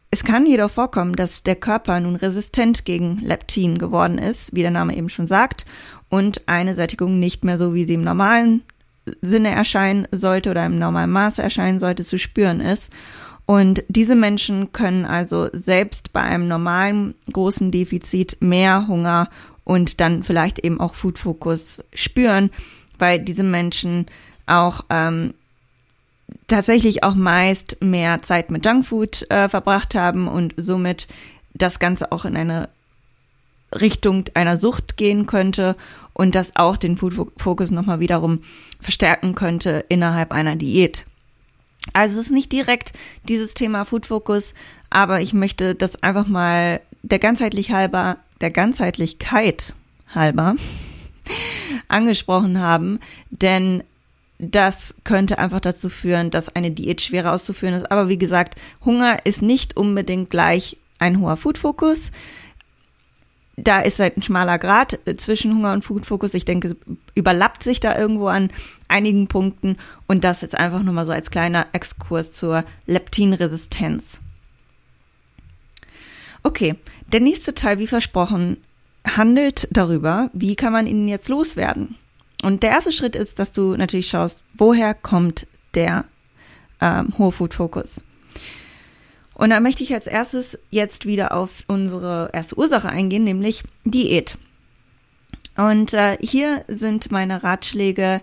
Es 0.09 0.23
kann 0.23 0.45
jedoch 0.45 0.71
vorkommen, 0.71 1.15
dass 1.15 1.43
der 1.43 1.55
Körper 1.55 1.99
nun 1.99 2.15
resistent 2.15 2.85
gegen 2.85 3.17
Leptin 3.17 3.77
geworden 3.77 4.17
ist, 4.17 4.55
wie 4.55 4.61
der 4.61 4.71
Name 4.71 4.95
eben 4.95 5.09
schon 5.09 5.27
sagt, 5.27 5.65
und 6.09 6.47
eine 6.47 6.75
Sättigung 6.75 7.19
nicht 7.19 7.43
mehr 7.43 7.57
so, 7.57 7.73
wie 7.73 7.85
sie 7.85 7.95
im 7.95 8.03
normalen 8.03 8.61
Sinne 9.21 9.49
erscheinen 9.49 10.07
sollte 10.11 10.51
oder 10.51 10.65
im 10.65 10.79
normalen 10.79 11.11
Maße 11.11 11.41
erscheinen 11.41 11.79
sollte, 11.79 12.05
zu 12.05 12.17
spüren 12.17 12.61
ist. 12.61 12.91
Und 13.45 13.83
diese 13.87 14.15
Menschen 14.15 14.71
können 14.73 15.05
also 15.05 15.49
selbst 15.53 16.13
bei 16.13 16.21
einem 16.21 16.47
normalen 16.47 17.15
großen 17.31 17.71
Defizit 17.71 18.37
mehr 18.41 18.87
Hunger 18.87 19.29
und 19.67 19.99
dann 19.99 20.23
vielleicht 20.23 20.59
eben 20.59 20.79
auch 20.79 20.95
Food 20.95 21.19
Focus 21.19 21.83
spüren, 21.93 22.51
weil 22.99 23.19
diese 23.19 23.43
Menschen 23.43 24.05
auch 24.45 24.85
ähm, 24.89 25.33
tatsächlich 26.47 27.03
auch 27.03 27.15
meist 27.15 27.75
mehr 27.81 28.21
Zeit 28.21 28.49
mit 28.49 28.65
Junkfood 28.65 29.29
äh, 29.29 29.49
verbracht 29.49 29.93
haben 29.93 30.29
und 30.29 30.53
somit 30.55 31.09
das 31.53 31.79
Ganze 31.79 32.13
auch 32.13 32.23
in 32.23 32.37
eine 32.37 32.69
Richtung 33.77 34.23
einer 34.35 34.55
Sucht 34.55 34.95
gehen 34.95 35.27
könnte 35.27 35.75
und 36.13 36.33
das 36.33 36.55
auch 36.55 36.77
den 36.77 36.95
Food 36.95 37.33
Focus 37.35 37.69
nochmal 37.69 37.99
wiederum 37.99 38.43
verstärken 38.79 39.35
könnte 39.35 39.83
innerhalb 39.89 40.31
einer 40.31 40.55
Diät. 40.55 41.03
Also 41.91 42.21
es 42.21 42.27
ist 42.27 42.31
nicht 42.31 42.53
direkt 42.53 42.93
dieses 43.27 43.53
Thema 43.53 43.83
Food 43.83 44.05
Focus, 44.05 44.53
aber 44.89 45.19
ich 45.19 45.33
möchte 45.33 45.75
das 45.75 46.01
einfach 46.03 46.27
mal 46.27 46.79
der 47.01 47.19
ganzheitlich 47.19 47.71
halber, 47.73 48.17
der 48.41 48.51
Ganzheitlichkeit 48.51 49.73
halber 50.13 50.55
angesprochen 51.87 52.59
haben, 52.59 52.99
denn 53.29 53.83
das 54.39 54.93
könnte 55.03 55.39
einfach 55.39 55.59
dazu 55.59 55.89
führen, 55.89 56.29
dass 56.29 56.55
eine 56.55 56.71
Diät 56.71 57.01
schwerer 57.01 57.33
auszuführen 57.33 57.73
ist. 57.73 57.91
Aber 57.91 58.07
wie 58.07 58.19
gesagt, 58.19 58.59
Hunger 58.85 59.25
ist 59.25 59.41
nicht 59.41 59.75
unbedingt 59.75 60.29
gleich 60.29 60.77
ein 60.99 61.19
hoher 61.19 61.37
Food 61.37 61.57
Focus 61.57 62.11
da 63.57 63.79
ist 63.79 63.99
halt 63.99 64.17
ein 64.17 64.21
schmaler 64.21 64.59
Grad 64.59 64.99
äh, 65.05 65.17
zwischen 65.17 65.53
Hunger 65.53 65.73
und 65.73 65.83
Food-Fokus. 65.83 66.35
Ich 66.35 66.45
denke, 66.45 66.77
überlappt 67.15 67.63
sich 67.63 67.79
da 67.79 67.97
irgendwo 67.97 68.27
an 68.27 68.51
einigen 68.87 69.27
Punkten. 69.27 69.77
Und 70.05 70.23
das 70.23 70.41
jetzt 70.41 70.55
einfach 70.55 70.83
nur 70.83 70.93
mal 70.93 71.05
so 71.05 71.11
als 71.11 71.31
kleiner 71.31 71.65
Exkurs 71.73 72.31
zur 72.31 72.63
Leptinresistenz. 72.85 74.21
Okay, 76.43 76.75
der 77.11 77.19
nächste 77.19 77.53
Teil, 77.53 77.79
wie 77.79 77.87
versprochen, 77.87 78.57
handelt 79.05 79.67
darüber, 79.71 80.29
wie 80.33 80.55
kann 80.55 80.73
man 80.73 80.87
ihn 80.87 81.07
jetzt 81.07 81.29
loswerden. 81.29 81.95
Und 82.43 82.63
der 82.63 82.71
erste 82.71 82.91
Schritt 82.91 83.15
ist, 83.15 83.39
dass 83.39 83.53
du 83.53 83.75
natürlich 83.75 84.09
schaust, 84.09 84.43
woher 84.53 84.93
kommt 84.93 85.47
der 85.73 86.05
ähm, 86.81 87.13
hohe 87.17 87.31
Food-Fokus. 87.31 88.01
Und 89.33 89.51
da 89.51 89.59
möchte 89.59 89.83
ich 89.83 89.93
als 89.93 90.07
erstes 90.07 90.57
jetzt 90.69 91.05
wieder 91.05 91.31
auf 91.31 91.63
unsere 91.67 92.31
erste 92.33 92.57
Ursache 92.57 92.89
eingehen, 92.89 93.23
nämlich 93.23 93.63
Diät. 93.85 94.37
Und 95.55 95.93
äh, 95.93 96.17
hier 96.21 96.63
sind 96.67 97.11
meine 97.11 97.43
Ratschläge, 97.43 98.21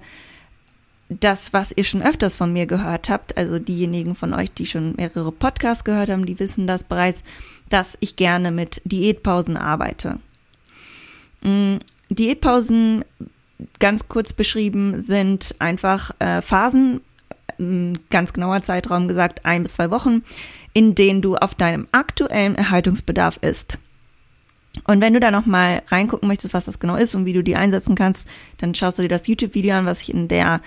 das, 1.08 1.52
was 1.52 1.72
ihr 1.76 1.84
schon 1.84 2.02
öfters 2.02 2.34
von 2.34 2.52
mir 2.52 2.66
gehört 2.66 3.08
habt, 3.08 3.36
also 3.36 3.58
diejenigen 3.58 4.14
von 4.14 4.34
euch, 4.34 4.52
die 4.52 4.66
schon 4.66 4.94
mehrere 4.96 5.32
Podcasts 5.32 5.84
gehört 5.84 6.08
haben, 6.08 6.26
die 6.26 6.38
wissen 6.38 6.66
das 6.66 6.84
bereits, 6.84 7.22
dass 7.74 7.98
ich 7.98 8.14
gerne 8.14 8.52
mit 8.52 8.80
Diätpausen 8.84 9.56
arbeite. 9.56 10.20
Mm, 11.42 11.78
Diätpausen, 12.08 13.04
ganz 13.80 14.06
kurz 14.06 14.32
beschrieben, 14.32 15.02
sind 15.02 15.56
einfach 15.58 16.12
äh, 16.20 16.40
Phasen, 16.40 17.00
ganz 18.10 18.32
genauer 18.32 18.62
Zeitraum 18.62 19.08
gesagt, 19.08 19.44
ein 19.44 19.64
bis 19.64 19.72
zwei 19.72 19.90
Wochen, 19.90 20.22
in 20.72 20.94
denen 20.94 21.20
du 21.20 21.34
auf 21.34 21.56
deinem 21.56 21.88
aktuellen 21.90 22.54
Erhaltungsbedarf 22.54 23.38
isst. 23.42 23.80
Und 24.86 25.00
wenn 25.00 25.14
du 25.14 25.18
da 25.18 25.32
nochmal 25.32 25.82
reingucken 25.88 26.28
möchtest, 26.28 26.54
was 26.54 26.66
das 26.66 26.78
genau 26.78 26.94
ist 26.94 27.16
und 27.16 27.26
wie 27.26 27.32
du 27.32 27.42
die 27.42 27.56
einsetzen 27.56 27.96
kannst, 27.96 28.28
dann 28.58 28.76
schaust 28.76 28.98
du 28.98 29.02
dir 29.02 29.08
das 29.08 29.26
YouTube-Video 29.26 29.74
an, 29.74 29.86
was 29.86 30.00
ich 30.00 30.14
in 30.14 30.28
der 30.28 30.60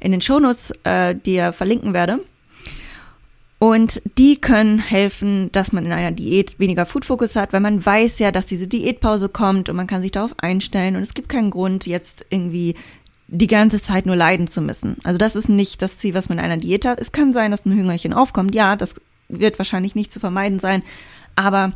in 0.00 0.12
den 0.12 0.22
Shownotes 0.22 0.72
äh, 0.84 1.14
dir 1.14 1.52
verlinken 1.52 1.92
werde. 1.92 2.20
Und 3.58 4.02
die 4.18 4.38
können 4.38 4.78
helfen, 4.78 5.50
dass 5.52 5.72
man 5.72 5.86
in 5.86 5.92
einer 5.92 6.12
Diät 6.12 6.58
weniger 6.58 6.84
Food-Fokus 6.84 7.36
hat, 7.36 7.52
weil 7.54 7.60
man 7.60 7.84
weiß 7.84 8.18
ja, 8.18 8.30
dass 8.30 8.44
diese 8.44 8.68
Diätpause 8.68 9.30
kommt 9.30 9.70
und 9.70 9.76
man 9.76 9.86
kann 9.86 10.02
sich 10.02 10.12
darauf 10.12 10.34
einstellen 10.38 10.96
und 10.96 11.02
es 11.02 11.14
gibt 11.14 11.30
keinen 11.30 11.50
Grund, 11.50 11.86
jetzt 11.86 12.26
irgendwie 12.28 12.74
die 13.28 13.46
ganze 13.46 13.80
Zeit 13.80 14.06
nur 14.06 14.14
leiden 14.14 14.46
zu 14.46 14.60
müssen. 14.60 14.98
Also 15.04 15.18
das 15.18 15.36
ist 15.36 15.48
nicht 15.48 15.80
das 15.80 15.98
Ziel, 15.98 16.14
was 16.14 16.28
man 16.28 16.38
in 16.38 16.44
einer 16.44 16.58
Diät 16.58 16.84
hat. 16.84 17.00
Es 17.00 17.12
kann 17.12 17.32
sein, 17.32 17.50
dass 17.50 17.64
ein 17.64 17.76
Hüngerchen 17.76 18.12
aufkommt. 18.12 18.54
Ja, 18.54 18.76
das 18.76 18.94
wird 19.28 19.58
wahrscheinlich 19.58 19.94
nicht 19.94 20.12
zu 20.12 20.20
vermeiden 20.20 20.58
sein, 20.58 20.82
aber 21.34 21.72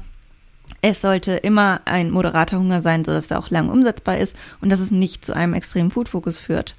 es 0.82 1.00
sollte 1.00 1.32
immer 1.32 1.80
ein 1.86 2.10
moderater 2.10 2.58
Hunger 2.58 2.82
sein, 2.82 3.04
sodass 3.04 3.30
er 3.30 3.38
auch 3.38 3.50
lang 3.50 3.68
umsetzbar 3.68 4.18
ist 4.18 4.36
und 4.60 4.70
dass 4.70 4.80
es 4.80 4.90
nicht 4.90 5.24
zu 5.24 5.34
einem 5.34 5.54
extremen 5.54 5.90
Food-Fokus 5.90 6.38
führt. 6.38 6.76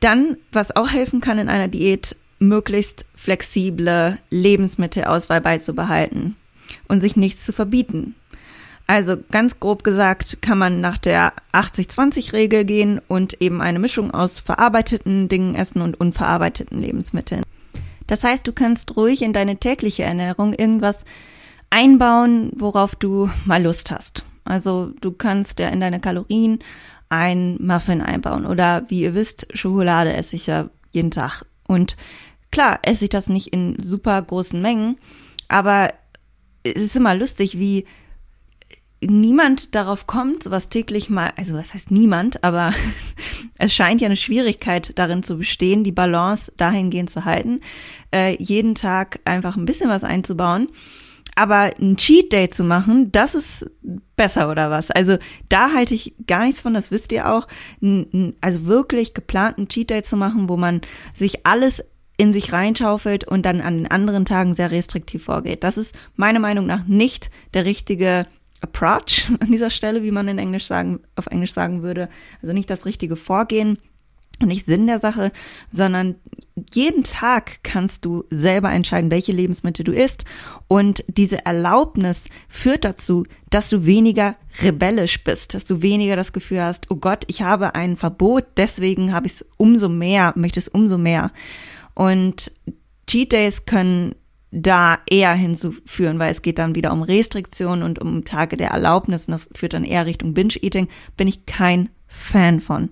Dann, 0.00 0.36
was 0.52 0.76
auch 0.76 0.90
helfen 0.90 1.20
kann 1.20 1.38
in 1.38 1.48
einer 1.48 1.68
Diät, 1.68 2.16
möglichst 2.38 3.04
flexible 3.14 4.18
Lebensmittelauswahl 4.30 5.40
beizubehalten 5.40 6.36
und 6.86 7.00
sich 7.00 7.16
nichts 7.16 7.44
zu 7.44 7.52
verbieten. 7.52 8.14
Also 8.86 9.18
ganz 9.30 9.60
grob 9.60 9.84
gesagt 9.84 10.40
kann 10.40 10.56
man 10.56 10.80
nach 10.80 10.96
der 10.96 11.34
80-20-Regel 11.52 12.64
gehen 12.64 13.00
und 13.06 13.40
eben 13.42 13.60
eine 13.60 13.78
Mischung 13.78 14.12
aus 14.12 14.40
verarbeiteten 14.40 15.28
Dingen 15.28 15.54
essen 15.54 15.82
und 15.82 16.00
unverarbeiteten 16.00 16.78
Lebensmitteln. 16.78 17.42
Das 18.06 18.24
heißt, 18.24 18.46
du 18.46 18.52
kannst 18.52 18.96
ruhig 18.96 19.20
in 19.20 19.34
deine 19.34 19.56
tägliche 19.56 20.04
Ernährung 20.04 20.54
irgendwas 20.54 21.04
einbauen, 21.68 22.50
worauf 22.56 22.94
du 22.94 23.30
mal 23.44 23.62
Lust 23.62 23.90
hast. 23.90 24.24
Also 24.44 24.92
du 25.02 25.12
kannst 25.12 25.58
ja 25.58 25.68
in 25.68 25.80
deine 25.80 26.00
Kalorien 26.00 26.60
ein 27.10 27.58
Muffin 27.60 28.00
einbauen 28.00 28.46
oder 28.46 28.84
wie 28.88 29.02
ihr 29.02 29.14
wisst, 29.14 29.48
Schokolade 29.52 30.14
esse 30.14 30.36
ich 30.36 30.46
ja 30.46 30.70
jeden 30.90 31.10
Tag. 31.10 31.44
Und 31.66 31.98
klar, 32.50 32.80
esse 32.82 33.04
ich 33.04 33.10
das 33.10 33.28
nicht 33.28 33.48
in 33.48 33.82
super 33.82 34.20
großen 34.20 34.60
Mengen, 34.60 34.98
aber 35.48 35.92
es 36.62 36.82
ist 36.82 36.96
immer 36.96 37.14
lustig, 37.14 37.58
wie 37.58 37.86
niemand 39.00 39.74
darauf 39.74 40.06
kommt, 40.06 40.42
sowas 40.42 40.68
täglich 40.68 41.08
mal, 41.08 41.32
also 41.36 41.54
was 41.54 41.74
heißt 41.74 41.90
niemand, 41.90 42.42
aber 42.42 42.72
es 43.58 43.72
scheint 43.72 44.00
ja 44.00 44.06
eine 44.06 44.16
Schwierigkeit 44.16 44.92
darin 44.96 45.22
zu 45.22 45.38
bestehen, 45.38 45.84
die 45.84 45.92
Balance 45.92 46.52
dahingehend 46.56 47.10
zu 47.10 47.24
halten, 47.24 47.60
äh, 48.12 48.36
jeden 48.42 48.74
Tag 48.74 49.20
einfach 49.24 49.56
ein 49.56 49.66
bisschen 49.66 49.90
was 49.90 50.04
einzubauen. 50.04 50.68
Aber 51.36 51.70
ein 51.80 51.96
Cheat 51.96 52.32
Day 52.32 52.50
zu 52.50 52.64
machen, 52.64 53.12
das 53.12 53.36
ist 53.36 53.70
besser 54.16 54.50
oder 54.50 54.72
was? 54.72 54.90
Also 54.90 55.18
da 55.48 55.72
halte 55.72 55.94
ich 55.94 56.14
gar 56.26 56.44
nichts 56.44 56.62
von, 56.62 56.74
das 56.74 56.90
wisst 56.90 57.12
ihr 57.12 57.30
auch. 57.30 57.46
Also 58.40 58.66
wirklich 58.66 59.14
geplanten 59.14 59.68
Cheat 59.68 59.90
Day 59.90 60.02
zu 60.02 60.16
machen, 60.16 60.48
wo 60.48 60.56
man 60.56 60.80
sich 61.14 61.46
alles 61.46 61.84
in 62.18 62.32
sich 62.32 62.52
reinschaufelt 62.52 63.24
und 63.24 63.46
dann 63.46 63.62
an 63.62 63.78
den 63.78 63.90
anderen 63.90 64.26
Tagen 64.26 64.54
sehr 64.54 64.70
restriktiv 64.70 65.24
vorgeht. 65.24 65.64
Das 65.64 65.78
ist 65.78 65.94
meiner 66.16 66.40
Meinung 66.40 66.66
nach 66.66 66.84
nicht 66.86 67.30
der 67.54 67.64
richtige 67.64 68.26
Approach 68.60 69.30
an 69.40 69.50
dieser 69.50 69.70
Stelle, 69.70 70.02
wie 70.02 70.10
man 70.10 70.28
in 70.28 70.38
Englisch 70.38 70.66
sagen, 70.66 71.00
auf 71.16 71.28
Englisch 71.28 71.54
sagen 71.54 71.82
würde. 71.82 72.10
Also 72.42 72.52
nicht 72.52 72.68
das 72.68 72.84
richtige 72.84 73.16
Vorgehen 73.16 73.78
und 74.40 74.48
nicht 74.48 74.66
Sinn 74.66 74.86
der 74.86 75.00
Sache, 75.00 75.32
sondern 75.70 76.16
jeden 76.72 77.04
Tag 77.04 77.60
kannst 77.62 78.04
du 78.04 78.24
selber 78.30 78.70
entscheiden, 78.72 79.10
welche 79.10 79.32
Lebensmittel 79.32 79.84
du 79.84 79.92
isst. 79.92 80.24
Und 80.66 81.04
diese 81.08 81.44
Erlaubnis 81.44 82.28
führt 82.48 82.84
dazu, 82.84 83.24
dass 83.50 83.68
du 83.68 83.84
weniger 83.84 84.36
rebellisch 84.60 85.22
bist, 85.22 85.54
dass 85.54 85.64
du 85.64 85.82
weniger 85.82 86.16
das 86.16 86.32
Gefühl 86.32 86.62
hast, 86.62 86.90
oh 86.90 86.96
Gott, 86.96 87.24
ich 87.28 87.42
habe 87.42 87.74
ein 87.76 87.96
Verbot, 87.96 88.44
deswegen 88.56 89.12
habe 89.12 89.26
ich 89.26 89.34
es 89.34 89.46
umso 89.56 89.88
mehr, 89.88 90.32
möchte 90.36 90.60
es 90.60 90.68
umso 90.68 90.98
mehr. 90.98 91.30
Und 91.98 92.52
Cheat 93.08 93.32
Days 93.32 93.66
können 93.66 94.14
da 94.52 95.00
eher 95.10 95.32
hinzuführen, 95.32 96.20
weil 96.20 96.30
es 96.30 96.42
geht 96.42 96.60
dann 96.60 96.76
wieder 96.76 96.92
um 96.92 97.02
Restriktionen 97.02 97.82
und 97.82 97.98
um 97.98 98.24
Tage 98.24 98.56
der 98.56 98.70
Erlaubnis 98.70 99.26
das 99.26 99.48
führt 99.52 99.72
dann 99.72 99.82
eher 99.82 100.06
Richtung 100.06 100.32
Binge-Eating, 100.32 100.86
bin 101.16 101.26
ich 101.26 101.44
kein 101.44 101.88
Fan 102.06 102.60
von. 102.60 102.90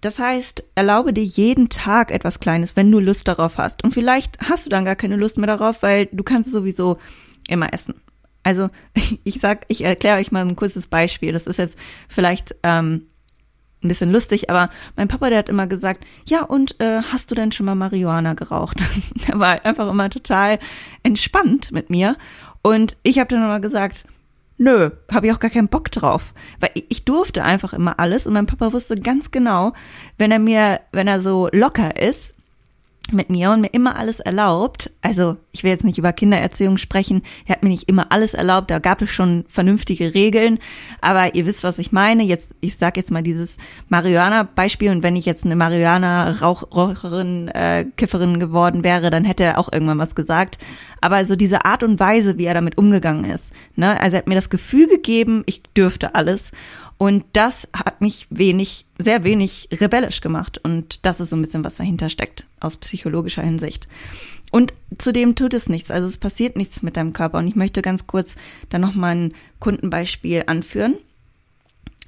Das 0.00 0.18
heißt, 0.18 0.64
erlaube 0.74 1.12
dir 1.12 1.22
jeden 1.22 1.68
Tag 1.68 2.10
etwas 2.10 2.40
Kleines, 2.40 2.74
wenn 2.74 2.90
du 2.90 2.98
Lust 2.98 3.28
darauf 3.28 3.56
hast. 3.56 3.84
Und 3.84 3.94
vielleicht 3.94 4.40
hast 4.40 4.66
du 4.66 4.70
dann 4.70 4.84
gar 4.84 4.96
keine 4.96 5.14
Lust 5.14 5.38
mehr 5.38 5.46
darauf, 5.46 5.84
weil 5.84 6.06
du 6.06 6.24
kannst 6.24 6.48
es 6.48 6.54
sowieso 6.54 6.98
immer 7.48 7.72
essen. 7.72 7.94
Also 8.42 8.68
ich 9.22 9.38
sag, 9.38 9.64
ich 9.68 9.84
erkläre 9.84 10.18
euch 10.18 10.32
mal 10.32 10.44
ein 10.44 10.56
kurzes 10.56 10.88
Beispiel. 10.88 11.30
Das 11.30 11.46
ist 11.46 11.60
jetzt 11.60 11.78
vielleicht 12.08 12.56
ähm, 12.64 13.06
ein 13.84 13.88
bisschen 13.88 14.12
lustig, 14.12 14.50
aber 14.50 14.70
mein 14.96 15.08
Papa, 15.08 15.28
der 15.28 15.38
hat 15.38 15.48
immer 15.48 15.66
gesagt, 15.66 16.04
ja, 16.28 16.42
und 16.42 16.80
äh, 16.80 17.02
hast 17.02 17.30
du 17.30 17.34
denn 17.34 17.52
schon 17.52 17.66
mal 17.66 17.74
Marihuana 17.74 18.34
geraucht? 18.34 18.78
er 19.26 19.38
war 19.38 19.64
einfach 19.64 19.88
immer 19.88 20.10
total 20.10 20.58
entspannt 21.02 21.72
mit 21.72 21.90
mir. 21.90 22.16
Und 22.62 22.96
ich 23.02 23.18
habe 23.18 23.28
dann 23.28 23.42
immer 23.42 23.60
gesagt, 23.60 24.04
nö, 24.58 24.90
habe 25.10 25.26
ich 25.26 25.32
auch 25.32 25.40
gar 25.40 25.50
keinen 25.50 25.68
Bock 25.68 25.90
drauf. 25.90 26.32
Weil 26.60 26.70
ich 26.74 27.04
durfte 27.04 27.42
einfach 27.44 27.72
immer 27.72 27.98
alles 27.98 28.26
und 28.26 28.34
mein 28.34 28.46
Papa 28.46 28.72
wusste 28.72 28.96
ganz 28.96 29.30
genau, 29.30 29.72
wenn 30.18 30.30
er 30.30 30.38
mir, 30.38 30.80
wenn 30.92 31.08
er 31.08 31.20
so 31.20 31.48
locker 31.52 32.00
ist, 32.00 32.34
mit 33.12 33.30
mir 33.30 33.50
und 33.50 33.60
mir 33.60 33.72
immer 33.72 33.96
alles 33.96 34.20
erlaubt. 34.20 34.90
Also 35.02 35.36
ich 35.52 35.62
will 35.62 35.70
jetzt 35.70 35.84
nicht 35.84 35.98
über 35.98 36.12
Kindererziehung 36.12 36.78
sprechen. 36.78 37.22
Er 37.46 37.56
hat 37.56 37.62
mir 37.62 37.68
nicht 37.68 37.88
immer 37.88 38.10
alles 38.10 38.34
erlaubt. 38.34 38.70
Da 38.70 38.78
gab 38.78 39.02
es 39.02 39.10
schon 39.10 39.44
vernünftige 39.48 40.14
Regeln. 40.14 40.58
Aber 41.00 41.34
ihr 41.34 41.46
wisst, 41.46 41.64
was 41.64 41.78
ich 41.78 41.92
meine. 41.92 42.22
Jetzt, 42.22 42.54
ich 42.60 42.76
sag 42.76 42.96
jetzt 42.96 43.10
mal 43.10 43.22
dieses 43.22 43.56
Marihuana-Beispiel. 43.88 44.90
Und 44.90 45.02
wenn 45.02 45.16
ich 45.16 45.26
jetzt 45.26 45.44
eine 45.44 45.56
Marihuana-Raucherin, 45.56 47.48
äh, 47.48 47.86
Kifferin 47.96 48.40
geworden 48.40 48.84
wäre, 48.84 49.10
dann 49.10 49.24
hätte 49.24 49.44
er 49.44 49.58
auch 49.58 49.72
irgendwann 49.72 49.98
was 49.98 50.14
gesagt. 50.14 50.58
Aber 51.00 51.26
so 51.26 51.36
diese 51.36 51.64
Art 51.64 51.82
und 51.82 52.00
Weise, 52.00 52.38
wie 52.38 52.44
er 52.44 52.54
damit 52.54 52.78
umgegangen 52.78 53.24
ist. 53.24 53.52
Ne? 53.76 54.00
Also 54.00 54.16
er 54.16 54.18
hat 54.20 54.28
mir 54.28 54.34
das 54.34 54.50
Gefühl 54.50 54.86
gegeben, 54.86 55.42
ich 55.46 55.62
dürfte 55.76 56.14
alles. 56.14 56.52
Und 57.02 57.24
das 57.32 57.66
hat 57.74 58.00
mich 58.00 58.28
wenig, 58.30 58.86
sehr 58.96 59.24
wenig 59.24 59.68
rebellisch 59.72 60.20
gemacht. 60.20 60.60
Und 60.62 61.04
das 61.04 61.18
ist 61.18 61.30
so 61.30 61.36
ein 61.36 61.42
bisschen, 61.42 61.64
was 61.64 61.74
dahinter 61.74 62.08
steckt, 62.08 62.46
aus 62.60 62.76
psychologischer 62.76 63.42
Hinsicht. 63.42 63.88
Und 64.52 64.72
zudem 64.98 65.34
tut 65.34 65.52
es 65.52 65.68
nichts. 65.68 65.90
Also 65.90 66.06
es 66.06 66.16
passiert 66.16 66.54
nichts 66.54 66.80
mit 66.84 66.96
deinem 66.96 67.12
Körper. 67.12 67.38
Und 67.38 67.48
ich 67.48 67.56
möchte 67.56 67.82
ganz 67.82 68.06
kurz 68.06 68.36
dann 68.68 68.82
nochmal 68.82 69.16
ein 69.16 69.34
Kundenbeispiel 69.58 70.44
anführen. 70.46 70.94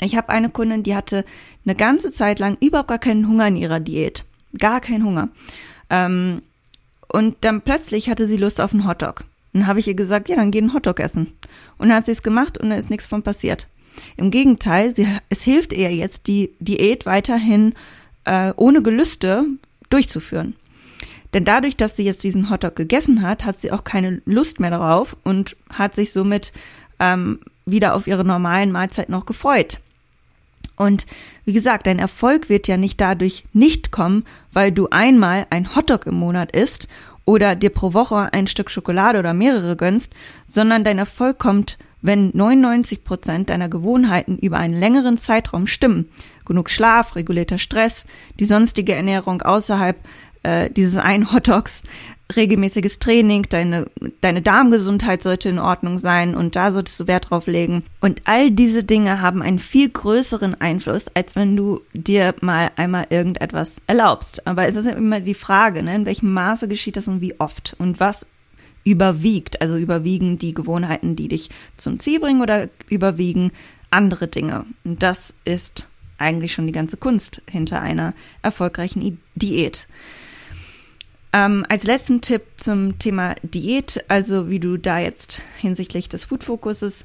Ich 0.00 0.14
habe 0.16 0.28
eine 0.28 0.48
Kundin, 0.48 0.84
die 0.84 0.94
hatte 0.94 1.24
eine 1.64 1.74
ganze 1.74 2.12
Zeit 2.12 2.38
lang 2.38 2.56
überhaupt 2.60 2.86
gar 2.86 3.00
keinen 3.00 3.26
Hunger 3.26 3.48
in 3.48 3.56
ihrer 3.56 3.80
Diät. 3.80 4.24
Gar 4.56 4.80
keinen 4.80 5.04
Hunger. 5.04 5.28
Ähm, 5.90 6.40
und 7.08 7.38
dann 7.40 7.62
plötzlich 7.62 8.08
hatte 8.08 8.28
sie 8.28 8.36
Lust 8.36 8.60
auf 8.60 8.72
einen 8.72 8.86
Hotdog. 8.86 9.24
Dann 9.54 9.66
habe 9.66 9.80
ich 9.80 9.88
ihr 9.88 9.94
gesagt, 9.94 10.28
ja, 10.28 10.36
dann 10.36 10.52
geh 10.52 10.58
einen 10.58 10.72
Hotdog 10.72 11.00
essen. 11.00 11.32
Und 11.78 11.88
dann 11.88 11.96
hat 11.96 12.04
sie 12.04 12.12
es 12.12 12.22
gemacht 12.22 12.58
und 12.58 12.70
dann 12.70 12.78
ist 12.78 12.90
nichts 12.90 13.08
von 13.08 13.24
passiert. 13.24 13.66
Im 14.16 14.30
Gegenteil, 14.30 14.94
sie, 14.94 15.06
es 15.28 15.42
hilft 15.42 15.72
ihr 15.72 15.94
jetzt, 15.94 16.26
die 16.26 16.50
Diät 16.58 17.06
weiterhin 17.06 17.74
äh, 18.24 18.52
ohne 18.56 18.82
Gelüste 18.82 19.44
durchzuführen. 19.90 20.54
Denn 21.32 21.44
dadurch, 21.44 21.76
dass 21.76 21.96
sie 21.96 22.04
jetzt 22.04 22.22
diesen 22.22 22.48
Hotdog 22.48 22.76
gegessen 22.76 23.22
hat, 23.22 23.44
hat 23.44 23.58
sie 23.58 23.72
auch 23.72 23.82
keine 23.82 24.22
Lust 24.24 24.60
mehr 24.60 24.70
darauf 24.70 25.16
und 25.24 25.56
hat 25.68 25.94
sich 25.94 26.12
somit 26.12 26.52
ähm, 27.00 27.40
wieder 27.66 27.94
auf 27.94 28.06
ihre 28.06 28.24
normalen 28.24 28.70
Mahlzeiten 28.70 29.12
noch 29.12 29.26
gefreut. 29.26 29.80
Und 30.76 31.06
wie 31.44 31.52
gesagt, 31.52 31.86
dein 31.86 31.98
Erfolg 31.98 32.48
wird 32.48 32.68
ja 32.68 32.76
nicht 32.76 33.00
dadurch 33.00 33.44
nicht 33.52 33.90
kommen, 33.90 34.24
weil 34.52 34.72
du 34.72 34.88
einmal 34.90 35.46
ein 35.50 35.74
Hotdog 35.74 36.06
im 36.06 36.14
Monat 36.14 36.54
isst 36.54 36.88
oder 37.24 37.54
dir 37.54 37.70
pro 37.70 37.94
Woche 37.94 38.32
ein 38.32 38.46
Stück 38.46 38.70
Schokolade 38.70 39.18
oder 39.18 39.34
mehrere 39.34 39.76
gönnst, 39.76 40.12
sondern 40.46 40.84
dein 40.84 40.98
Erfolg 40.98 41.38
kommt, 41.38 41.78
wenn 42.04 42.30
99 42.34 43.02
Prozent 43.02 43.48
deiner 43.48 43.70
Gewohnheiten 43.70 44.36
über 44.36 44.58
einen 44.58 44.78
längeren 44.78 45.16
Zeitraum 45.16 45.66
stimmen. 45.66 46.10
Genug 46.44 46.68
Schlaf, 46.68 47.16
regulierter 47.16 47.56
Stress, 47.56 48.04
die 48.38 48.44
sonstige 48.44 48.94
Ernährung 48.94 49.40
außerhalb 49.40 49.96
äh, 50.42 50.68
dieses 50.68 50.98
einen 50.98 51.32
Hotdogs, 51.32 51.82
regelmäßiges 52.36 52.98
Training, 52.98 53.46
deine, 53.48 53.86
deine 54.20 54.42
Darmgesundheit 54.42 55.22
sollte 55.22 55.48
in 55.48 55.58
Ordnung 55.58 55.98
sein 55.98 56.34
und 56.34 56.56
da 56.56 56.72
solltest 56.72 57.00
du 57.00 57.06
Wert 57.06 57.30
drauf 57.30 57.46
legen. 57.46 57.84
Und 58.00 58.20
all 58.24 58.50
diese 58.50 58.84
Dinge 58.84 59.22
haben 59.22 59.40
einen 59.40 59.58
viel 59.58 59.88
größeren 59.88 60.60
Einfluss, 60.60 61.06
als 61.14 61.36
wenn 61.36 61.56
du 61.56 61.80
dir 61.94 62.34
mal 62.42 62.70
einmal 62.76 63.06
irgendetwas 63.08 63.80
erlaubst. 63.86 64.46
Aber 64.46 64.66
es 64.66 64.76
ist 64.76 64.86
immer 64.86 65.20
die 65.20 65.34
Frage, 65.34 65.82
ne, 65.82 65.94
in 65.94 66.06
welchem 66.06 66.32
Maße 66.32 66.68
geschieht 66.68 66.98
das 66.98 67.08
und 67.08 67.22
wie 67.22 67.40
oft 67.40 67.76
und 67.78 67.98
was 67.98 68.26
überwiegt. 68.84 69.60
Also 69.60 69.76
überwiegen 69.76 70.38
die 70.38 70.54
Gewohnheiten, 70.54 71.16
die 71.16 71.28
dich 71.28 71.50
zum 71.76 71.98
Ziel 71.98 72.20
bringen 72.20 72.42
oder 72.42 72.68
überwiegen 72.88 73.52
andere 73.90 74.28
Dinge. 74.28 74.66
Und 74.84 75.02
das 75.02 75.34
ist 75.44 75.88
eigentlich 76.18 76.52
schon 76.52 76.66
die 76.66 76.72
ganze 76.72 76.96
Kunst 76.96 77.42
hinter 77.50 77.80
einer 77.80 78.14
erfolgreichen 78.42 79.18
Diät. 79.34 79.86
Ähm, 81.32 81.66
als 81.68 81.84
letzten 81.84 82.20
Tipp 82.20 82.42
zum 82.58 82.98
Thema 82.98 83.34
Diät, 83.42 84.04
also 84.08 84.50
wie 84.50 84.60
du 84.60 84.76
da 84.76 85.00
jetzt 85.00 85.42
hinsichtlich 85.58 86.08
des 86.08 86.24
Food-Fokuses 86.24 87.04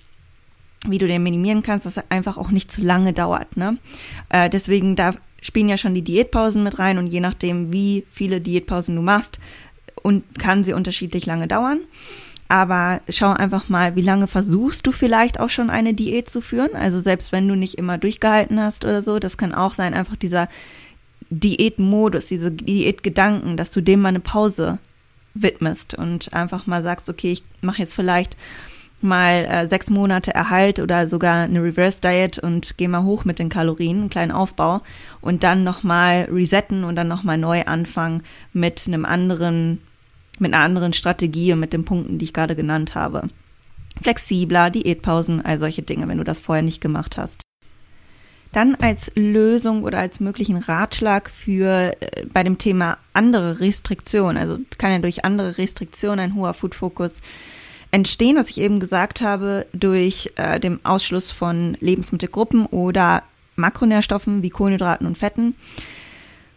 wie 0.88 0.98
du 0.98 1.08
den 1.08 1.24
minimieren 1.24 1.64
kannst, 1.64 1.86
dass 1.86 1.98
er 1.98 2.06
einfach 2.10 2.38
auch 2.38 2.52
nicht 2.52 2.72
zu 2.72 2.84
lange 2.84 3.14
dauert. 3.14 3.58
Ne? 3.58 3.78
Äh, 4.30 4.50
deswegen 4.50 4.96
da 4.96 5.14
spielen 5.42 5.70
ja 5.70 5.78
schon 5.78 5.94
die 5.94 6.02
Diätpausen 6.02 6.64
mit 6.64 6.80
rein 6.80 6.98
und 6.98 7.08
je 7.08 7.20
nachdem, 7.20 7.72
wie 7.72 8.06
viele 8.12 8.42
Diätpausen 8.42 8.96
du 8.96 9.02
machst, 9.02 9.40
und 10.02 10.40
kann 10.40 10.64
sie 10.64 10.74
unterschiedlich 10.74 11.26
lange 11.26 11.48
dauern. 11.48 11.80
Aber 12.48 13.02
schau 13.10 13.32
einfach 13.32 13.70
mal, 13.70 13.96
wie 13.96 14.02
lange 14.02 14.26
versuchst 14.26 14.88
du 14.88 14.92
vielleicht 14.92 15.40
auch 15.40 15.52
schon 15.52 15.70
eine 15.70 15.94
Diät 15.94 16.30
zu 16.30 16.42
führen. 16.42 16.76
Also 16.76 17.00
selbst 17.00 17.32
wenn 17.32 17.48
du 17.48 17.56
nicht 17.56 17.78
immer 17.78 18.00
durchgehalten 18.00 18.60
hast 18.60 18.86
oder 18.86 19.04
so, 19.04 19.20
das 19.20 19.38
kann 19.38 19.54
auch 19.54 19.76
sein, 19.76 19.94
einfach 19.94 20.16
dieser 20.16 20.50
Diätmodus, 21.30 22.26
diese 22.26 22.52
Diätgedanken, 22.52 23.56
dass 23.56 23.70
du 23.70 23.82
dem 23.82 24.02
mal 24.02 24.10
eine 24.10 24.20
Pause 24.20 24.80
widmest 25.36 25.94
und 25.94 26.34
einfach 26.34 26.66
mal 26.66 26.82
sagst, 26.82 27.08
okay, 27.08 27.32
ich 27.32 27.44
mache 27.62 27.84
jetzt 27.84 27.94
vielleicht 27.94 28.36
mal 29.02 29.46
äh, 29.46 29.68
sechs 29.68 29.90
Monate 29.90 30.34
Erhalt 30.34 30.80
oder 30.80 31.08
sogar 31.08 31.44
eine 31.44 31.64
Reverse 31.64 32.02
Diet 32.02 32.40
und 32.40 32.78
gehe 32.78 32.90
mal 32.90 33.04
hoch 33.04 33.26
mit 33.26 33.40
den 33.40 33.50
Kalorien, 33.50 34.00
einen 34.00 34.10
kleinen 34.10 34.32
Aufbau 34.32 34.82
und 35.22 35.44
dann 35.44 35.64
nochmal 35.64 36.28
resetten 36.32 36.84
und 36.84 36.96
dann 36.96 37.08
nochmal 37.08 37.38
neu 37.38 37.64
anfangen 37.66 38.24
mit 38.54 38.86
einem 38.88 39.06
anderen, 39.06 39.80
mit 40.40 40.54
einer 40.54 40.64
anderen 40.64 40.94
Strategie 40.94 41.54
und 41.54 41.60
mit 41.60 41.74
den 41.74 41.86
Punkten, 41.86 42.18
die 42.18 42.26
ich 42.26 42.34
gerade 42.34 42.56
genannt 42.56 42.96
habe. 42.96 43.30
Flexibler, 44.02 44.70
Diätpausen, 44.70 45.44
all 45.44 45.60
solche 45.60 45.82
Dinge, 45.82 46.08
wenn 46.08 46.18
du 46.18 46.24
das 46.24 46.40
vorher 46.40 46.64
nicht 46.64 46.82
gemacht 46.82 47.18
hast. 47.18 47.42
Dann 48.52 48.76
als 48.76 49.12
Lösung 49.16 49.84
oder 49.84 50.00
als 50.00 50.20
möglichen 50.20 50.58
Ratschlag 50.58 51.30
für 51.30 51.96
äh, 52.00 52.26
bei 52.34 52.44
dem 52.44 52.58
Thema 52.58 52.98
andere 53.14 53.60
Restriktionen, 53.60 54.38
also 54.38 54.58
kann 54.78 54.92
ja 54.92 55.00
durch 55.00 55.24
andere 55.24 55.58
Restriktionen 55.58 56.20
ein 56.20 56.36
hoher 56.36 56.56
Food-Fokus 56.56 57.22
entstehen, 57.92 58.38
was 58.38 58.50
ich 58.50 58.60
eben 58.60 58.80
gesagt 58.80 59.22
habe, 59.22 59.68
durch 59.74 60.32
äh, 60.36 60.60
den 60.60 60.84
Ausschluss 60.84 61.32
von 61.32 61.78
Lebensmittelgruppen 61.80 62.66
oder 62.66 63.24
Makronährstoffen 63.56 64.42
wie 64.42 64.50
Kohlenhydraten 64.50 65.06
und 65.06 65.18
Fetten. 65.18 65.56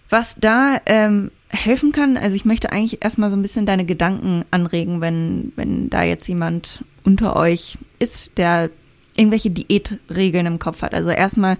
Was 0.08 0.36
da 0.38 0.80
ähm, 0.86 1.30
helfen 1.52 1.92
kann, 1.92 2.16
also 2.16 2.34
ich 2.34 2.44
möchte 2.44 2.72
eigentlich 2.72 3.04
erstmal 3.04 3.30
so 3.30 3.36
ein 3.36 3.42
bisschen 3.42 3.66
deine 3.66 3.84
Gedanken 3.84 4.44
anregen, 4.50 5.00
wenn, 5.00 5.52
wenn 5.54 5.90
da 5.90 6.02
jetzt 6.02 6.26
jemand 6.26 6.84
unter 7.04 7.36
euch 7.36 7.78
ist, 7.98 8.32
der 8.36 8.70
irgendwelche 9.14 9.50
Diätregeln 9.50 10.46
im 10.46 10.58
Kopf 10.58 10.82
hat. 10.82 10.94
Also 10.94 11.10
erstmal 11.10 11.58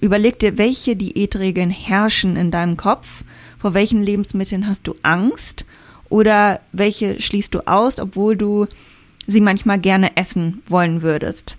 überleg 0.00 0.38
dir, 0.40 0.58
welche 0.58 0.96
Diätregeln 0.96 1.70
herrschen 1.70 2.36
in 2.36 2.50
deinem 2.50 2.76
Kopf, 2.76 3.24
vor 3.58 3.72
welchen 3.72 4.02
Lebensmitteln 4.02 4.66
hast 4.66 4.86
du 4.88 4.96
Angst 5.02 5.64
oder 6.08 6.60
welche 6.72 7.20
schließt 7.20 7.54
du 7.54 7.60
aus, 7.66 8.00
obwohl 8.00 8.36
du 8.36 8.66
sie 9.26 9.40
manchmal 9.40 9.78
gerne 9.78 10.16
essen 10.16 10.62
wollen 10.66 11.02
würdest. 11.02 11.56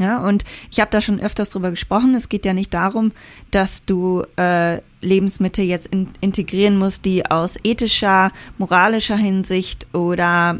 Ja, 0.00 0.26
und 0.26 0.44
ich 0.70 0.80
habe 0.80 0.90
da 0.90 1.00
schon 1.02 1.20
öfters 1.20 1.50
drüber 1.50 1.70
gesprochen. 1.70 2.14
Es 2.14 2.30
geht 2.30 2.46
ja 2.46 2.54
nicht 2.54 2.72
darum, 2.72 3.12
dass 3.50 3.84
du 3.84 4.24
äh, 4.36 4.78
Lebensmittel 5.02 5.64
jetzt 5.64 5.88
in, 5.88 6.08
integrieren 6.22 6.78
musst, 6.78 7.04
die 7.04 7.26
aus 7.26 7.56
ethischer, 7.62 8.32
moralischer 8.56 9.16
Hinsicht 9.16 9.86
oder 9.94 10.58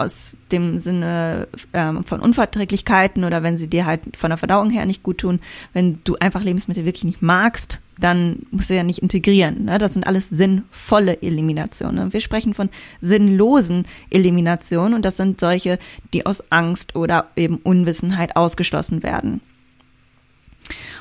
aus 0.00 0.36
dem 0.52 0.80
Sinne 0.80 1.48
ähm, 1.72 2.02
von 2.04 2.20
Unverträglichkeiten 2.20 3.24
oder 3.24 3.42
wenn 3.42 3.58
sie 3.58 3.68
dir 3.68 3.86
halt 3.86 4.16
von 4.16 4.30
der 4.30 4.36
Verdauung 4.36 4.70
her 4.70 4.86
nicht 4.86 5.02
gut 5.02 5.18
tun, 5.18 5.40
wenn 5.72 6.00
du 6.04 6.16
einfach 6.16 6.42
Lebensmittel 6.42 6.84
wirklich 6.84 7.04
nicht 7.04 7.22
magst, 7.22 7.80
dann 7.98 8.46
musst 8.50 8.70
du 8.70 8.74
ja 8.74 8.84
nicht 8.84 9.00
integrieren. 9.00 9.64
Ne? 9.64 9.78
Das 9.78 9.92
sind 9.92 10.06
alles 10.06 10.28
sinnvolle 10.28 11.20
Eliminationen. 11.20 12.12
Wir 12.12 12.20
sprechen 12.20 12.54
von 12.54 12.70
sinnlosen 13.00 13.86
Eliminationen 14.10 14.94
und 14.94 15.04
das 15.04 15.16
sind 15.16 15.40
solche, 15.40 15.78
die 16.12 16.24
aus 16.24 16.42
Angst 16.50 16.94
oder 16.94 17.30
eben 17.36 17.56
Unwissenheit 17.56 18.36
ausgeschlossen 18.36 19.02
werden. 19.02 19.40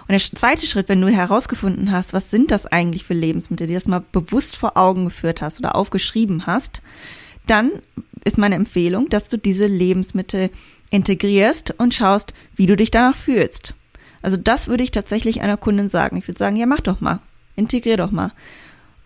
Und 0.08 0.14
der 0.14 0.20
zweite 0.20 0.66
Schritt, 0.66 0.88
wenn 0.88 1.02
du 1.02 1.10
herausgefunden 1.10 1.92
hast, 1.92 2.14
was 2.14 2.32
sind 2.32 2.52
das 2.52 2.66
eigentlich 2.66 3.04
für 3.04 3.14
Lebensmittel, 3.14 3.68
die 3.68 3.74
das 3.74 3.88
mal 3.88 4.04
bewusst 4.12 4.56
vor 4.56 4.78
Augen 4.78 5.06
geführt 5.06 5.42
hast 5.42 5.60
oder 5.60 5.76
aufgeschrieben 5.76 6.48
hast, 6.48 6.82
dann 7.48 7.72
ist 8.24 8.38
meine 8.38 8.56
Empfehlung, 8.56 9.10
dass 9.10 9.28
du 9.28 9.38
diese 9.38 9.68
Lebensmittel 9.68 10.50
integrierst 10.90 11.76
und 11.78 11.94
schaust, 11.94 12.34
wie 12.56 12.66
du 12.66 12.76
dich 12.76 12.92
danach 12.92 13.16
fühlst. 13.16 13.76
Also 14.22 14.38
das 14.38 14.68
würde 14.68 14.84
ich 14.84 14.92
tatsächlich 14.92 15.42
einer 15.42 15.58
Kundin 15.58 15.90
sagen. 15.90 16.18
Ich 16.18 16.28
würde 16.28 16.40
sagen, 16.40 16.56
ja, 16.56 16.66
mach 16.66 16.82
doch 16.82 17.02
mal, 17.02 17.20
integrier 17.56 17.98
doch 17.98 18.12
mal 18.12 18.34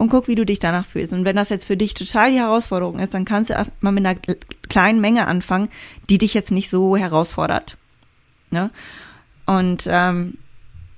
und 0.02 0.10
guck, 0.10 0.28
wie 0.28 0.34
du 0.34 0.48
dich 0.48 0.58
danach 0.58 0.88
fühlst. 0.88 1.14
Und 1.14 1.26
wenn 1.26 1.36
das 1.36 1.50
jetzt 1.50 1.66
für 1.66 1.78
dich 1.78 1.94
total 1.94 2.32
die 2.32 2.40
Herausforderung 2.40 2.98
ist, 2.98 3.14
dann 3.14 3.24
kannst 3.24 3.52
du 3.52 3.54
erst 3.54 3.72
mal 3.84 3.92
mit 3.92 4.04
einer 4.04 4.20
kleinen 4.68 5.00
Menge 5.00 5.28
anfangen, 5.28 5.70
die 6.10 6.18
dich 6.18 6.34
jetzt 6.34 6.50
nicht 6.50 6.72
so 6.72 6.98
herausfordert. 6.98 7.78
Ne? 8.50 8.72
Und 9.46 9.84
ähm, 9.88 10.40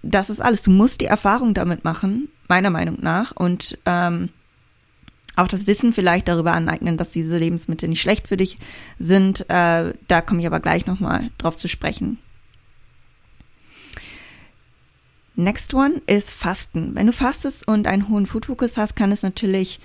das 0.03 0.29
ist 0.29 0.39
alles. 0.39 0.61
Du 0.61 0.71
musst 0.71 1.01
die 1.01 1.05
Erfahrung 1.05 1.53
damit 1.53 1.83
machen, 1.83 2.29
meiner 2.47 2.69
Meinung 2.69 2.97
nach. 3.01 3.33
Und 3.35 3.77
ähm, 3.85 4.29
auch 5.35 5.47
das 5.47 5.67
Wissen 5.67 5.93
vielleicht 5.93 6.27
darüber 6.27 6.53
aneignen, 6.53 6.97
dass 6.97 7.09
diese 7.09 7.37
Lebensmittel 7.37 7.89
nicht 7.89 8.01
schlecht 8.01 8.27
für 8.27 8.37
dich 8.37 8.59
sind. 8.99 9.49
Äh, 9.49 9.93
da 10.07 10.21
komme 10.21 10.41
ich 10.41 10.47
aber 10.47 10.59
gleich 10.59 10.85
nochmal 10.85 11.31
drauf 11.37 11.57
zu 11.57 11.67
sprechen. 11.67 12.19
Next 15.35 15.73
one 15.73 16.01
ist 16.05 16.29
Fasten. 16.29 16.93
Wenn 16.93 17.07
du 17.07 17.13
fastest 17.13 17.67
und 17.67 17.87
einen 17.87 18.07
hohen 18.09 18.27
Food-Fokus 18.27 18.77
hast, 18.77 18.95
kann 18.95 19.11
es 19.11 19.23
natürlich 19.23 19.79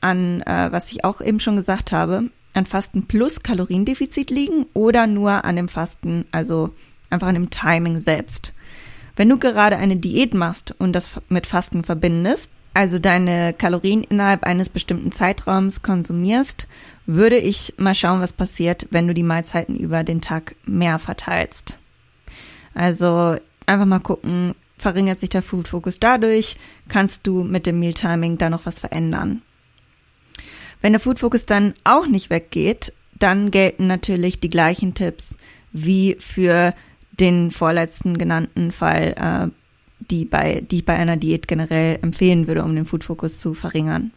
an, 0.00 0.40
äh, 0.42 0.72
was 0.72 0.90
ich 0.90 1.04
auch 1.04 1.20
eben 1.20 1.40
schon 1.40 1.56
gesagt 1.56 1.92
habe, 1.92 2.30
an 2.54 2.64
Fasten 2.64 3.06
plus 3.06 3.42
Kaloriendefizit 3.42 4.30
liegen 4.30 4.66
oder 4.72 5.06
nur 5.06 5.44
an 5.44 5.56
dem 5.56 5.68
Fasten, 5.68 6.24
also 6.32 6.74
einfach 7.10 7.28
an 7.28 7.34
dem 7.34 7.50
Timing 7.50 8.00
selbst. 8.00 8.54
Wenn 9.16 9.28
du 9.28 9.36
gerade 9.36 9.76
eine 9.76 9.96
Diät 9.96 10.32
machst 10.32 10.74
und 10.78 10.94
das 10.94 11.10
mit 11.28 11.46
Fasten 11.46 11.84
verbindest, 11.84 12.50
also 12.72 12.98
deine 12.98 13.52
Kalorien 13.52 14.04
innerhalb 14.04 14.44
eines 14.44 14.68
bestimmten 14.68 15.12
Zeitraums 15.12 15.82
konsumierst, 15.82 16.68
würde 17.06 17.36
ich 17.36 17.74
mal 17.78 17.94
schauen, 17.94 18.20
was 18.20 18.32
passiert, 18.32 18.86
wenn 18.90 19.08
du 19.08 19.14
die 19.14 19.24
Mahlzeiten 19.24 19.76
über 19.76 20.04
den 20.04 20.20
Tag 20.20 20.54
mehr 20.64 20.98
verteilst. 20.98 21.78
Also 22.74 23.36
einfach 23.66 23.86
mal 23.86 23.98
gucken, 23.98 24.54
verringert 24.78 25.18
sich 25.20 25.30
der 25.30 25.42
Food 25.42 25.68
Focus 25.68 25.98
dadurch, 25.98 26.56
kannst 26.88 27.26
du 27.26 27.42
mit 27.42 27.66
dem 27.66 27.80
Meal 27.80 27.92
Timing 27.92 28.38
da 28.38 28.48
noch 28.48 28.66
was 28.66 28.80
verändern. 28.80 29.42
Wenn 30.80 30.92
der 30.92 31.00
Food 31.00 31.18
Focus 31.18 31.46
dann 31.46 31.74
auch 31.84 32.06
nicht 32.06 32.30
weggeht, 32.30 32.92
dann 33.18 33.50
gelten 33.50 33.86
natürlich 33.86 34.40
die 34.40 34.48
gleichen 34.48 34.94
Tipps 34.94 35.34
wie 35.72 36.16
für 36.18 36.74
den 37.12 37.50
vorletzten 37.50 38.16
genannten 38.16 38.72
Fall 38.72 39.14
äh, 39.18 39.59
die, 40.00 40.24
bei, 40.24 40.62
die 40.62 40.76
ich 40.76 40.84
bei 40.84 40.96
einer 40.96 41.16
Diät 41.16 41.48
generell 41.48 41.98
empfehlen 42.02 42.46
würde, 42.46 42.64
um 42.64 42.74
den 42.74 42.86
Food-Fokus 42.86 43.40
zu 43.40 43.54
verringern. 43.54 44.12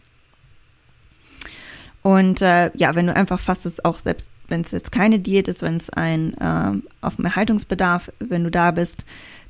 Und 2.02 2.42
äh, 2.42 2.70
ja, 2.74 2.94
wenn 2.94 3.06
du 3.06 3.16
einfach 3.16 3.40
fastest, 3.40 3.84
auch 3.84 3.98
selbst 3.98 4.30
wenn 4.48 4.60
es 4.60 4.72
jetzt 4.72 4.92
keine 4.92 5.18
Diät 5.18 5.48
ist, 5.48 5.62
wenn 5.62 5.76
es 5.76 5.90
ein 5.90 6.34
äh, 6.34 6.72
auf 7.00 7.16
dem 7.16 7.24
Erhaltungsbedarf, 7.24 8.12
wenn 8.18 8.44
du 8.44 8.50
da 8.50 8.72
bist, 8.72 9.06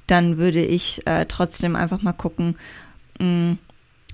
dann 0.07 0.39
würde 0.39 0.65
ich 0.65 1.05
äh, 1.07 1.27
trotzdem 1.27 1.75
einfach 1.75 2.03
mal 2.03 2.13
gucken, 2.13 2.57
mh, 3.19 3.27
mm, 3.27 3.59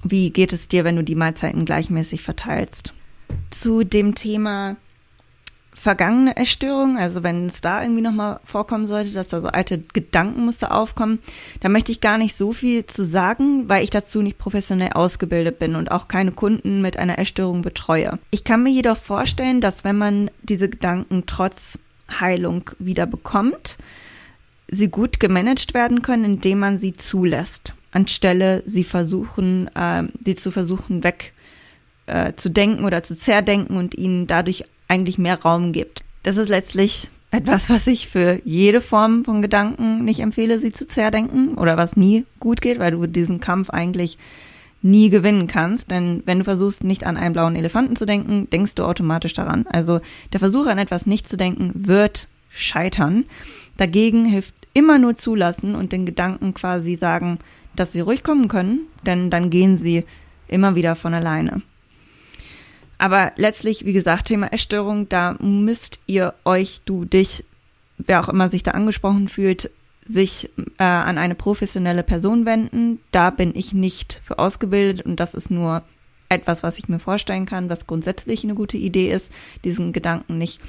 wie 0.03 0.31
geht 0.31 0.55
es 0.55 0.69
dir, 0.69 0.85
wenn 0.85 0.97
du 0.97 1.05
die 1.05 1.15
Mahlzeiten 1.15 1.67
gleichmäßig 1.67 2.23
verteilst. 2.23 2.95
Zu 3.51 3.85
dem 3.85 4.15
Thema 4.15 4.77
vergangene 5.75 6.37
Essstörungen, 6.37 6.99
also 6.99 7.23
wenn 7.23 7.47
es 7.47 7.61
da 7.61 7.83
irgendwie 7.83 8.03
nochmal 8.03 8.41
vorkommen 8.45 8.87
sollte, 8.87 9.13
dass 9.13 9.29
da 9.29 9.41
so 9.41 9.49
alte 9.49 9.79
Gedankenmuster 9.79 10.75
aufkommen, 10.75 11.21
da 11.61 11.69
möchte 11.69 11.93
ich 11.93 12.01
gar 12.01 12.19
nicht 12.19 12.37
so 12.37 12.53
viel 12.53 12.85
zu 12.87 13.05
sagen, 13.07 13.69
weil 13.69 13.85
ich 13.85 13.91
dazu 13.91 14.21
nicht 14.21 14.39
professionell 14.39 14.93
ausgebildet 14.93 15.59
bin 15.59 15.77
und 15.77 15.91
auch 15.91 16.09
keine 16.09 16.33
Kunden 16.33 16.81
mit 16.83 16.99
einer 16.99 17.19
Essstörung 17.19 17.63
betreue. 17.63 18.19
Ich 18.31 18.45
kann 18.45 18.63
mir 18.63 18.71
jedoch 18.71 18.97
vorstellen, 18.97 19.61
dass 19.61 19.85
wenn 19.85 19.97
man 19.97 20.31
diese 20.43 20.69
Gedanken 20.69 21.25
trotz 21.27 21.79
Heilung 22.19 22.71
wieder 22.79 23.07
bekommt, 23.07 23.79
sie 24.69 24.89
gut 24.89 25.21
gemanagt 25.21 25.75
werden 25.75 26.03
können, 26.03 26.25
indem 26.25 26.59
man 26.59 26.79
sie 26.79 26.97
zulässt, 26.97 27.75
anstelle 27.93 28.63
sie 28.67 28.85
versuchen, 28.85 29.69
äh, 29.75 30.05
sie 30.25 30.35
zu 30.35 30.51
versuchen 30.51 31.05
weg 31.05 31.33
äh, 32.07 32.35
zu 32.35 32.51
denken 32.51 32.85
oder 32.85 33.03
zu 33.03 33.17
zerdenken 33.17 33.77
und 33.77 33.95
ihnen 33.95 34.27
dadurch 34.27 34.65
eigentlich 34.91 35.19
mehr 35.19 35.41
Raum 35.41 35.73
gibt. 35.73 36.05
Das 36.23 36.37
ist 36.37 36.49
letztlich 36.49 37.09
etwas, 37.31 37.71
was 37.71 37.87
ich 37.87 38.09
für 38.09 38.41
jede 38.45 38.81
Form 38.81 39.25
von 39.25 39.41
Gedanken 39.41 40.05
nicht 40.05 40.21
empfehle, 40.21 40.59
sie 40.59 40.73
zu 40.73 40.87
zerdenken 40.87 41.55
oder 41.55 41.77
was 41.77 41.97
nie 41.97 42.25
gut 42.41 42.61
geht, 42.61 42.79
weil 42.79 42.91
du 42.91 43.07
diesen 43.07 43.41
Kampf 43.41 43.71
eigentlich 43.71 44.19
nie 44.83 45.11
gewinnen 45.11 45.47
kannst. 45.47 45.91
Denn 45.91 46.23
wenn 46.27 46.39
du 46.39 46.45
versuchst, 46.45 46.83
nicht 46.83 47.05
an 47.05 47.17
einen 47.17 47.33
blauen 47.33 47.57
Elefanten 47.57 47.97
zu 47.97 48.05
denken, 48.05 48.51
denkst 48.51 48.75
du 48.75 48.85
automatisch 48.85 49.35
daran. 49.35 49.67
Also 49.69 50.01
der 50.33 50.41
Versuch, 50.41 50.67
an 50.67 50.79
etwas 50.79 51.07
nicht 51.07 51.29
zu 51.29 51.37
denken, 51.37 51.73
wird 51.75 52.29
scheitern. 52.51 53.25
Dagegen 53.77 54.27
hilft 54.27 54.55
immer 54.75 54.99
nur 54.99 55.15
zulassen 55.15 55.75
und 55.75 55.93
den 55.93 56.07
Gedanken 56.07 56.53
quasi 56.53 56.97
sagen, 56.97 57.39
dass 57.77 57.93
sie 57.93 58.01
ruhig 58.01 58.25
kommen 58.25 58.49
können, 58.49 58.81
denn 59.07 59.31
dann 59.31 59.51
gehen 59.51 59.77
sie 59.77 60.05
immer 60.49 60.75
wieder 60.75 60.97
von 60.97 61.15
alleine. 61.15 61.63
Aber 63.01 63.33
letztlich, 63.37 63.87
wie 63.87 63.95
gesagt, 63.95 64.27
Thema 64.27 64.53
Essstörung, 64.53 65.09
da 65.09 65.35
müsst 65.41 66.01
ihr 66.07 66.35
euch, 66.45 66.83
du, 66.85 67.07
dich, 67.07 67.47
wer 67.97 68.21
auch 68.21 68.29
immer 68.29 68.51
sich 68.51 68.63
da 68.63 68.73
angesprochen 68.73 69.31
fühlt, 69.31 69.71
sich 70.07 70.51
äh, 70.77 70.85
an 70.85 71.17
eine 71.17 71.35
professionelle 71.35 72.03
Person 72.03 72.45
wenden. 72.45 73.01
Da 73.11 73.31
bin 73.31 73.55
ich 73.57 73.73
nicht 73.73 74.21
für 74.23 74.39
ausgebildet 74.39 75.07
und 75.07 75.19
das 75.19 75.33
ist 75.33 75.51
nur 75.51 75.83
etwas, 76.29 76.63
was 76.63 76.77
ich 76.77 76.91
mir 76.91 76.99
vorstellen 76.99 77.47
kann, 77.47 77.71
was 77.71 77.87
grundsätzlich 77.87 78.45
eine 78.45 78.55
gute 78.55 78.77
Idee 78.77 79.11
ist, 79.11 79.33
diesen 79.65 79.95
Gedanken 79.95 80.37
nicht 80.37 80.61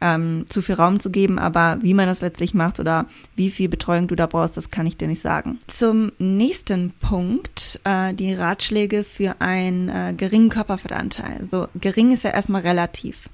ähm, 0.00 0.46
zu 0.48 0.62
viel 0.62 0.76
Raum 0.76 1.00
zu 1.00 1.10
geben, 1.10 1.38
aber 1.38 1.78
wie 1.82 1.94
man 1.94 2.06
das 2.06 2.20
letztlich 2.22 2.54
macht 2.54 2.80
oder 2.80 3.06
wie 3.36 3.50
viel 3.50 3.68
Betreuung 3.68 4.08
du 4.08 4.16
da 4.16 4.26
brauchst, 4.26 4.56
das 4.56 4.70
kann 4.70 4.86
ich 4.86 4.96
dir 4.96 5.08
nicht 5.08 5.20
sagen. 5.20 5.58
Zum 5.66 6.12
nächsten 6.18 6.92
Punkt, 7.00 7.80
äh, 7.84 8.14
die 8.14 8.34
Ratschläge 8.34 9.04
für 9.04 9.40
einen 9.40 9.88
äh, 9.88 10.14
geringen 10.16 10.48
Körperfettanteil. 10.48 11.44
So 11.44 11.68
gering 11.74 12.12
ist 12.12 12.24
ja 12.24 12.30
erstmal 12.30 12.62
relativ. 12.62 13.28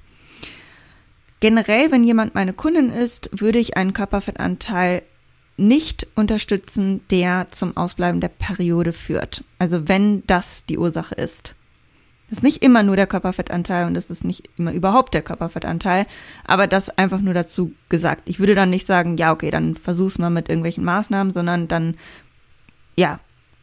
Generell, 1.39 1.91
wenn 1.91 2.03
jemand 2.03 2.35
meine 2.35 2.53
Kundin 2.53 2.89
ist, 2.89 3.29
würde 3.31 3.59
ich 3.59 3.77
einen 3.77 3.93
Körperfettanteil 3.93 5.03
nicht 5.55 6.07
unterstützen, 6.15 7.01
der 7.09 7.47
zum 7.51 7.77
Ausbleiben 7.77 8.21
der 8.21 8.29
Periode 8.29 8.91
führt. 8.91 9.43
Also 9.59 9.87
wenn 9.87 10.23
das 10.27 10.65
die 10.65 10.77
Ursache 10.77 11.15
ist. 11.15 11.55
Das 12.29 12.39
ist 12.39 12.43
nicht 12.43 12.61
immer 12.61 12.83
nur 12.83 12.97
der 12.97 13.07
Körperfettanteil 13.07 13.87
und 13.87 13.93
das 13.93 14.09
ist 14.09 14.25
nicht 14.25 14.49
immer 14.57 14.73
überhaupt 14.73 15.13
der 15.13 15.21
Körperfettanteil, 15.21 16.05
aber 16.45 16.67
das 16.67 16.89
einfach 16.97 17.21
nur 17.21 17.33
dazu 17.33 17.73
gesagt. 17.87 18.23
Ich 18.25 18.39
würde 18.39 18.53
dann 18.53 18.69
nicht 18.69 18.85
sagen, 18.85 19.15
ja, 19.17 19.31
okay, 19.31 19.49
dann 19.49 19.75
versuch's 19.75 20.19
mal 20.19 20.29
mit 20.29 20.49
irgendwelchen 20.49 20.83
Maßnahmen, 20.83 21.31
sondern 21.31 21.67
dann, 21.69 21.95
ja, 22.97 23.19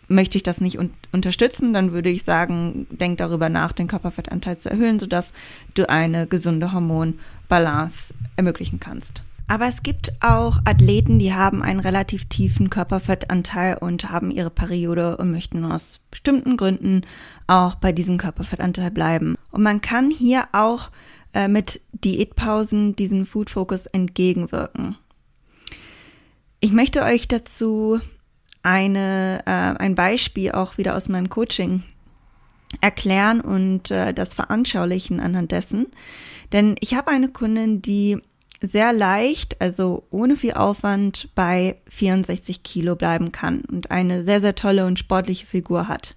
möchte 0.09 0.39
ich 0.39 0.43
das 0.43 0.61
nicht 0.61 0.79
un 0.79 0.91
unterstützen, 1.13 1.73
dann 1.73 1.93
würde 1.93 2.11
ich 2.11 2.25
sagen, 2.25 2.87
denk 2.91 3.19
darüber 3.19 3.49
nach, 3.49 3.73
den 3.73 3.89
Körperfettanteil 3.89 4.59
zu 4.59 4.71
erhöhen, 4.71 4.99
sodass 4.99 5.33
du 5.75 5.89
eine 5.89 6.27
gesunde 6.27 6.73
Hormonbalance 6.73 8.15
ermöglichen 8.37 8.81
kannst. 8.81 9.25
Aber 9.47 9.67
es 9.67 9.83
gibt 9.83 10.13
auch 10.21 10.59
Athleten, 10.65 11.19
die 11.19 11.35
haben 11.35 11.63
einen 11.63 11.81
relativ 11.81 12.27
tiefen 12.27 12.71
Körperfettanteil 12.71 13.77
und 13.79 14.11
haben 14.11 14.31
ihre 14.31 14.51
Periode 14.51 15.19
und 15.19 15.31
möchten 15.31 15.65
aus 15.65 16.01
bestimmten 16.11 16.57
Gründen 16.57 17.03
auch 17.47 17.75
bei 17.75 17.93
diesem 17.93 18.17
Körperfettanteil 18.17 18.91
bleiben. 18.91 19.37
Und 19.51 19.63
man 19.63 19.83
kann 19.83 20.11
hier 20.11 20.49
auch 20.53 20.91
äh, 21.35 21.49
mit 21.49 21.83
Diätpausen 21.93 22.97
diesen 22.97 23.27
Food 23.27 23.51
Focus 23.51 23.87
entgegenwirken. 23.87 24.97
Ich 26.61 26.73
möchte 26.73 27.03
euch 27.03 27.29
dazu 27.29 28.01
eine, 28.63 29.41
äh, 29.45 29.51
ein 29.51 29.95
Beispiel 29.95 30.53
auch 30.53 30.79
wieder 30.79 30.97
aus 30.97 31.11
meinem 31.11 31.29
Coaching 31.29 31.83
erklären 32.81 33.43
und 33.43 33.91
äh, 33.91 34.15
das 34.15 34.33
veranschaulichen 34.33 35.21
anhand 35.21 35.53
dessen. 35.53 35.89
Denn 36.53 36.77
ich 36.81 36.95
habe 36.95 37.11
eine 37.11 37.29
Kundin, 37.29 37.83
die 37.83 38.21
sehr 38.61 38.93
leicht, 38.93 39.61
also 39.61 40.07
ohne 40.11 40.37
viel 40.37 40.55
Aufwand, 40.55 41.29
bei 41.35 41.77
64 41.89 42.63
Kilo 42.63 42.97
bleiben 42.97 43.33
kann 43.33 43.63
und 43.63 43.91
eine 43.91 44.25
sehr, 44.25 44.41
sehr 44.41 44.55
tolle 44.55 44.87
und 44.87 44.99
sportliche 44.99 45.47
Figur 45.47 45.89
hat. 45.89 46.17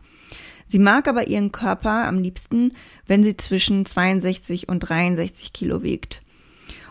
Sie 0.68 0.80
mag 0.80 1.08
aber 1.08 1.28
ihren 1.28 1.52
Körper 1.52 2.08
am 2.08 2.20
liebsten, 2.20 2.74
wenn 3.06 3.24
sie 3.24 3.38
zwischen 3.38 3.86
62 3.86 4.68
und 4.68 4.82
63 4.82 5.54
Kilo 5.54 5.82
wiegt. 5.82 6.22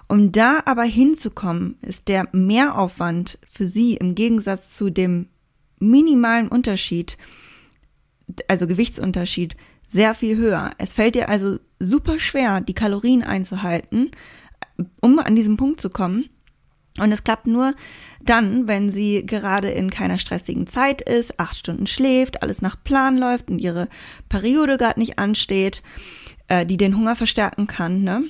Um 0.09 0.33
da 0.33 0.63
aber 0.65 0.85
hinzukommen, 0.85 1.77
ist 1.83 2.09
der 2.09 2.29
Mehraufwand 2.33 3.39
für 3.51 3.69
sie 3.69 3.95
im 3.95 4.15
Gegensatz 4.15 4.77
zu 4.77 4.91
dem 4.91 5.29
minimalen 5.79 6.49
Unterschied, 6.49 7.19
also 8.49 8.67
Gewichtsunterschied, 8.67 9.57
sehr 9.87 10.15
viel 10.15 10.37
höher. 10.37 10.73
Es 10.79 10.95
fällt 10.95 11.17
ihr 11.17 11.29
also 11.29 11.59
super 11.79 12.19
schwer, 12.19 12.61
die 12.61 12.75
Kalorien 12.75 13.23
einzuhalten, 13.23 14.11
um 15.01 15.19
an 15.19 15.37
diesen 15.37 15.57
Punkt 15.57 15.81
zu 15.81 15.91
kommen. 15.91 16.29
Und 16.99 17.13
es 17.13 17.25
klappt 17.25 17.47
nur 17.47 17.75
dann, 18.23 18.67
wenn 18.67 18.91
sie 18.91 19.25
gerade 19.27 19.71
in 19.71 19.91
keiner 19.91 20.19
stressigen 20.19 20.67
Zeit 20.67 21.03
ist, 21.03 21.39
acht 21.39 21.57
Stunden 21.57 21.87
schläft, 21.87 22.43
alles 22.43 22.63
nach 22.63 22.83
Plan 22.83 23.19
läuft 23.19 23.51
und 23.51 23.59
ihre 23.59 23.89
Periode 24.29 24.79
gerade 24.79 24.99
nicht 24.99 25.19
ansteht, 25.19 25.83
äh, 26.49 26.65
die 26.65 26.79
den 26.79 26.97
Hunger 26.97 27.15
verstärken 27.15 27.67
kann. 27.67 28.03
Ne? 28.03 28.25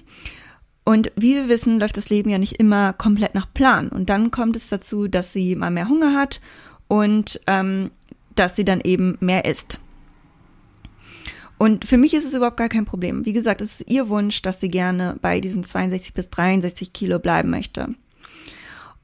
Und 0.84 1.12
wie 1.16 1.34
wir 1.34 1.48
wissen, 1.48 1.78
läuft 1.78 1.96
das 1.96 2.10
Leben 2.10 2.30
ja 2.30 2.38
nicht 2.38 2.54
immer 2.54 2.92
komplett 2.92 3.34
nach 3.34 3.52
Plan. 3.52 3.88
Und 3.88 4.10
dann 4.10 4.30
kommt 4.30 4.56
es 4.56 4.68
dazu, 4.68 5.06
dass 5.08 5.32
sie 5.32 5.54
mal 5.54 5.70
mehr 5.70 5.88
Hunger 5.88 6.14
hat 6.14 6.40
und 6.88 7.40
ähm, 7.46 7.90
dass 8.34 8.56
sie 8.56 8.64
dann 8.64 8.80
eben 8.80 9.16
mehr 9.20 9.44
isst. 9.44 9.80
Und 11.58 11.84
für 11.84 11.96
mich 11.96 12.14
ist 12.14 12.24
es 12.24 12.34
überhaupt 12.34 12.58
gar 12.58 12.68
kein 12.68 12.84
Problem. 12.84 13.24
Wie 13.24 13.32
gesagt, 13.32 13.60
es 13.60 13.80
ist 13.80 13.90
ihr 13.90 14.08
Wunsch, 14.08 14.42
dass 14.42 14.60
sie 14.60 14.68
gerne 14.68 15.16
bei 15.22 15.40
diesen 15.40 15.64
62 15.64 16.12
bis 16.12 16.30
63 16.30 16.92
Kilo 16.92 17.18
bleiben 17.18 17.50
möchte. 17.50 17.94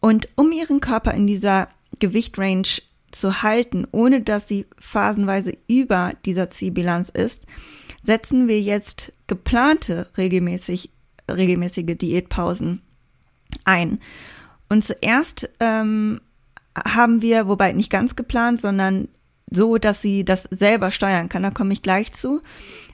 Und 0.01 0.29
um 0.37 0.53
ihren 0.53 0.81
Körper 0.81 1.15
in 1.15 1.27
dieser 1.27 1.69
Gewichtrange 1.99 2.83
zu 3.11 3.43
halten, 3.43 3.87
ohne 3.93 4.23
dass 4.23 4.49
sie 4.49 4.67
phasenweise 4.79 5.57
über 5.69 6.13
dieser 6.25 6.51
Zielbilanz 6.51 7.09
ist, 7.09 7.47
setzen 8.03 8.49
wir 8.49 8.61
jetzt 8.61 9.13
geplante 9.27 10.09
regelmäßig, 10.19 10.91
regelmäßige 11.31 11.97
Diätpausen 11.97 12.83
ein. 13.65 14.01
Und 14.69 14.85
zuerst 14.85 15.51
ähm, 15.61 16.21
haben 16.77 17.23
wir, 17.23 17.47
wobei 17.47 17.73
nicht 17.73 17.91
ganz 17.91 18.17
geplant, 18.17 18.61
sondern 18.61 19.09
so, 19.55 19.79
dass 19.79 20.03
sie 20.03 20.25
das 20.25 20.45
selber 20.51 20.91
steuern 20.91 21.29
kann. 21.29 21.43
Da 21.43 21.51
komme 21.51 21.73
ich 21.73 21.83
gleich 21.83 22.13
zu. 22.13 22.41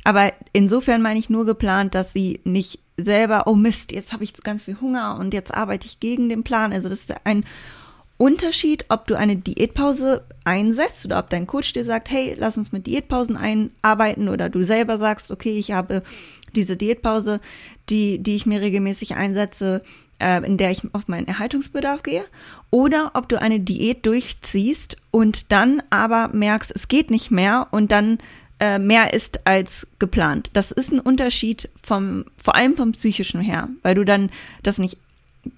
Aber 0.05 0.33
insofern 0.53 1.03
meine 1.03 1.19
ich 1.19 1.31
nur 1.31 1.47
geplant, 1.47 1.95
dass 1.95 2.13
sie 2.13 2.41
nicht 2.45 2.81
selber, 2.97 3.47
oh 3.47 3.55
Mist, 3.55 3.93
jetzt 3.93 4.13
habe 4.13 4.25
ich 4.25 4.33
ganz 4.43 4.65
viel 4.65 4.81
Hunger 4.81 5.17
und 5.19 5.35
jetzt 5.35 5.55
arbeite 5.55 5.87
ich 5.87 6.01
gegen 6.01 6.29
den 6.29 6.45
Plan. 6.45 6.73
Also 6.73 6.89
das 6.89 7.01
ist 7.01 7.15
ein 7.25 7.45
Unterschied, 8.17 8.85
ob 8.89 9.07
du 9.07 9.15
eine 9.15 9.37
Diätpause 9.37 10.25
einsetzt 10.45 11.07
oder 11.07 11.21
ob 11.21 11.31
dein 11.31 11.47
Coach 11.47 11.73
dir 11.73 11.85
sagt, 11.85 12.11
hey, 12.11 12.35
lass 12.37 12.59
uns 12.59 12.73
mit 12.73 12.89
Diätpausen 12.89 13.37
einarbeiten 13.37 14.29
oder 14.29 14.49
du 14.49 14.65
selber 14.65 14.99
sagst, 14.99 15.31
okay, 15.31 15.57
ich 15.57 15.71
habe 15.71 16.03
diese 16.57 16.77
Diätpause, 16.77 17.41
die, 17.89 18.21
die 18.21 18.35
ich 18.35 18.45
mir 18.45 18.61
regelmäßig 18.61 19.15
einsetze, 19.15 19.83
äh, 20.19 20.45
in 20.45 20.57
der 20.57 20.71
ich 20.71 20.83
auf 20.93 21.09
meinen 21.09 21.27
Erhaltungsbedarf 21.27 22.03
gehe, 22.03 22.25
oder 22.71 23.13
ob 23.15 23.29
du 23.29 23.41
eine 23.41 23.61
Diät 23.61 24.07
durchziehst 24.07 24.97
und 25.11 25.53
dann 25.53 25.83
aber 25.91 26.29
merkst, 26.29 26.73
es 26.75 26.89
geht 26.89 27.11
nicht 27.11 27.31
mehr 27.31 27.69
und 27.71 27.93
dann 27.93 28.19
äh, 28.61 28.79
mehr 28.79 29.15
ist 29.15 29.47
als 29.47 29.87
geplant. 29.99 30.51
Das 30.55 30.73
ist 30.73 30.93
ein 30.93 31.01
Unterschied 31.01 31.69
vom, 31.83 32.25
vor 32.37 32.57
allem 32.57 32.77
vom 32.77 32.93
psychischen 32.93 33.41
her, 33.41 33.69
weil 33.83 33.95
du 33.95 34.05
dann 34.05 34.31
das 34.63 34.79
nicht 34.79 34.99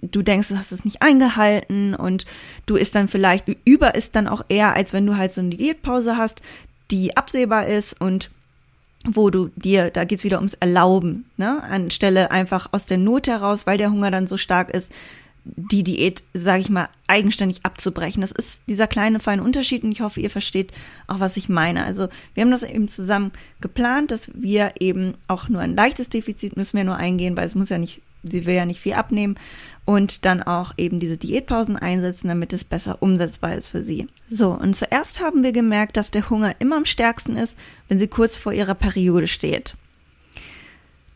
du 0.03 0.23
denkst, 0.23 0.49
du 0.49 0.59
hast 0.59 0.73
es 0.73 0.85
nicht 0.85 1.03
eingehalten 1.03 1.95
und 1.95 2.27
du 2.67 2.77
isst 2.77 2.95
dann 2.95 3.09
vielleicht, 3.09 3.47
über 3.65 3.95
ist 3.95 4.15
dann 4.15 4.29
auch 4.29 4.45
eher, 4.49 4.75
als 4.75 4.93
wenn 4.93 5.07
du 5.07 5.17
halt 5.17 5.33
so 5.33 5.41
eine 5.41 5.57
Diätpause 5.57 6.17
hast, 6.17 6.43
die 6.91 7.17
absehbar 7.17 7.67
ist 7.67 8.01
und 8.01 8.31
wo 9.07 9.31
du 9.31 9.51
dir, 9.57 9.91
da 9.91 10.05
geht's 10.05 10.25
wieder 10.25 10.39
ums 10.39 10.55
Erlauben, 10.55 11.25
ne? 11.37 11.63
Anstelle 11.63 12.31
einfach 12.31 12.69
aus 12.73 12.87
der 12.87 12.99
Not 12.99 13.29
heraus, 13.29 13.67
weil 13.67 13.79
der 13.79 13.91
Hunger 13.91 14.11
dann 14.11 14.27
so 14.27 14.37
stark 14.37 14.71
ist, 14.71 14.93
die 15.45 15.83
Diät, 15.83 16.23
sage 16.35 16.61
ich 16.61 16.69
mal, 16.69 16.89
eigenständig 17.07 17.61
abzubrechen. 17.65 18.21
Das 18.21 18.33
ist 18.33 18.61
dieser 18.69 18.87
kleine 18.87 19.21
feine 19.21 19.43
Unterschied 19.43 19.85
und 19.85 19.93
ich 19.93 20.03
hoffe, 20.03 20.21
ihr 20.21 20.29
versteht 20.29 20.73
auch, 21.07 21.19
was 21.19 21.39
ich 21.39 21.49
meine. 21.49 21.85
Also 21.85 22.09
wir 22.35 22.43
haben 22.43 22.51
das 22.51 22.63
eben 22.63 22.89
zusammen 22.89 23.33
geplant, 23.61 24.11
dass 24.11 24.31
wir 24.35 24.75
eben 24.81 25.15
auch 25.29 25.49
nur 25.49 25.63
ein 25.63 25.75
leichtes 25.75 26.11
Defizit 26.11 26.57
müssen 26.57 26.77
wir 26.77 26.85
nur 26.85 26.97
eingehen, 26.97 27.37
weil 27.37 27.47
es 27.47 27.55
muss 27.55 27.71
ja 27.71 27.79
nicht 27.79 28.03
sie 28.23 28.47
will 28.47 28.55
ja 28.55 28.65
nicht 28.65 28.81
viel 28.81 28.93
abnehmen 28.95 29.37
und 29.91 30.25
dann 30.25 30.41
auch 30.41 30.73
eben 30.77 31.01
diese 31.01 31.17
Diätpausen 31.17 31.77
einsetzen, 31.77 32.29
damit 32.29 32.53
es 32.53 32.63
besser 32.63 32.99
umsetzbar 33.01 33.57
ist 33.57 33.67
für 33.67 33.83
sie. 33.83 34.07
So, 34.29 34.53
und 34.53 34.77
zuerst 34.77 35.21
haben 35.21 35.43
wir 35.43 35.51
gemerkt, 35.51 35.97
dass 35.97 36.13
der 36.13 36.31
Hunger 36.31 36.55
immer 36.61 36.77
am 36.77 36.85
stärksten 36.85 37.35
ist, 37.35 37.59
wenn 37.89 37.99
sie 37.99 38.07
kurz 38.07 38.37
vor 38.37 38.53
ihrer 38.53 38.77
Periode 38.77 39.27
steht. 39.27 39.75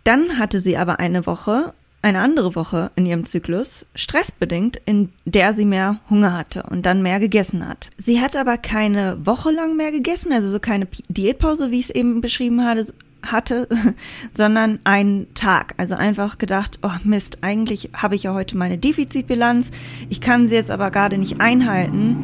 Dann 0.03 0.41
hatte 0.41 0.59
sie 0.59 0.77
aber 0.77 0.99
eine 0.99 1.25
Woche, 1.25 1.73
eine 2.03 2.19
andere 2.19 2.57
Woche 2.57 2.91
in 2.97 3.07
ihrem 3.07 3.25
Zyklus, 3.25 3.87
stressbedingt, 3.95 4.83
in 4.87 5.11
der 5.25 5.55
sie 5.55 5.67
mehr 5.67 6.01
Hunger 6.11 6.37
hatte 6.37 6.65
und 6.65 6.85
dann 6.85 7.01
mehr 7.01 7.21
gegessen 7.21 7.69
hat. 7.69 7.91
Sie 7.97 8.21
hat 8.21 8.35
aber 8.35 8.59
keine 8.59 9.25
Woche 9.25 9.53
lang 9.53 9.77
mehr 9.77 9.93
gegessen, 9.93 10.33
also 10.33 10.51
so 10.51 10.59
keine 10.59 10.89
Diätpause, 11.09 11.71
wie 11.71 11.79
ich 11.79 11.91
es 11.91 11.95
eben 11.95 12.21
beschrieben 12.21 12.65
hatte, 12.65 12.93
hatte, 13.33 13.69
sondern 14.33 14.79
einen 14.85 15.33
Tag. 15.35 15.75
Also 15.77 15.95
einfach 15.95 16.39
gedacht, 16.39 16.79
oh 16.83 16.91
Mist, 17.05 17.39
eigentlich 17.43 17.91
habe 17.95 18.15
ich 18.15 18.25
ja 18.25 18.35
heute 18.35 18.57
meine 18.57 18.79
Defizitbilanz. 18.79 19.71
Ich 20.09 20.21
kann 20.21 20.49
sie 20.49 20.55
jetzt 20.55 20.71
aber 20.71 20.91
gerade 20.91 21.19
nicht 21.19 21.41
einhalten, 21.41 22.17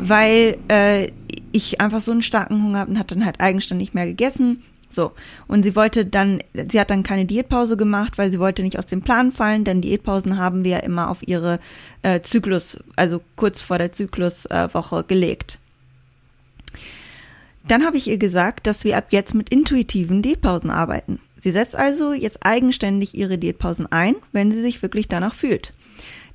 weil 0.00 0.56
äh, 0.68 1.10
ich 1.52 1.80
einfach 1.80 2.00
so 2.00 2.12
einen 2.12 2.22
starken 2.22 2.62
Hunger 2.62 2.80
habe 2.80 2.90
und 2.90 2.98
hat 2.98 3.10
dann 3.10 3.24
halt 3.24 3.40
eigenständig 3.40 3.94
mehr 3.94 4.06
gegessen. 4.06 4.62
So. 4.94 5.12
Und 5.48 5.64
sie 5.64 5.76
wollte 5.76 6.06
dann, 6.06 6.40
sie 6.52 6.78
hat 6.80 6.90
dann 6.90 7.02
keine 7.02 7.26
Diätpause 7.26 7.76
gemacht, 7.76 8.16
weil 8.16 8.30
sie 8.30 8.38
wollte 8.38 8.62
nicht 8.62 8.78
aus 8.78 8.86
dem 8.86 9.02
Plan 9.02 9.32
fallen, 9.32 9.64
denn 9.64 9.80
Diätpausen 9.80 10.38
haben 10.38 10.64
wir 10.64 10.72
ja 10.72 10.78
immer 10.78 11.10
auf 11.10 11.26
ihre 11.26 11.58
äh, 12.02 12.20
Zyklus, 12.20 12.78
also 12.96 13.20
kurz 13.36 13.60
vor 13.60 13.78
der 13.78 13.92
Zykluswoche 13.92 15.00
äh, 15.00 15.04
gelegt. 15.04 15.58
Dann 17.66 17.84
habe 17.84 17.96
ich 17.96 18.08
ihr 18.08 18.18
gesagt, 18.18 18.66
dass 18.66 18.84
wir 18.84 18.96
ab 18.96 19.06
jetzt 19.10 19.34
mit 19.34 19.48
intuitiven 19.48 20.22
Diätpausen 20.22 20.70
arbeiten. 20.70 21.18
Sie 21.40 21.50
setzt 21.50 21.76
also 21.76 22.12
jetzt 22.12 22.44
eigenständig 22.44 23.14
ihre 23.14 23.38
Diätpausen 23.38 23.90
ein, 23.90 24.16
wenn 24.32 24.50
sie 24.50 24.62
sich 24.62 24.82
wirklich 24.82 25.08
danach 25.08 25.34
fühlt. 25.34 25.72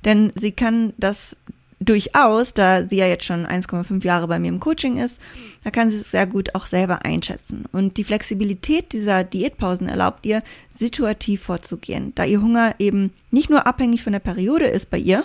Denn 0.04 0.32
sie 0.34 0.52
kann 0.52 0.92
das 0.98 1.36
durchaus, 1.80 2.52
da 2.52 2.86
sie 2.86 2.96
ja 2.96 3.06
jetzt 3.06 3.24
schon 3.24 3.46
1,5 3.46 4.04
Jahre 4.04 4.28
bei 4.28 4.38
mir 4.38 4.48
im 4.48 4.60
Coaching 4.60 4.98
ist, 4.98 5.20
da 5.64 5.70
kann 5.70 5.90
sie 5.90 5.96
es 5.96 6.10
sehr 6.10 6.26
gut 6.26 6.54
auch 6.54 6.66
selber 6.66 7.04
einschätzen. 7.04 7.64
Und 7.72 7.96
die 7.96 8.04
Flexibilität 8.04 8.92
dieser 8.92 9.24
Diätpausen 9.24 9.88
erlaubt 9.88 10.26
ihr, 10.26 10.42
situativ 10.70 11.42
vorzugehen, 11.42 12.12
da 12.14 12.24
ihr 12.24 12.42
Hunger 12.42 12.74
eben 12.78 13.12
nicht 13.30 13.50
nur 13.50 13.66
abhängig 13.66 14.02
von 14.02 14.12
der 14.12 14.20
Periode 14.20 14.66
ist 14.66 14.90
bei 14.90 14.98
ihr, 14.98 15.24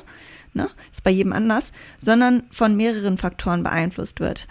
ne, 0.53 0.69
ist 0.93 1.03
bei 1.03 1.11
jedem 1.11 1.33
anders, 1.33 1.73
sondern 1.97 2.43
von 2.51 2.77
mehreren 2.77 3.17
Faktoren 3.17 3.63
beeinflusst 3.63 4.19
wird. 4.19 4.47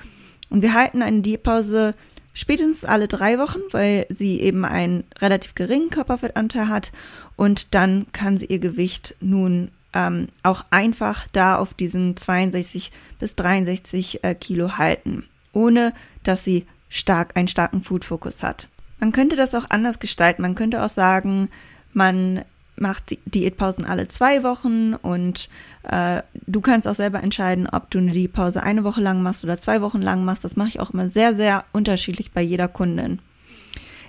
Und 0.54 0.62
wir 0.62 0.72
halten 0.72 1.02
eine 1.02 1.20
Diätpause 1.20 1.94
spätestens 2.32 2.84
alle 2.84 3.08
drei 3.08 3.40
Wochen, 3.40 3.58
weil 3.72 4.06
sie 4.08 4.40
eben 4.40 4.64
einen 4.64 5.02
relativ 5.18 5.56
geringen 5.56 5.90
Körperfettanteil 5.90 6.68
hat 6.68 6.92
und 7.34 7.74
dann 7.74 8.06
kann 8.12 8.38
sie 8.38 8.46
ihr 8.46 8.60
Gewicht 8.60 9.16
nun 9.20 9.72
ähm, 9.94 10.28
auch 10.44 10.64
einfach 10.70 11.26
da 11.32 11.56
auf 11.56 11.74
diesen 11.74 12.16
62 12.16 12.92
bis 13.18 13.32
63 13.32 14.22
äh, 14.22 14.36
Kilo 14.36 14.78
halten, 14.78 15.24
ohne 15.52 15.92
dass 16.22 16.44
sie 16.44 16.66
stark 16.88 17.36
einen 17.36 17.48
starken 17.48 17.82
Food-Fokus 17.82 18.44
hat. 18.44 18.68
Man 19.00 19.10
könnte 19.10 19.34
das 19.34 19.56
auch 19.56 19.70
anders 19.70 19.98
gestalten. 19.98 20.42
Man 20.42 20.54
könnte 20.54 20.84
auch 20.84 20.88
sagen, 20.88 21.48
man 21.92 22.44
macht 22.76 23.16
Diätpausen 23.26 23.84
alle 23.84 24.08
zwei 24.08 24.42
Wochen 24.42 24.94
und 24.94 25.48
äh, 25.84 26.22
du 26.46 26.60
kannst 26.60 26.88
auch 26.88 26.94
selber 26.94 27.22
entscheiden, 27.22 27.68
ob 27.68 27.90
du 27.90 27.98
eine 27.98 28.12
Diätpause 28.12 28.62
eine 28.62 28.84
Woche 28.84 29.00
lang 29.00 29.22
machst 29.22 29.44
oder 29.44 29.58
zwei 29.58 29.80
Wochen 29.80 30.02
lang 30.02 30.24
machst. 30.24 30.44
Das 30.44 30.56
mache 30.56 30.68
ich 30.68 30.80
auch 30.80 30.90
immer 30.90 31.08
sehr, 31.08 31.36
sehr 31.36 31.64
unterschiedlich 31.72 32.32
bei 32.32 32.42
jeder 32.42 32.68
Kundin. 32.68 33.20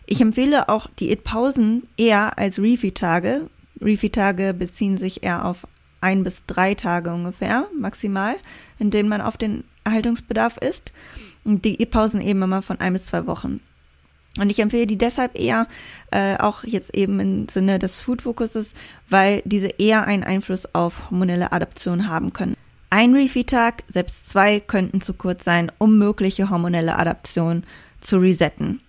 Ich 0.07 0.21
empfehle 0.21 0.69
auch 0.69 0.87
Diätpausen 0.99 1.83
eher 1.97 2.37
als 2.37 2.59
Refeed-Tage. 2.59 3.49
Refeed-Tage 3.81 4.53
beziehen 4.53 4.97
sich 4.97 5.23
eher 5.23 5.45
auf 5.45 5.67
ein 6.01 6.23
bis 6.23 6.43
drei 6.45 6.75
Tage 6.75 7.11
ungefähr, 7.11 7.65
maximal, 7.77 8.35
in 8.77 8.91
denen 8.91 9.09
man 9.09 9.21
auf 9.21 9.37
den 9.37 9.63
Erhaltungsbedarf 9.83 10.57
ist. 10.57 10.93
Und 11.43 11.65
Diätpausen 11.65 12.21
eben 12.21 12.41
immer 12.41 12.61
von 12.61 12.79
ein 12.79 12.93
bis 12.93 13.07
zwei 13.07 13.25
Wochen. 13.25 13.59
Und 14.37 14.49
ich 14.49 14.59
empfehle 14.59 14.87
die 14.87 14.97
deshalb 14.97 15.39
eher, 15.39 15.67
äh, 16.11 16.37
auch 16.37 16.63
jetzt 16.63 16.93
eben 16.93 17.19
im 17.19 17.49
Sinne 17.49 17.79
des 17.79 18.01
Food-Fokuses, 18.01 18.73
weil 19.09 19.41
diese 19.45 19.67
eher 19.67 20.05
einen 20.05 20.23
Einfluss 20.23 20.67
auf 20.73 21.09
hormonelle 21.09 21.51
Adaption 21.51 22.07
haben 22.09 22.33
können. 22.33 22.57
Ein 22.89 23.13
Refeed-Tag, 23.13 23.83
selbst 23.87 24.29
zwei 24.29 24.59
könnten 24.59 25.01
zu 25.01 25.13
kurz 25.13 25.43
sein, 25.43 25.71
um 25.77 25.97
mögliche 25.97 26.49
hormonelle 26.49 26.97
Adaption 26.97 27.63
zu 28.01 28.17
resetten. 28.17 28.81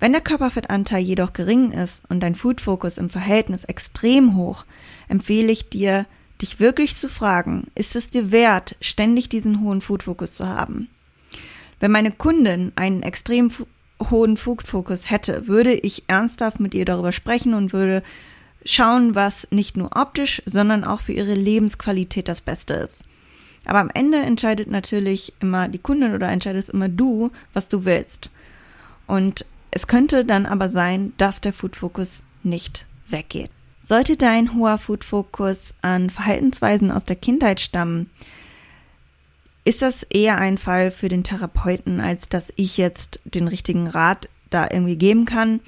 Wenn 0.00 0.12
der 0.12 0.20
Körperfettanteil 0.20 1.02
jedoch 1.02 1.32
gering 1.32 1.72
ist 1.72 2.02
und 2.08 2.20
dein 2.20 2.36
Food-Fokus 2.36 2.98
im 2.98 3.10
Verhältnis 3.10 3.64
extrem 3.64 4.36
hoch, 4.36 4.64
empfehle 5.08 5.50
ich 5.50 5.68
dir, 5.68 6.06
dich 6.40 6.60
wirklich 6.60 6.96
zu 6.96 7.08
fragen, 7.08 7.66
ist 7.74 7.96
es 7.96 8.10
dir 8.10 8.30
wert, 8.30 8.76
ständig 8.80 9.28
diesen 9.28 9.60
hohen 9.60 9.80
Food-Fokus 9.80 10.34
zu 10.34 10.46
haben? 10.46 10.88
Wenn 11.80 11.90
meine 11.90 12.12
Kundin 12.12 12.72
einen 12.76 13.02
extrem 13.02 13.50
hohen 14.10 14.36
Fokus 14.36 15.10
hätte, 15.10 15.48
würde 15.48 15.74
ich 15.74 16.04
ernsthaft 16.08 16.60
mit 16.60 16.74
ihr 16.74 16.84
darüber 16.84 17.12
sprechen 17.12 17.54
und 17.54 17.72
würde 17.72 18.02
schauen, 18.64 19.14
was 19.14 19.48
nicht 19.50 19.76
nur 19.76 19.96
optisch, 19.96 20.42
sondern 20.46 20.84
auch 20.84 21.00
für 21.00 21.12
ihre 21.12 21.34
Lebensqualität 21.34 22.28
das 22.28 22.40
Beste 22.40 22.74
ist. 22.74 23.04
Aber 23.64 23.80
am 23.80 23.90
Ende 23.92 24.18
entscheidet 24.18 24.70
natürlich 24.70 25.32
immer 25.40 25.68
die 25.68 25.78
Kundin 25.78 26.14
oder 26.14 26.28
entscheidest 26.28 26.70
immer 26.70 26.88
du, 26.88 27.30
was 27.52 27.68
du 27.68 27.84
willst. 27.84 28.30
Und 29.06 29.44
es 29.70 29.86
könnte 29.86 30.24
dann 30.24 30.46
aber 30.46 30.68
sein, 30.68 31.12
dass 31.18 31.40
der 31.40 31.52
Food-Fokus 31.52 32.22
nicht 32.42 32.86
weggeht. 33.08 33.50
Sollte 33.82 34.16
dein 34.16 34.54
hoher 34.54 34.78
Food-Fokus 34.78 35.74
an 35.82 36.10
Verhaltensweisen 36.10 36.90
aus 36.90 37.04
der 37.04 37.16
Kindheit 37.16 37.60
stammen, 37.60 38.10
ist 39.68 39.82
das 39.82 40.02
eher 40.04 40.38
ein 40.38 40.56
Fall 40.56 40.90
für 40.90 41.10
den 41.10 41.24
Therapeuten, 41.24 42.00
als 42.00 42.30
dass 42.30 42.50
ich 42.56 42.78
jetzt 42.78 43.20
den 43.26 43.48
richtigen 43.48 43.86
Rat 43.86 44.30
da 44.48 44.66
irgendwie 44.70 44.96
geben 44.96 45.26
kann. 45.26 45.60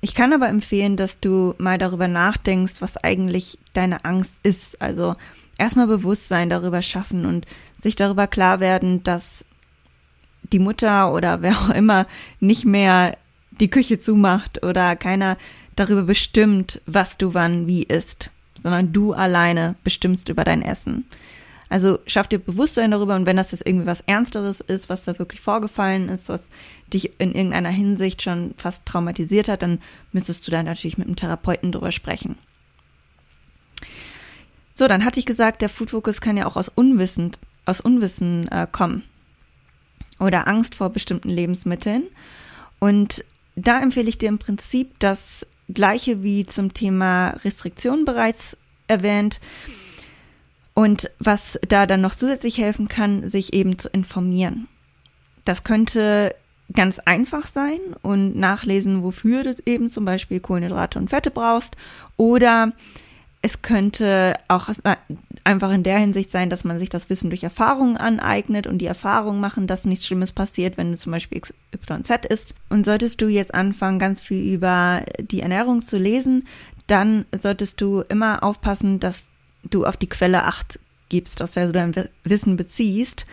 Ich 0.00 0.14
kann 0.14 0.32
aber 0.32 0.48
empfehlen, 0.48 0.96
dass 0.96 1.18
du 1.18 1.56
mal 1.58 1.76
darüber 1.76 2.06
nachdenkst, 2.06 2.74
was 2.78 2.96
eigentlich 2.96 3.58
deine 3.72 4.04
Angst 4.04 4.38
ist. 4.44 4.80
Also 4.80 5.16
erstmal 5.58 5.88
Bewusstsein 5.88 6.48
darüber 6.48 6.80
schaffen 6.80 7.26
und 7.26 7.44
sich 7.76 7.96
darüber 7.96 8.28
klar 8.28 8.60
werden, 8.60 9.02
dass 9.02 9.44
die 10.52 10.60
Mutter 10.60 11.12
oder 11.12 11.42
wer 11.42 11.58
auch 11.58 11.70
immer 11.70 12.06
nicht 12.38 12.64
mehr 12.64 13.18
die 13.50 13.68
Küche 13.68 13.98
zumacht 13.98 14.62
oder 14.62 14.94
keiner 14.94 15.38
darüber 15.74 16.04
bestimmt, 16.04 16.80
was 16.86 17.18
du 17.18 17.34
wann 17.34 17.66
wie 17.66 17.82
isst, 17.82 18.30
sondern 18.62 18.92
du 18.92 19.12
alleine 19.12 19.74
bestimmst 19.82 20.28
über 20.28 20.44
dein 20.44 20.62
Essen. 20.62 21.04
Also 21.74 21.98
schaff 22.06 22.28
dir 22.28 22.38
Bewusstsein 22.38 22.92
darüber 22.92 23.16
und 23.16 23.26
wenn 23.26 23.36
das 23.36 23.50
jetzt 23.50 23.66
irgendwie 23.66 23.86
was 23.86 24.02
Ernsteres 24.02 24.60
ist, 24.60 24.88
was 24.88 25.02
da 25.02 25.18
wirklich 25.18 25.40
vorgefallen 25.40 26.08
ist, 26.08 26.28
was 26.28 26.48
dich 26.92 27.18
in 27.18 27.34
irgendeiner 27.34 27.68
Hinsicht 27.68 28.22
schon 28.22 28.54
fast 28.56 28.86
traumatisiert 28.86 29.48
hat, 29.48 29.62
dann 29.62 29.80
müsstest 30.12 30.46
du 30.46 30.52
da 30.52 30.62
natürlich 30.62 30.98
mit 30.98 31.08
einem 31.08 31.16
Therapeuten 31.16 31.72
drüber 31.72 31.90
sprechen. 31.90 32.38
So, 34.72 34.86
dann 34.86 35.04
hatte 35.04 35.18
ich 35.18 35.26
gesagt, 35.26 35.62
der 35.62 35.68
Food 35.68 35.90
Focus 35.90 36.20
kann 36.20 36.36
ja 36.36 36.46
auch 36.46 36.54
aus 36.54 36.68
Unwissen, 36.68 37.32
aus 37.64 37.80
Unwissen 37.80 38.46
äh, 38.52 38.68
kommen 38.70 39.02
oder 40.20 40.46
Angst 40.46 40.76
vor 40.76 40.90
bestimmten 40.90 41.28
Lebensmitteln. 41.28 42.04
Und 42.78 43.24
da 43.56 43.82
empfehle 43.82 44.08
ich 44.08 44.18
dir 44.18 44.28
im 44.28 44.38
Prinzip 44.38 45.00
das 45.00 45.44
Gleiche 45.68 46.22
wie 46.22 46.46
zum 46.46 46.72
Thema 46.72 47.30
Restriktion 47.30 48.04
bereits 48.04 48.56
erwähnt. 48.86 49.40
Und 50.74 51.10
was 51.18 51.58
da 51.68 51.86
dann 51.86 52.00
noch 52.00 52.14
zusätzlich 52.14 52.58
helfen 52.58 52.88
kann, 52.88 53.28
sich 53.28 53.52
eben 53.52 53.78
zu 53.78 53.88
informieren. 53.88 54.66
Das 55.44 55.62
könnte 55.62 56.34
ganz 56.72 56.98
einfach 56.98 57.46
sein 57.46 57.78
und 58.02 58.36
nachlesen, 58.36 59.02
wofür 59.02 59.44
du 59.44 59.54
eben 59.66 59.88
zum 59.88 60.04
Beispiel 60.04 60.40
Kohlenhydrate 60.40 60.98
und 60.98 61.10
Fette 61.10 61.30
brauchst. 61.30 61.76
Oder 62.16 62.72
es 63.42 63.60
könnte 63.60 64.34
auch 64.48 64.70
einfach 65.44 65.70
in 65.70 65.82
der 65.82 65.98
Hinsicht 65.98 66.30
sein, 66.30 66.48
dass 66.48 66.64
man 66.64 66.78
sich 66.78 66.88
das 66.88 67.10
Wissen 67.10 67.28
durch 67.28 67.44
Erfahrungen 67.44 67.98
aneignet 67.98 68.66
und 68.66 68.78
die 68.78 68.86
Erfahrung 68.86 69.38
machen, 69.38 69.66
dass 69.66 69.84
nichts 69.84 70.06
Schlimmes 70.06 70.32
passiert, 70.32 70.78
wenn 70.78 70.92
du 70.92 70.96
zum 70.96 71.12
Beispiel 71.12 71.40
XYZ 71.40 72.24
isst. 72.30 72.54
Und 72.70 72.86
solltest 72.86 73.20
du 73.20 73.28
jetzt 73.28 73.54
anfangen, 73.54 73.98
ganz 73.98 74.22
viel 74.22 74.50
über 74.50 75.02
die 75.20 75.40
Ernährung 75.40 75.82
zu 75.82 75.98
lesen, 75.98 76.46
dann 76.86 77.26
solltest 77.38 77.82
du 77.82 78.00
immer 78.08 78.42
aufpassen, 78.42 78.98
dass 78.98 79.26
du 79.70 79.84
auf 79.84 79.96
die 79.96 80.08
Quelle 80.08 80.44
Acht 80.44 80.78
gibst, 81.08 81.42
aus 81.42 81.52
der 81.52 81.66
du 81.66 81.72
dein 81.72 81.92
Wissen 82.24 82.56
beziehst. 82.56 83.26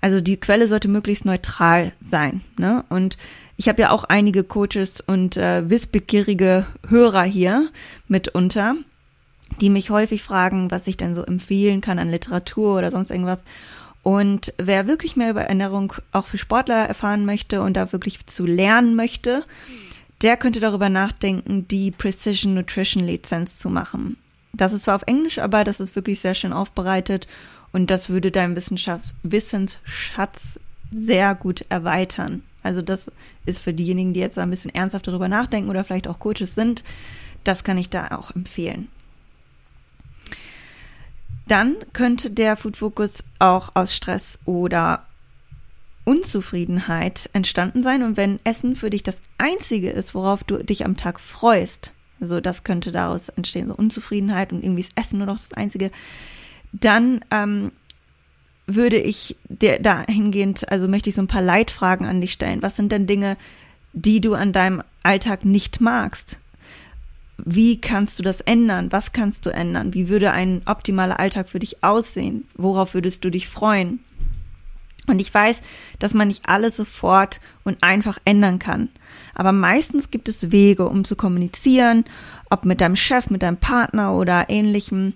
Also 0.00 0.20
die 0.20 0.36
Quelle 0.36 0.66
sollte 0.66 0.88
möglichst 0.88 1.24
neutral 1.24 1.92
sein. 2.04 2.40
Ne? 2.58 2.84
Und 2.88 3.16
ich 3.56 3.68
habe 3.68 3.82
ja 3.82 3.90
auch 3.90 4.04
einige 4.04 4.42
Coaches 4.42 5.00
und 5.00 5.36
äh, 5.36 5.68
wissbegierige 5.70 6.66
Hörer 6.88 7.22
hier 7.22 7.70
mitunter, 8.08 8.74
die 9.60 9.70
mich 9.70 9.90
häufig 9.90 10.22
fragen, 10.22 10.70
was 10.70 10.88
ich 10.88 10.96
denn 10.96 11.14
so 11.14 11.22
empfehlen 11.22 11.80
kann 11.80 12.00
an 12.00 12.10
Literatur 12.10 12.78
oder 12.78 12.90
sonst 12.90 13.10
irgendwas. 13.10 13.38
Und 14.02 14.52
wer 14.58 14.88
wirklich 14.88 15.14
mehr 15.14 15.30
über 15.30 15.42
Ernährung 15.42 15.92
auch 16.10 16.26
für 16.26 16.38
Sportler 16.38 16.88
erfahren 16.88 17.24
möchte 17.24 17.62
und 17.62 17.74
da 17.74 17.92
wirklich 17.92 18.26
zu 18.26 18.44
lernen 18.44 18.96
möchte, 18.96 19.44
der 20.22 20.36
könnte 20.36 20.58
darüber 20.58 20.88
nachdenken, 20.88 21.68
die 21.68 21.92
Precision 21.92 22.54
Nutrition 22.54 23.04
Lizenz 23.04 23.58
zu 23.58 23.70
machen. 23.70 24.16
Das 24.52 24.72
ist 24.72 24.84
zwar 24.84 24.96
auf 24.96 25.04
Englisch, 25.06 25.38
aber 25.38 25.64
das 25.64 25.80
ist 25.80 25.96
wirklich 25.96 26.20
sehr 26.20 26.34
schön 26.34 26.52
aufbereitet 26.52 27.26
und 27.72 27.90
das 27.90 28.10
würde 28.10 28.30
deinen 28.30 28.54
Wissenschafts 28.54 29.14
Wissensschatz 29.22 30.60
sehr 30.90 31.34
gut 31.34 31.64
erweitern. 31.68 32.42
Also 32.62 32.82
das 32.82 33.10
ist 33.46 33.60
für 33.60 33.72
diejenigen, 33.72 34.12
die 34.12 34.20
jetzt 34.20 34.38
ein 34.38 34.50
bisschen 34.50 34.74
ernsthaft 34.74 35.08
darüber 35.08 35.28
nachdenken 35.28 35.70
oder 35.70 35.84
vielleicht 35.84 36.06
auch 36.06 36.18
Coaches 36.18 36.54
sind, 36.54 36.84
das 37.44 37.64
kann 37.64 37.78
ich 37.78 37.90
da 37.90 38.08
auch 38.16 38.30
empfehlen. 38.34 38.88
Dann 41.48 41.76
könnte 41.92 42.30
der 42.30 42.56
Food 42.56 42.76
Focus 42.76 43.24
auch 43.38 43.70
aus 43.74 43.94
Stress 43.94 44.38
oder 44.44 45.06
Unzufriedenheit 46.04 47.30
entstanden 47.32 47.82
sein. 47.82 48.02
Und 48.02 48.16
wenn 48.16 48.40
Essen 48.44 48.76
für 48.76 48.90
dich 48.90 49.02
das 49.02 49.22
Einzige 49.38 49.90
ist, 49.90 50.14
worauf 50.14 50.44
du 50.44 50.62
dich 50.64 50.84
am 50.84 50.96
Tag 50.96 51.20
freust, 51.20 51.92
also 52.22 52.40
das 52.40 52.62
könnte 52.62 52.92
daraus 52.92 53.28
entstehen, 53.30 53.68
so 53.68 53.74
Unzufriedenheit 53.74 54.52
und 54.52 54.62
irgendwie 54.62 54.82
ist 54.82 54.92
Essen 54.94 55.18
nur 55.18 55.26
noch 55.26 55.38
das 55.38 55.52
Einzige, 55.52 55.90
dann 56.72 57.24
ähm, 57.30 57.72
würde 58.66 58.96
ich 58.96 59.36
dir 59.48 59.80
dahingehend, 59.80 60.70
also 60.70 60.88
möchte 60.88 61.10
ich 61.10 61.16
so 61.16 61.22
ein 61.22 61.28
paar 61.28 61.42
Leitfragen 61.42 62.06
an 62.06 62.20
dich 62.20 62.32
stellen. 62.32 62.62
Was 62.62 62.76
sind 62.76 62.92
denn 62.92 63.08
Dinge, 63.08 63.36
die 63.92 64.20
du 64.20 64.34
an 64.34 64.52
deinem 64.52 64.82
Alltag 65.02 65.44
nicht 65.44 65.80
magst? 65.80 66.38
Wie 67.38 67.80
kannst 67.80 68.20
du 68.20 68.22
das 68.22 68.40
ändern? 68.40 68.92
Was 68.92 69.12
kannst 69.12 69.44
du 69.44 69.50
ändern? 69.50 69.92
Wie 69.94 70.08
würde 70.08 70.30
ein 70.30 70.62
optimaler 70.64 71.18
Alltag 71.18 71.48
für 71.48 71.58
dich 71.58 71.82
aussehen? 71.82 72.46
Worauf 72.54 72.94
würdest 72.94 73.24
du 73.24 73.30
dich 73.30 73.48
freuen? 73.48 73.98
Und 75.06 75.20
ich 75.20 75.32
weiß, 75.32 75.60
dass 75.98 76.14
man 76.14 76.28
nicht 76.28 76.48
alles 76.48 76.76
sofort 76.76 77.40
und 77.64 77.82
einfach 77.82 78.18
ändern 78.24 78.58
kann. 78.58 78.88
Aber 79.34 79.52
meistens 79.52 80.10
gibt 80.10 80.28
es 80.28 80.52
Wege, 80.52 80.88
um 80.88 81.04
zu 81.04 81.16
kommunizieren, 81.16 82.04
ob 82.50 82.64
mit 82.64 82.80
deinem 82.80 82.96
Chef, 82.96 83.28
mit 83.28 83.42
deinem 83.42 83.56
Partner 83.56 84.14
oder 84.14 84.48
ähnlichem. 84.48 85.14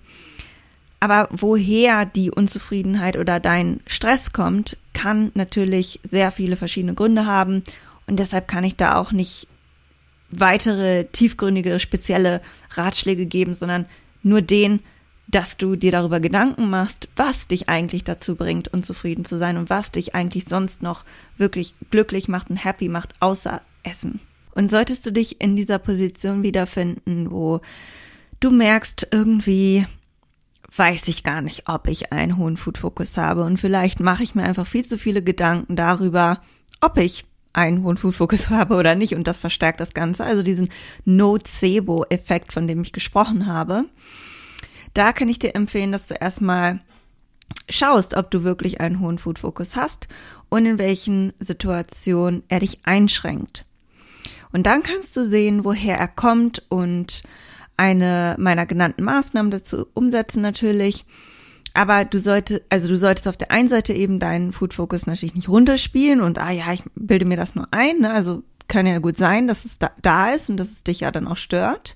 Aber 0.99 1.29
woher 1.31 2.05
die 2.05 2.31
Unzufriedenheit 2.31 3.17
oder 3.17 3.39
dein 3.39 3.79
Stress 3.87 4.33
kommt, 4.33 4.77
kann 4.93 5.31
natürlich 5.35 5.99
sehr 6.03 6.31
viele 6.31 6.57
verschiedene 6.57 6.95
Gründe 6.95 7.25
haben. 7.25 7.63
Und 8.07 8.17
deshalb 8.17 8.47
kann 8.47 8.63
ich 8.63 8.75
da 8.75 8.95
auch 8.95 9.11
nicht 9.11 9.47
weitere 10.29 11.05
tiefgründige, 11.05 11.79
spezielle 11.79 12.41
Ratschläge 12.71 13.25
geben, 13.25 13.53
sondern 13.53 13.85
nur 14.23 14.41
den, 14.41 14.81
dass 15.27 15.57
du 15.57 15.75
dir 15.75 15.91
darüber 15.91 16.19
Gedanken 16.19 16.69
machst, 16.69 17.09
was 17.15 17.47
dich 17.47 17.67
eigentlich 17.69 18.03
dazu 18.03 18.35
bringt, 18.35 18.69
unzufrieden 18.69 19.25
zu 19.25 19.37
sein 19.37 19.57
und 19.57 19.69
was 19.69 19.91
dich 19.91 20.15
eigentlich 20.15 20.45
sonst 20.45 20.81
noch 20.81 21.03
wirklich 21.37 21.75
glücklich 21.91 22.27
macht 22.27 22.49
und 22.49 22.63
happy 22.63 22.87
macht, 22.87 23.13
außer 23.19 23.61
Essen. 23.83 24.21
Und 24.55 24.71
solltest 24.71 25.05
du 25.05 25.11
dich 25.11 25.41
in 25.41 25.55
dieser 25.55 25.79
Position 25.79 26.43
wiederfinden, 26.43 27.29
wo 27.29 27.61
du 28.39 28.51
merkst, 28.51 29.09
irgendwie 29.11 29.85
weiß 30.75 31.07
ich 31.07 31.23
gar 31.23 31.41
nicht, 31.41 31.63
ob 31.67 31.87
ich 31.87 32.11
einen 32.11 32.37
hohen 32.37 32.57
Food-Fokus 32.57 33.17
habe 33.17 33.43
und 33.43 33.57
vielleicht 33.57 33.99
mache 33.99 34.23
ich 34.23 34.35
mir 34.35 34.43
einfach 34.43 34.67
viel 34.67 34.85
zu 34.85 34.97
viele 34.97 35.21
Gedanken 35.21 35.75
darüber, 35.75 36.41
ob 36.81 36.97
ich 36.97 37.25
einen 37.53 37.83
hohen 37.83 37.97
Food-Fokus 37.97 38.49
habe 38.49 38.75
oder 38.75 38.95
nicht 38.95 39.15
und 39.15 39.27
das 39.27 39.37
verstärkt 39.37 39.79
das 39.79 39.93
Ganze. 39.93 40.23
Also 40.23 40.43
diesen 40.43 40.69
Nocebo-Effekt, 41.05 42.53
von 42.53 42.67
dem 42.67 42.81
ich 42.81 42.93
gesprochen 42.93 43.45
habe. 43.47 43.85
Da 44.97 45.13
kann 45.13 45.29
ich 45.29 45.37
dir 45.37 45.53
empfehlen, 45.53 45.91
dass 45.91 46.07
du 46.07 46.15
erstmal 46.15 46.79
schaust, 47.69 48.15
ob 48.15 48.31
du 48.31 48.43
wirklich 48.43 48.81
einen 48.81 48.99
hohen 48.99 49.19
Food-Fokus 49.19 49.75
hast 49.75 50.07
und 50.49 50.65
in 50.65 50.79
welchen 50.79 51.33
Situationen 51.37 52.41
er 52.47 52.61
dich 52.61 52.79
einschränkt. 52.83 53.67
Und 54.51 54.65
dann 54.65 54.81
kannst 54.81 55.15
du 55.15 55.23
sehen, 55.23 55.63
woher 55.63 55.99
er 55.99 56.07
kommt 56.07 56.63
und 56.69 57.21
eine 57.77 58.37
meiner 58.39 58.65
genannten 58.65 59.03
Maßnahmen 59.03 59.51
dazu 59.51 59.85
umsetzen 59.93 60.41
natürlich. 60.41 61.05
Aber 61.75 62.03
du 62.03 62.17
solltest, 62.17 62.63
also 62.71 62.87
du 62.87 62.97
solltest 62.97 63.27
auf 63.27 63.37
der 63.37 63.51
einen 63.51 63.69
Seite 63.69 63.93
eben 63.93 64.19
deinen 64.19 64.51
Food 64.51 64.73
Focus 64.73 65.05
natürlich 65.05 65.35
nicht 65.35 65.47
runterspielen 65.47 66.21
und 66.21 66.39
ah 66.39 66.49
ja, 66.49 66.73
ich 66.73 66.81
bilde 66.95 67.25
mir 67.25 67.37
das 67.37 67.53
nur 67.53 67.67
ein. 67.69 67.99
Ne? 67.99 68.11
Also 68.11 68.41
kann 68.67 68.87
ja 68.87 68.97
gut 68.97 69.17
sein, 69.17 69.47
dass 69.47 69.63
es 69.63 69.77
da, 69.77 69.91
da 70.01 70.31
ist 70.31 70.49
und 70.49 70.57
dass 70.57 70.71
es 70.71 70.83
dich 70.83 71.01
ja 71.01 71.11
dann 71.11 71.27
auch 71.27 71.37
stört. 71.37 71.95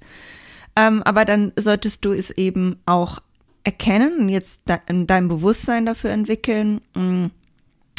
Ähm, 0.75 1.03
aber 1.03 1.25
dann 1.25 1.51
solltest 1.55 2.05
du 2.05 2.11
es 2.11 2.31
eben 2.31 2.77
auch 2.85 3.19
erkennen 3.63 4.19
und 4.19 4.29
jetzt 4.29 4.67
de 4.67 4.77
dein 5.05 5.27
Bewusstsein 5.27 5.85
dafür 5.85 6.11
entwickeln 6.11 6.81
mm, 6.95 7.27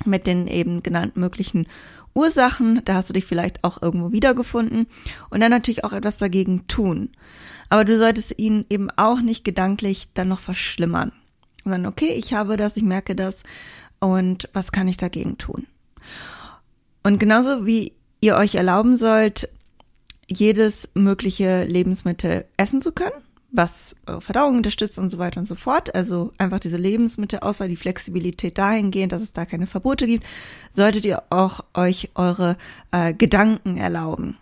mit 0.05 0.27
den 0.27 0.49
eben 0.49 0.83
genannten 0.83 1.21
möglichen 1.21 1.67
Ursachen. 2.15 2.83
Da 2.85 2.95
hast 2.95 3.09
du 3.09 3.13
dich 3.13 3.25
vielleicht 3.25 3.63
auch 3.65 3.81
irgendwo 3.81 4.13
wiedergefunden 4.13 4.87
und 5.31 5.41
dann 5.41 5.51
natürlich 5.51 5.85
auch 5.85 5.93
etwas 5.93 6.19
dagegen 6.19 6.67
tun. 6.67 7.11
Aber 7.69 7.85
du 7.85 7.97
solltest 7.97 8.39
ihn 8.39 8.67
eben 8.69 8.91
auch 8.91 9.21
nicht 9.21 9.45
gedanklich 9.45 10.09
dann 10.15 10.29
noch 10.29 10.41
verschlimmern. 10.41 11.13
Dann, 11.65 11.87
okay, 11.87 12.13
ich 12.17 12.35
habe 12.35 12.57
das, 12.57 12.77
ich 12.77 12.83
merke 12.83 13.15
das 13.15 13.45
und 14.01 14.49
was 14.53 14.73
kann 14.73 14.89
ich 14.89 14.97
dagegen 14.97 15.39
tun? 15.39 15.67
Und 17.05 17.19
genauso 17.19 17.67
wie 17.67 17.93
ihr 18.21 18.37
euch 18.37 18.57
erlauben 18.57 18.97
sollt, 18.97 19.49
jedes 20.33 20.89
mögliche 20.95 21.65
Lebensmittel 21.65 22.45
essen 22.57 22.81
zu 22.81 22.93
können, 22.93 23.23
was 23.51 23.95
eure 24.07 24.21
Verdauung 24.21 24.57
unterstützt 24.57 24.99
und 24.99 25.09
so 25.11 25.19
weiter 25.19 25.41
und 25.41 25.47
so 25.47 25.55
fort. 25.55 25.95
Also 25.95 26.33
einfach 26.39 26.61
diese 26.61 26.77
Lebensmittelauswahl, 26.77 27.69
die 27.69 27.77
Flexibilität 27.77 28.59
dahingehend, 28.59 29.13
dass 29.13 29.23
es 29.23 29.33
da 29.33 29.45
keine 29.45 29.67
Verbote 29.67 30.07
gibt, 30.07 30.27
solltet 30.73 31.05
ihr 31.05 31.23
auch 31.31 31.61
euch 31.75 32.11
eure 32.15 32.57
äh, 32.91 33.13
Gedanken 33.15 33.77
erlauben. 33.77 34.37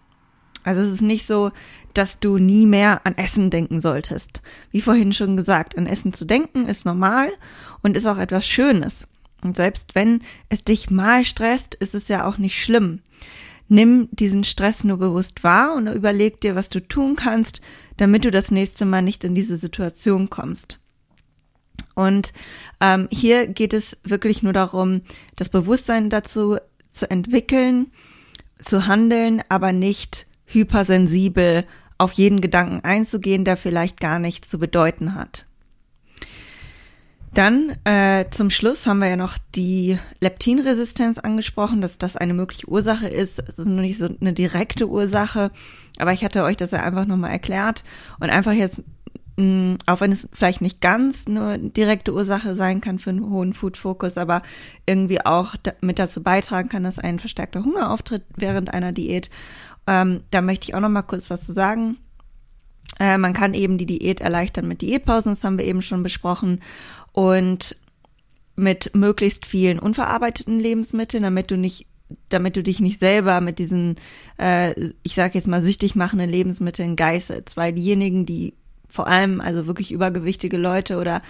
Also 0.62 0.82
es 0.82 0.92
ist 0.92 1.02
nicht 1.02 1.26
so, 1.26 1.52
dass 1.94 2.20
du 2.20 2.38
nie 2.38 2.66
mehr 2.66 3.00
an 3.04 3.16
Essen 3.16 3.50
denken 3.50 3.80
solltest. 3.80 4.42
Wie 4.70 4.82
vorhin 4.82 5.12
schon 5.12 5.36
gesagt, 5.36 5.76
an 5.76 5.86
Essen 5.86 6.12
zu 6.12 6.24
denken 6.24 6.66
ist 6.66 6.84
normal 6.84 7.28
und 7.82 7.96
ist 7.96 8.06
auch 8.06 8.18
etwas 8.18 8.46
Schönes. 8.46 9.06
Und 9.42 9.56
selbst 9.56 9.94
wenn 9.94 10.20
es 10.50 10.62
dich 10.62 10.90
mal 10.90 11.24
stresst, 11.24 11.74
ist 11.74 11.94
es 11.94 12.08
ja 12.08 12.26
auch 12.26 12.36
nicht 12.36 12.62
schlimm. 12.62 13.00
Nimm 13.72 14.08
diesen 14.10 14.42
Stress 14.42 14.82
nur 14.82 14.96
bewusst 14.96 15.44
wahr 15.44 15.76
und 15.76 15.86
überleg 15.86 16.40
dir, 16.40 16.56
was 16.56 16.70
du 16.70 16.80
tun 16.80 17.14
kannst, 17.14 17.60
damit 17.98 18.24
du 18.24 18.32
das 18.32 18.50
nächste 18.50 18.84
Mal 18.84 19.00
nicht 19.00 19.22
in 19.22 19.36
diese 19.36 19.56
Situation 19.56 20.28
kommst. 20.28 20.80
Und 21.94 22.32
ähm, 22.80 23.06
hier 23.12 23.46
geht 23.46 23.72
es 23.72 23.96
wirklich 24.02 24.42
nur 24.42 24.52
darum, 24.52 25.02
das 25.36 25.50
Bewusstsein 25.50 26.10
dazu 26.10 26.56
zu 26.88 27.08
entwickeln, 27.08 27.92
zu 28.60 28.88
handeln, 28.88 29.40
aber 29.48 29.72
nicht 29.72 30.26
hypersensibel 30.46 31.64
auf 31.96 32.10
jeden 32.10 32.40
Gedanken 32.40 32.80
einzugehen, 32.80 33.44
der 33.44 33.56
vielleicht 33.56 34.00
gar 34.00 34.18
nichts 34.18 34.48
zu 34.48 34.58
bedeuten 34.58 35.14
hat. 35.14 35.46
Dann 37.32 37.76
äh, 37.84 38.28
zum 38.30 38.50
Schluss 38.50 38.86
haben 38.86 38.98
wir 38.98 39.08
ja 39.08 39.16
noch 39.16 39.38
die 39.54 39.98
Leptinresistenz 40.20 41.18
angesprochen, 41.18 41.80
dass 41.80 41.96
das 41.96 42.16
eine 42.16 42.34
mögliche 42.34 42.68
Ursache 42.68 43.08
ist. 43.08 43.38
Es 43.38 43.58
ist 43.58 43.66
nur 43.66 43.82
nicht 43.82 43.98
so 43.98 44.08
eine 44.20 44.32
direkte 44.32 44.88
Ursache, 44.88 45.52
aber 45.98 46.12
ich 46.12 46.24
hatte 46.24 46.42
euch 46.42 46.56
das 46.56 46.72
ja 46.72 46.82
einfach 46.82 47.06
nochmal 47.06 47.30
erklärt 47.30 47.84
und 48.18 48.30
einfach 48.30 48.52
jetzt, 48.52 48.82
mh, 49.36 49.44
mm, 49.44 49.78
auch 49.86 50.00
wenn 50.00 50.10
es 50.10 50.28
vielleicht 50.32 50.60
nicht 50.60 50.80
ganz 50.80 51.26
eine 51.28 51.58
direkte 51.58 52.12
Ursache 52.12 52.56
sein 52.56 52.80
kann 52.80 52.98
für 52.98 53.10
einen 53.10 53.30
hohen 53.30 53.54
Food-Fokus, 53.54 54.18
aber 54.18 54.42
irgendwie 54.86 55.24
auch 55.24 55.54
mit 55.80 56.00
dazu 56.00 56.24
beitragen 56.24 56.68
kann, 56.68 56.82
dass 56.82 56.98
ein 56.98 57.20
verstärkter 57.20 57.64
Hunger 57.64 57.92
auftritt 57.92 58.24
während 58.36 58.74
einer 58.74 58.90
Diät 58.90 59.30
ähm, 59.86 60.22
da 60.30 60.40
möchte 60.40 60.68
ich 60.68 60.74
auch 60.74 60.80
noch 60.80 60.88
mal 60.88 61.02
kurz 61.02 61.30
was 61.30 61.44
zu 61.44 61.52
sagen. 61.52 61.96
Äh, 62.98 63.18
man 63.18 63.32
kann 63.32 63.54
eben 63.54 63.76
die 63.76 63.86
Diät 63.86 64.20
erleichtern 64.20 64.68
mit 64.68 64.82
Diätpausen, 64.82 65.32
das 65.32 65.42
haben 65.42 65.58
wir 65.58 65.64
eben 65.64 65.82
schon 65.82 66.02
besprochen. 66.02 66.60
Und 67.12 67.76
mit 68.56 68.94
möglichst 68.94 69.46
vielen 69.46 69.78
unverarbeiteten 69.78 70.58
Lebensmitteln, 70.58 71.22
damit 71.22 71.50
du 71.50 71.56
nicht 71.56 71.86
damit 72.28 72.56
du 72.56 72.62
dich 72.64 72.80
nicht 72.80 72.98
selber 72.98 73.40
mit 73.40 73.58
diesen, 73.60 73.96
äh, 74.36 74.74
ich 75.02 75.14
sage 75.14 75.34
jetzt 75.34 75.46
mal, 75.46 75.62
süchtig 75.62 75.94
machenden 75.94 76.28
Lebensmitteln 76.28 76.96
geißelst, 76.96 77.56
weil 77.56 77.72
diejenigen, 77.72 78.26
die 78.26 78.54
vor 78.88 79.06
allem 79.06 79.40
also 79.40 79.66
wirklich 79.66 79.92
übergewichtige 79.92 80.56
Leute 80.56 80.98
oder 80.98 81.22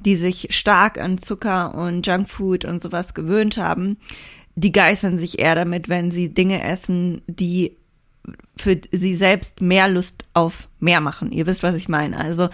die 0.00 0.16
sich 0.16 0.48
stark 0.50 0.98
an 0.98 1.18
Zucker 1.18 1.74
und 1.74 2.06
Junkfood 2.06 2.64
und 2.64 2.82
sowas 2.82 3.14
gewöhnt 3.14 3.56
haben, 3.56 3.96
die 4.56 4.72
geißeln 4.72 5.18
sich 5.18 5.38
eher 5.38 5.54
damit, 5.54 5.88
wenn 5.88 6.10
sie 6.10 6.34
Dinge 6.34 6.62
essen, 6.62 7.22
die 7.26 7.76
für 8.56 8.80
sie 8.90 9.16
selbst 9.16 9.60
mehr 9.60 9.88
Lust 9.88 10.24
auf 10.32 10.68
mehr 10.80 11.00
machen. 11.00 11.30
Ihr 11.30 11.46
wisst, 11.46 11.62
was 11.62 11.74
ich 11.74 11.88
meine. 11.88 12.18
Also 12.18 12.48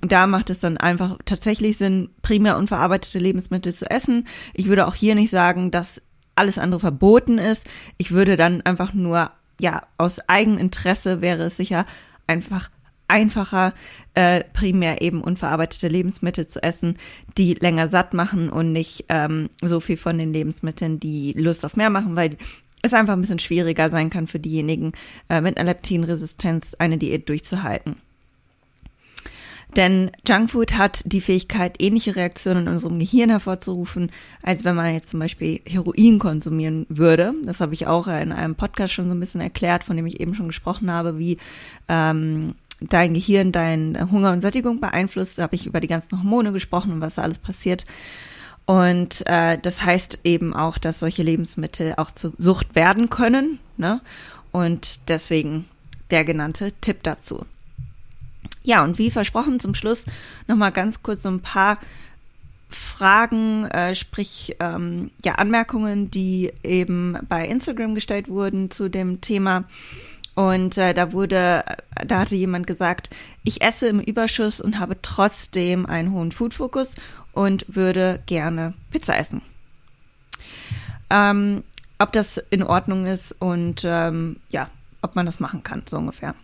da 0.00 0.26
macht 0.26 0.50
es 0.50 0.60
dann 0.60 0.78
einfach 0.78 1.18
tatsächlich 1.24 1.76
Sinn, 1.76 2.10
primär 2.22 2.56
unverarbeitete 2.56 3.18
Lebensmittel 3.18 3.74
zu 3.74 3.90
essen. 3.90 4.26
Ich 4.54 4.66
würde 4.66 4.86
auch 4.86 4.94
hier 4.94 5.14
nicht 5.14 5.30
sagen, 5.30 5.70
dass 5.70 6.00
alles 6.34 6.58
andere 6.58 6.80
verboten 6.80 7.38
ist. 7.38 7.66
Ich 7.98 8.12
würde 8.12 8.36
dann 8.36 8.62
einfach 8.62 8.94
nur, 8.94 9.30
ja, 9.60 9.82
aus 9.98 10.20
Eigeninteresse 10.28 11.20
wäre 11.20 11.44
es 11.44 11.56
sicher 11.56 11.84
einfach 12.26 12.70
einfacher, 13.08 13.74
äh, 14.14 14.44
primär 14.52 15.00
eben 15.00 15.22
unverarbeitete 15.22 15.88
Lebensmittel 15.88 16.46
zu 16.46 16.62
essen, 16.62 16.98
die 17.38 17.54
länger 17.54 17.88
satt 17.88 18.12
machen 18.12 18.50
und 18.50 18.72
nicht 18.72 19.06
ähm, 19.08 19.48
so 19.62 19.80
viel 19.80 19.96
von 19.96 20.18
den 20.18 20.32
Lebensmitteln, 20.32 21.00
die 21.00 21.32
Lust 21.32 21.64
auf 21.64 21.74
mehr 21.74 21.90
machen, 21.90 22.16
weil 22.16 22.36
es 22.82 22.92
einfach 22.92 23.14
ein 23.14 23.20
bisschen 23.22 23.38
schwieriger 23.38 23.88
sein 23.88 24.10
kann 24.10 24.26
für 24.26 24.38
diejenigen 24.38 24.92
äh, 25.28 25.40
mit 25.40 25.56
einer 25.56 25.70
Leptinresistenz 25.70 26.74
eine 26.78 26.98
Diät 26.98 27.28
durchzuhalten. 27.28 27.96
Denn 29.76 30.10
Junkfood 30.26 30.76
hat 30.78 31.02
die 31.04 31.20
Fähigkeit, 31.20 31.76
ähnliche 31.80 32.16
Reaktionen 32.16 32.66
in 32.66 32.72
unserem 32.72 32.98
Gehirn 32.98 33.30
hervorzurufen, 33.30 34.10
als 34.42 34.64
wenn 34.64 34.74
man 34.74 34.94
jetzt 34.94 35.10
zum 35.10 35.20
Beispiel 35.20 35.60
Heroin 35.66 36.18
konsumieren 36.18 36.86
würde. 36.88 37.34
Das 37.44 37.60
habe 37.60 37.74
ich 37.74 37.86
auch 37.86 38.06
in 38.06 38.32
einem 38.32 38.54
Podcast 38.54 38.94
schon 38.94 39.06
so 39.06 39.12
ein 39.12 39.20
bisschen 39.20 39.40
erklärt, 39.40 39.84
von 39.84 39.96
dem 39.96 40.06
ich 40.06 40.20
eben 40.20 40.34
schon 40.34 40.46
gesprochen 40.48 40.90
habe, 40.90 41.18
wie 41.18 41.36
ähm, 41.88 42.54
dein 42.80 43.14
Gehirn 43.14 43.52
dein 43.52 44.10
Hunger 44.10 44.32
und 44.32 44.40
Sättigung 44.40 44.80
beeinflusst. 44.80 45.38
Da 45.38 45.42
habe 45.42 45.56
ich 45.56 45.66
über 45.66 45.80
die 45.80 45.86
ganzen 45.86 46.18
Hormone 46.18 46.52
gesprochen 46.52 46.92
und 46.92 47.00
was 47.00 47.16
da 47.16 47.22
alles 47.22 47.38
passiert. 47.38 47.84
Und 48.64 49.26
äh, 49.26 49.58
das 49.58 49.84
heißt 49.84 50.20
eben 50.24 50.54
auch, 50.54 50.78
dass 50.78 51.00
solche 51.00 51.22
Lebensmittel 51.22 51.94
auch 51.96 52.10
zur 52.10 52.32
Sucht 52.38 52.74
werden 52.74 53.10
können. 53.10 53.58
Ne? 53.76 54.00
Und 54.52 55.00
deswegen 55.08 55.66
der 56.10 56.24
genannte 56.24 56.72
Tipp 56.80 57.02
dazu. 57.02 57.44
Ja, 58.68 58.84
und 58.84 58.98
wie 58.98 59.10
versprochen 59.10 59.60
zum 59.60 59.74
Schluss 59.74 60.04
nochmal 60.46 60.72
ganz 60.72 61.02
kurz 61.02 61.22
so 61.22 61.30
ein 61.30 61.40
paar 61.40 61.78
Fragen, 62.68 63.64
äh, 63.64 63.94
sprich 63.94 64.56
ähm, 64.60 65.10
ja 65.24 65.36
Anmerkungen, 65.36 66.10
die 66.10 66.52
eben 66.62 67.16
bei 67.30 67.48
Instagram 67.48 67.94
gestellt 67.94 68.28
wurden 68.28 68.70
zu 68.70 68.90
dem 68.90 69.22
Thema. 69.22 69.64
Und 70.34 70.76
äh, 70.76 70.92
da 70.92 71.12
wurde, 71.12 71.64
da 72.06 72.18
hatte 72.18 72.36
jemand 72.36 72.66
gesagt, 72.66 73.08
ich 73.42 73.62
esse 73.62 73.88
im 73.88 74.00
Überschuss 74.00 74.60
und 74.60 74.78
habe 74.78 75.00
trotzdem 75.00 75.86
einen 75.86 76.12
hohen 76.12 76.30
Food-Fokus 76.30 76.94
und 77.32 77.64
würde 77.74 78.20
gerne 78.26 78.74
Pizza 78.90 79.16
essen. 79.16 79.40
Ähm, 81.08 81.64
ob 81.98 82.12
das 82.12 82.36
in 82.50 82.62
Ordnung 82.62 83.06
ist 83.06 83.34
und 83.38 83.80
ähm, 83.86 84.36
ja, 84.50 84.66
ob 85.00 85.16
man 85.16 85.24
das 85.24 85.40
machen 85.40 85.62
kann, 85.62 85.84
so 85.88 85.96
ungefähr. 85.96 86.34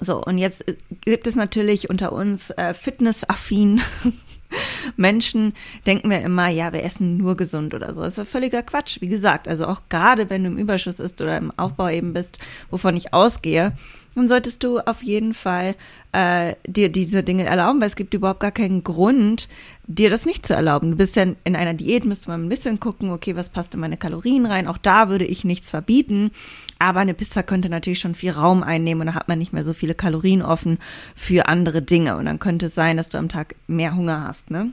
So, 0.00 0.22
und 0.22 0.38
jetzt 0.38 0.66
äh, 0.68 0.76
gibt 1.00 1.26
es 1.26 1.34
natürlich 1.34 1.90
unter 1.90 2.12
uns 2.12 2.50
äh, 2.50 2.74
fitnessaffin 2.74 3.80
Menschen, 4.96 5.52
denken 5.86 6.10
wir 6.10 6.20
immer, 6.22 6.48
ja, 6.48 6.72
wir 6.72 6.82
essen 6.82 7.16
nur 7.16 7.36
gesund 7.36 7.74
oder 7.74 7.94
so. 7.94 8.00
Das 8.00 8.14
ist 8.14 8.18
ja 8.18 8.24
völliger 8.24 8.62
Quatsch. 8.62 9.00
Wie 9.00 9.08
gesagt, 9.08 9.46
also 9.48 9.66
auch 9.66 9.82
gerade 9.88 10.30
wenn 10.30 10.44
du 10.44 10.50
im 10.50 10.58
Überschuss 10.58 11.00
ist 11.00 11.20
oder 11.20 11.36
im 11.36 11.52
Aufbau 11.58 11.88
eben 11.88 12.12
bist, 12.12 12.38
wovon 12.70 12.96
ich 12.96 13.12
ausgehe, 13.12 13.72
dann 14.18 14.28
solltest 14.28 14.62
du 14.64 14.80
auf 14.80 15.02
jeden 15.02 15.32
Fall 15.32 15.74
äh, 16.12 16.54
dir 16.66 16.90
diese 16.90 17.22
Dinge 17.22 17.44
erlauben, 17.44 17.80
weil 17.80 17.88
es 17.88 17.96
gibt 17.96 18.14
überhaupt 18.14 18.40
gar 18.40 18.50
keinen 18.50 18.82
Grund, 18.82 19.48
dir 19.86 20.10
das 20.10 20.26
nicht 20.26 20.46
zu 20.46 20.54
erlauben. 20.54 20.90
Du 20.90 20.96
bist 20.96 21.16
ja 21.16 21.24
in 21.44 21.56
einer 21.56 21.74
Diät, 21.74 22.04
müsste 22.04 22.30
man 22.30 22.44
ein 22.44 22.48
bisschen 22.48 22.80
gucken, 22.80 23.10
okay, 23.10 23.36
was 23.36 23.50
passt 23.50 23.74
in 23.74 23.80
meine 23.80 23.96
Kalorien 23.96 24.46
rein? 24.46 24.66
Auch 24.66 24.78
da 24.78 25.08
würde 25.08 25.24
ich 25.24 25.44
nichts 25.44 25.70
verbieten. 25.70 26.32
Aber 26.78 27.00
eine 27.00 27.14
Pizza 27.14 27.42
könnte 27.42 27.68
natürlich 27.68 28.00
schon 28.00 28.14
viel 28.14 28.32
Raum 28.32 28.62
einnehmen 28.62 29.02
und 29.02 29.06
da 29.06 29.14
hat 29.14 29.28
man 29.28 29.38
nicht 29.38 29.52
mehr 29.52 29.64
so 29.64 29.72
viele 29.72 29.94
Kalorien 29.94 30.42
offen 30.42 30.78
für 31.14 31.46
andere 31.46 31.80
Dinge. 31.80 32.16
Und 32.16 32.26
dann 32.26 32.38
könnte 32.38 32.66
es 32.66 32.74
sein, 32.74 32.96
dass 32.96 33.08
du 33.08 33.18
am 33.18 33.28
Tag 33.28 33.54
mehr 33.66 33.94
Hunger 33.94 34.24
hast, 34.26 34.50
ne? 34.50 34.72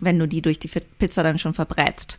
Wenn 0.00 0.18
du 0.18 0.26
die 0.26 0.42
durch 0.42 0.58
die 0.58 0.68
Pizza 0.68 1.22
dann 1.22 1.38
schon 1.38 1.54
verbrätst. 1.54 2.18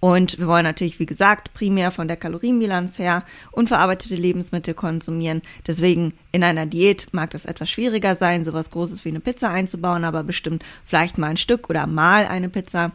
Und 0.00 0.38
wir 0.38 0.46
wollen 0.46 0.64
natürlich, 0.64 0.98
wie 0.98 1.06
gesagt, 1.06 1.52
primär 1.52 1.90
von 1.90 2.08
der 2.08 2.16
Kalorienbilanz 2.16 2.98
her 2.98 3.22
unverarbeitete 3.52 4.16
Lebensmittel 4.16 4.72
konsumieren. 4.72 5.42
Deswegen 5.66 6.14
in 6.32 6.42
einer 6.42 6.64
Diät 6.64 7.08
mag 7.12 7.30
das 7.30 7.44
etwas 7.44 7.68
schwieriger 7.68 8.16
sein, 8.16 8.46
sowas 8.46 8.70
Großes 8.70 9.04
wie 9.04 9.10
eine 9.10 9.20
Pizza 9.20 9.50
einzubauen, 9.50 10.04
aber 10.04 10.24
bestimmt 10.24 10.64
vielleicht 10.84 11.18
mal 11.18 11.28
ein 11.28 11.36
Stück 11.36 11.68
oder 11.68 11.86
mal 11.86 12.26
eine 12.26 12.48
Pizza 12.48 12.92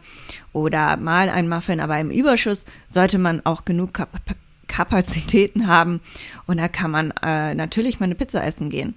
oder 0.52 0.96
mal 0.96 1.30
ein 1.30 1.48
Muffin. 1.48 1.78
Aber 1.78 1.98
im 1.98 2.10
Überschuss 2.10 2.64
sollte 2.88 3.18
man 3.18 3.40
auch 3.46 3.64
genug 3.64 3.94
Kap 3.94 4.10
Kapazitäten 4.68 5.68
haben 5.68 6.00
und 6.46 6.58
da 6.58 6.66
kann 6.66 6.90
man 6.90 7.12
äh, 7.22 7.54
natürlich 7.54 8.00
mal 8.00 8.06
eine 8.06 8.16
Pizza 8.16 8.44
essen 8.44 8.68
gehen. 8.68 8.94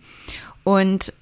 Und 0.64 1.14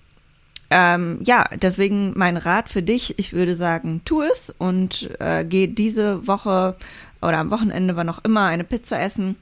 ähm, 0.70 1.20
ja, 1.24 1.46
deswegen 1.62 2.14
mein 2.16 2.38
Rat 2.38 2.70
für 2.70 2.84
dich, 2.84 3.18
ich 3.18 3.34
würde 3.34 3.56
sagen, 3.56 4.02
tu 4.04 4.22
es 4.22 4.54
und 4.58 5.10
äh, 5.20 5.46
geh 5.46 5.68
diese 5.68 6.28
Woche 6.28 6.76
oder 7.22 7.38
am 7.38 7.52
Wochenende, 7.52 7.96
wann 7.96 8.10
auch 8.10 8.24
immer, 8.24 8.46
eine 8.46 8.64
Pizza 8.64 9.00
essen 9.00 9.36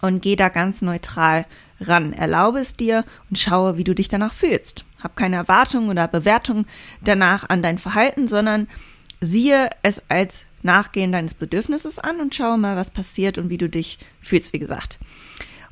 und 0.00 0.22
geh 0.22 0.36
da 0.36 0.48
ganz 0.48 0.82
neutral 0.82 1.46
ran. 1.80 2.12
Erlaube 2.12 2.58
es 2.58 2.74
dir 2.74 3.04
und 3.28 3.38
schaue, 3.38 3.76
wie 3.76 3.84
du 3.84 3.94
dich 3.94 4.08
danach 4.08 4.32
fühlst. 4.32 4.84
Hab 5.02 5.16
keine 5.16 5.36
Erwartung 5.36 5.88
oder 5.88 6.08
Bewertung 6.08 6.66
danach 7.02 7.48
an 7.48 7.62
dein 7.62 7.78
Verhalten, 7.78 8.28
sondern 8.28 8.68
siehe 9.20 9.70
es 9.82 10.02
als 10.08 10.44
Nachgehen 10.62 11.12
deines 11.12 11.34
Bedürfnisses 11.34 11.98
an 11.98 12.20
und 12.20 12.34
schaue 12.34 12.58
mal, 12.58 12.76
was 12.76 12.90
passiert 12.90 13.38
und 13.38 13.48
wie 13.48 13.56
du 13.56 13.68
dich 13.68 13.98
fühlst, 14.20 14.52
wie 14.52 14.58
gesagt. 14.58 14.98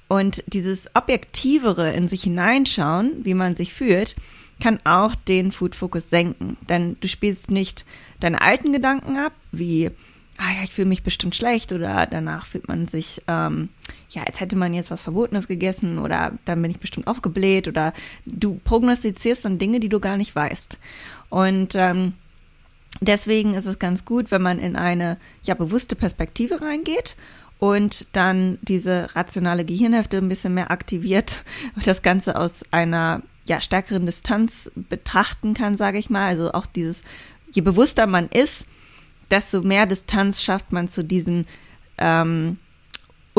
Und 0.08 0.42
dieses 0.46 0.94
objektivere 0.94 1.92
in 1.92 2.08
sich 2.08 2.22
hineinschauen, 2.22 3.24
wie 3.24 3.34
man 3.34 3.54
sich 3.54 3.74
fühlt, 3.74 4.16
kann 4.60 4.78
auch 4.84 5.14
den 5.14 5.52
Food 5.52 5.74
Focus 5.74 6.10
senken. 6.10 6.56
Denn 6.68 6.96
du 7.00 7.08
spielst 7.08 7.50
nicht 7.50 7.84
deine 8.20 8.40
alten 8.40 8.72
Gedanken 8.72 9.16
ab, 9.16 9.32
wie, 9.52 9.90
ah 10.38 10.52
ja, 10.56 10.62
ich 10.64 10.72
fühle 10.72 10.88
mich 10.88 11.02
bestimmt 11.02 11.36
schlecht 11.36 11.72
oder 11.72 12.06
danach 12.06 12.46
fühlt 12.46 12.68
man 12.68 12.86
sich, 12.86 13.22
ähm, 13.28 13.68
ja, 14.10 14.22
als 14.24 14.40
hätte 14.40 14.56
man 14.56 14.74
jetzt 14.74 14.90
was 14.90 15.02
Verbotenes 15.02 15.48
gegessen 15.48 15.98
oder 15.98 16.32
dann 16.44 16.62
bin 16.62 16.70
ich 16.70 16.80
bestimmt 16.80 17.06
aufgebläht 17.06 17.68
oder 17.68 17.92
du 18.24 18.60
prognostizierst 18.64 19.44
dann 19.44 19.58
Dinge, 19.58 19.80
die 19.80 19.88
du 19.88 20.00
gar 20.00 20.16
nicht 20.16 20.34
weißt. 20.34 20.78
Und 21.28 21.74
ähm, 21.74 22.14
deswegen 23.00 23.54
ist 23.54 23.66
es 23.66 23.78
ganz 23.78 24.04
gut, 24.04 24.30
wenn 24.30 24.42
man 24.42 24.58
in 24.58 24.76
eine 24.76 25.18
ja 25.42 25.54
bewusste 25.54 25.96
Perspektive 25.96 26.60
reingeht 26.62 27.16
und 27.58 28.06
dann 28.12 28.58
diese 28.62 29.14
rationale 29.14 29.64
Gehirnhälfte 29.64 30.18
ein 30.18 30.28
bisschen 30.28 30.54
mehr 30.54 30.70
aktiviert 30.70 31.44
und 31.76 31.86
das 31.86 32.02
Ganze 32.02 32.36
aus 32.36 32.64
einer 32.70 33.22
ja, 33.48 33.60
stärkeren 33.60 34.06
Distanz 34.06 34.70
betrachten 34.74 35.54
kann, 35.54 35.76
sage 35.76 35.98
ich 35.98 36.10
mal. 36.10 36.26
Also 36.28 36.52
auch 36.52 36.66
dieses, 36.66 37.02
je 37.52 37.62
bewusster 37.62 38.06
man 38.06 38.28
ist, 38.28 38.66
desto 39.30 39.62
mehr 39.62 39.86
Distanz 39.86 40.42
schafft 40.42 40.72
man 40.72 40.88
zu 40.88 41.04
diesen 41.04 41.46
ähm, 41.98 42.58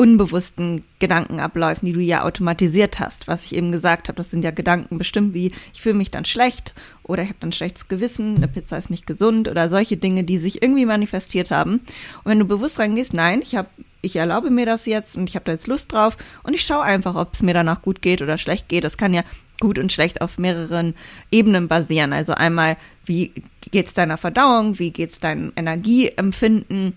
unbewussten 0.00 0.82
Gedankenabläufen, 0.98 1.84
die 1.84 1.92
du 1.92 2.00
ja 2.00 2.22
automatisiert 2.22 3.00
hast. 3.00 3.28
Was 3.28 3.44
ich 3.44 3.54
eben 3.54 3.70
gesagt 3.70 4.08
habe, 4.08 4.16
das 4.16 4.30
sind 4.30 4.42
ja 4.42 4.50
Gedanken 4.50 4.96
bestimmt 4.96 5.34
wie, 5.34 5.52
ich 5.74 5.82
fühle 5.82 5.94
mich 5.94 6.10
dann 6.10 6.24
schlecht 6.24 6.74
oder 7.02 7.22
ich 7.22 7.28
habe 7.28 7.38
dann 7.40 7.52
schlechtes 7.52 7.86
Gewissen, 7.86 8.36
eine 8.36 8.48
Pizza 8.48 8.78
ist 8.78 8.88
nicht 8.88 9.06
gesund 9.06 9.46
oder 9.46 9.68
solche 9.68 9.98
Dinge, 9.98 10.24
die 10.24 10.38
sich 10.38 10.62
irgendwie 10.62 10.86
manifestiert 10.86 11.50
haben. 11.50 11.72
Und 11.74 12.24
wenn 12.24 12.38
du 12.38 12.46
bewusst 12.46 12.78
reingehst, 12.78 13.12
nein, 13.12 13.42
ich 13.42 13.56
habe 13.56 13.68
ich 14.02 14.16
erlaube 14.16 14.48
mir 14.48 14.64
das 14.64 14.86
jetzt 14.86 15.18
und 15.18 15.28
ich 15.28 15.34
habe 15.34 15.44
da 15.44 15.52
jetzt 15.52 15.66
Lust 15.66 15.92
drauf 15.92 16.16
und 16.42 16.54
ich 16.54 16.62
schaue 16.62 16.80
einfach, 16.80 17.16
ob 17.16 17.34
es 17.34 17.42
mir 17.42 17.52
danach 17.52 17.82
gut 17.82 18.00
geht 18.00 18.22
oder 18.22 18.38
schlecht 18.38 18.68
geht. 18.68 18.84
Das 18.84 18.96
kann 18.96 19.12
ja 19.12 19.22
gut 19.60 19.78
und 19.78 19.92
schlecht 19.92 20.20
auf 20.20 20.38
mehreren 20.38 20.94
Ebenen 21.30 21.68
basieren. 21.68 22.12
Also 22.12 22.34
einmal, 22.34 22.76
wie 23.04 23.32
geht's 23.70 23.94
deiner 23.94 24.16
Verdauung, 24.16 24.78
wie 24.78 24.90
geht's 24.90 25.20
deinem 25.20 25.52
Energieempfinden 25.54 26.94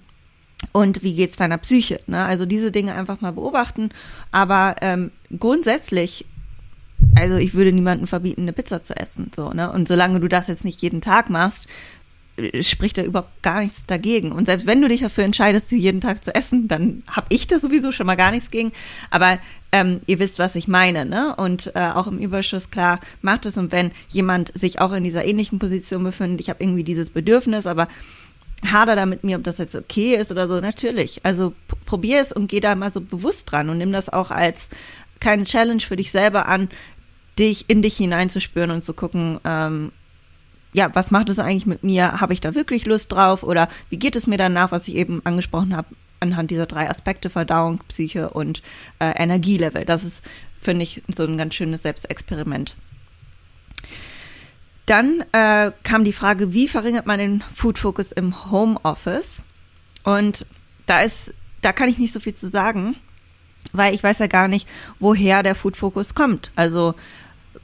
und 0.71 1.03
wie 1.03 1.13
geht's 1.13 1.35
deiner 1.35 1.57
Psyche. 1.57 1.99
Ne? 2.07 2.23
Also 2.23 2.45
diese 2.45 2.71
Dinge 2.71 2.95
einfach 2.95 3.21
mal 3.21 3.33
beobachten. 3.33 3.89
Aber 4.31 4.75
ähm, 4.81 5.11
grundsätzlich 5.37 6.25
also 7.15 7.35
ich 7.35 7.53
würde 7.53 7.71
niemandem 7.71 8.07
verbieten, 8.07 8.43
eine 8.43 8.53
Pizza 8.53 8.83
zu 8.83 8.95
essen, 8.95 9.31
so, 9.35 9.51
ne? 9.51 9.71
Und 9.71 9.87
solange 9.87 10.19
du 10.19 10.27
das 10.27 10.47
jetzt 10.47 10.65
nicht 10.65 10.81
jeden 10.81 11.01
Tag 11.01 11.29
machst, 11.29 11.67
spricht 12.61 12.97
da 12.97 13.03
überhaupt 13.03 13.43
gar 13.43 13.61
nichts 13.61 13.85
dagegen. 13.85 14.31
Und 14.31 14.45
selbst 14.45 14.65
wenn 14.65 14.81
du 14.81 14.87
dich 14.87 15.01
dafür 15.01 15.23
entscheidest, 15.23 15.69
sie 15.69 15.77
jeden 15.77 16.01
Tag 16.01 16.23
zu 16.23 16.33
essen, 16.33 16.67
dann 16.67 17.03
habe 17.07 17.27
ich 17.29 17.45
da 17.45 17.59
sowieso 17.59 17.91
schon 17.91 18.07
mal 18.07 18.15
gar 18.15 18.31
nichts 18.31 18.49
gegen. 18.49 18.71
Aber 19.11 19.37
ähm, 19.71 20.01
ihr 20.07 20.17
wisst, 20.17 20.39
was 20.39 20.55
ich 20.55 20.67
meine, 20.67 21.05
ne? 21.05 21.35
Und 21.35 21.71
äh, 21.75 21.79
auch 21.79 22.07
im 22.07 22.17
Überschuss, 22.17 22.71
klar, 22.71 22.99
macht 23.21 23.45
es. 23.45 23.57
Und 23.57 23.71
wenn 23.71 23.91
jemand 24.09 24.51
sich 24.57 24.81
auch 24.81 24.93
in 24.93 25.03
dieser 25.03 25.25
ähnlichen 25.25 25.59
Position 25.59 26.03
befindet, 26.03 26.41
ich 26.41 26.49
habe 26.49 26.63
irgendwie 26.63 26.83
dieses 26.83 27.11
Bedürfnis, 27.11 27.67
aber 27.67 27.87
hader 28.71 28.95
da 28.95 29.05
mit 29.05 29.23
mir, 29.23 29.37
ob 29.37 29.43
das 29.43 29.57
jetzt 29.59 29.75
okay 29.75 30.15
ist 30.15 30.31
oder 30.31 30.47
so, 30.47 30.59
natürlich. 30.59 31.23
Also 31.23 31.53
probier 31.85 32.21
es 32.21 32.31
und 32.31 32.47
geh 32.47 32.59
da 32.59 32.73
mal 32.73 32.91
so 32.91 33.01
bewusst 33.01 33.51
dran 33.51 33.69
und 33.69 33.77
nimm 33.77 33.91
das 33.91 34.09
auch 34.09 34.31
als 34.31 34.69
keine 35.19 35.43
Challenge 35.43 35.81
für 35.81 35.97
dich 35.97 36.11
selber 36.11 36.47
an, 36.47 36.69
dich 37.37 37.65
in 37.67 37.81
dich 37.81 37.97
hineinzuspüren 37.97 38.71
und 38.71 38.83
zu 38.83 38.93
gucken, 38.93 39.39
ähm, 39.45 39.91
ja, 40.73 40.93
was 40.93 41.11
macht 41.11 41.29
es 41.29 41.39
eigentlich 41.39 41.65
mit 41.65 41.83
mir? 41.83 42.19
Habe 42.19 42.33
ich 42.33 42.41
da 42.41 42.55
wirklich 42.55 42.85
Lust 42.85 43.11
drauf? 43.11 43.43
Oder 43.43 43.69
wie 43.89 43.97
geht 43.97 44.15
es 44.15 44.27
mir 44.27 44.37
danach, 44.37 44.71
was 44.71 44.87
ich 44.87 44.95
eben 44.95 45.21
angesprochen 45.23 45.75
habe, 45.75 45.95
anhand 46.19 46.51
dieser 46.51 46.65
drei 46.65 46.89
Aspekte, 46.89 47.29
Verdauung, 47.29 47.79
Psyche 47.87 48.31
und 48.31 48.61
äh, 48.99 49.13
Energielevel? 49.21 49.85
Das 49.85 50.03
ist, 50.03 50.23
finde 50.61 50.83
ich, 50.83 51.03
so 51.15 51.23
ein 51.23 51.37
ganz 51.37 51.53
schönes 51.53 51.83
Selbstexperiment. 51.83 52.75
Dann 54.85 55.23
äh, 55.31 55.71
kam 55.83 56.03
die 56.03 56.11
Frage, 56.11 56.53
wie 56.53 56.67
verringert 56.67 57.05
man 57.05 57.19
den 57.19 57.43
Food 57.53 57.77
Focus 57.77 58.11
im 58.11 58.51
Homeoffice? 58.51 59.43
Und 60.03 60.45
da 60.85 61.01
ist, 61.01 61.33
da 61.61 61.71
kann 61.71 61.87
ich 61.87 61.99
nicht 61.99 62.13
so 62.13 62.19
viel 62.19 62.33
zu 62.33 62.49
sagen, 62.49 62.95
weil 63.71 63.93
ich 63.93 64.03
weiß 64.03 64.19
ja 64.19 64.27
gar 64.27 64.47
nicht, 64.47 64.67
woher 64.99 65.43
der 65.43 65.55
Food 65.55 65.77
Focus 65.77 66.15
kommt. 66.15 66.51
Also 66.55 66.95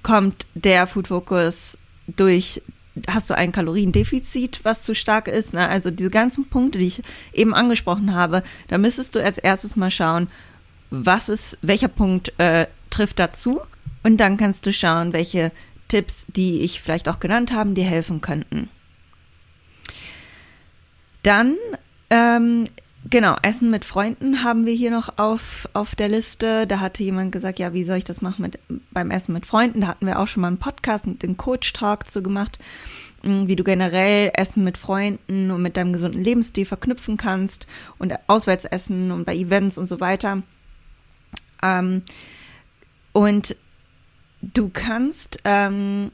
kommt 0.04 0.46
der 0.54 0.88
Food 0.88 1.08
Focus 1.10 1.78
durch 2.08 2.62
hast 3.08 3.30
du 3.30 3.36
ein 3.36 3.52
Kaloriendefizit, 3.52 4.62
was 4.64 4.84
zu 4.84 4.96
stark 4.96 5.28
ist? 5.28 5.54
Ne? 5.54 5.68
Also 5.68 5.92
diese 5.92 6.10
ganzen 6.10 6.46
Punkte, 6.46 6.80
die 6.80 6.88
ich 6.88 7.04
eben 7.34 7.54
angesprochen 7.54 8.14
habe, 8.14 8.44
da 8.68 8.78
müsstest 8.78 9.16
du 9.16 9.24
als 9.24 9.38
erstes 9.38 9.76
mal 9.76 9.92
schauen, 9.92 10.28
was 10.90 11.30
ist, 11.30 11.58
welcher 11.62 11.88
Punkt 11.88 12.34
äh, 12.40 12.68
trifft 12.90 13.20
dazu 13.20 13.60
und 14.04 14.18
dann 14.18 14.38
kannst 14.38 14.66
du 14.66 14.74
schauen, 14.74 15.14
welche 15.14 15.52
Tipps, 15.88 16.26
die 16.28 16.62
ich 16.62 16.82
vielleicht 16.82 17.10
auch 17.10 17.20
genannt 17.20 17.52
habe, 17.52 17.74
dir 17.74 17.84
helfen 17.84 18.22
könnten. 18.22 18.70
Dann 21.24 21.56
ähm, 22.10 22.66
Genau, 23.06 23.38
Essen 23.42 23.70
mit 23.70 23.86
Freunden 23.86 24.44
haben 24.44 24.66
wir 24.66 24.74
hier 24.74 24.92
noch 24.92 25.18
auf, 25.18 25.70
auf 25.74 25.96
der 25.96 26.10
Liste. 26.10 26.68
Da 26.68 26.82
hatte 26.82 27.02
jemand 27.02 27.32
gesagt, 27.32 27.58
ja, 27.58 27.74
wie 27.74 27.86
soll 27.86 27.98
ich 27.98 28.04
das 28.04 28.22
machen 28.22 28.42
mit, 28.42 28.60
beim 28.92 29.10
Essen 29.10 29.34
mit 29.34 29.46
Freunden? 29.46 29.82
Da 29.82 29.88
hatten 29.88 30.06
wir 30.06 30.20
auch 30.20 30.28
schon 30.28 30.42
mal 30.42 30.48
einen 30.48 30.58
Podcast 30.58 31.08
mit 31.08 31.24
dem 31.24 31.38
Coach 31.38 31.72
Talk 31.72 32.12
zu 32.12 32.22
gemacht, 32.22 32.60
hm, 33.24 33.48
wie 33.48 33.56
du 33.56 33.64
generell 33.64 34.32
Essen 34.36 34.66
mit 34.66 34.78
Freunden 34.78 35.50
und 35.50 35.62
mit 35.62 35.78
deinem 35.78 35.94
gesunden 35.94 36.22
Lebensstil 36.22 36.66
verknüpfen 36.66 37.16
kannst 37.16 37.68
und 38.00 38.14
Auswärtsessen 38.28 39.12
und 39.12 39.24
bei 39.24 39.36
Events 39.36 39.78
und 39.78 39.88
so 39.88 40.02
weiter. 40.02 40.44
Ähm, 41.64 42.02
und 43.14 43.56
du 44.42 44.70
kannst 44.70 45.40
ähm, 45.46 46.12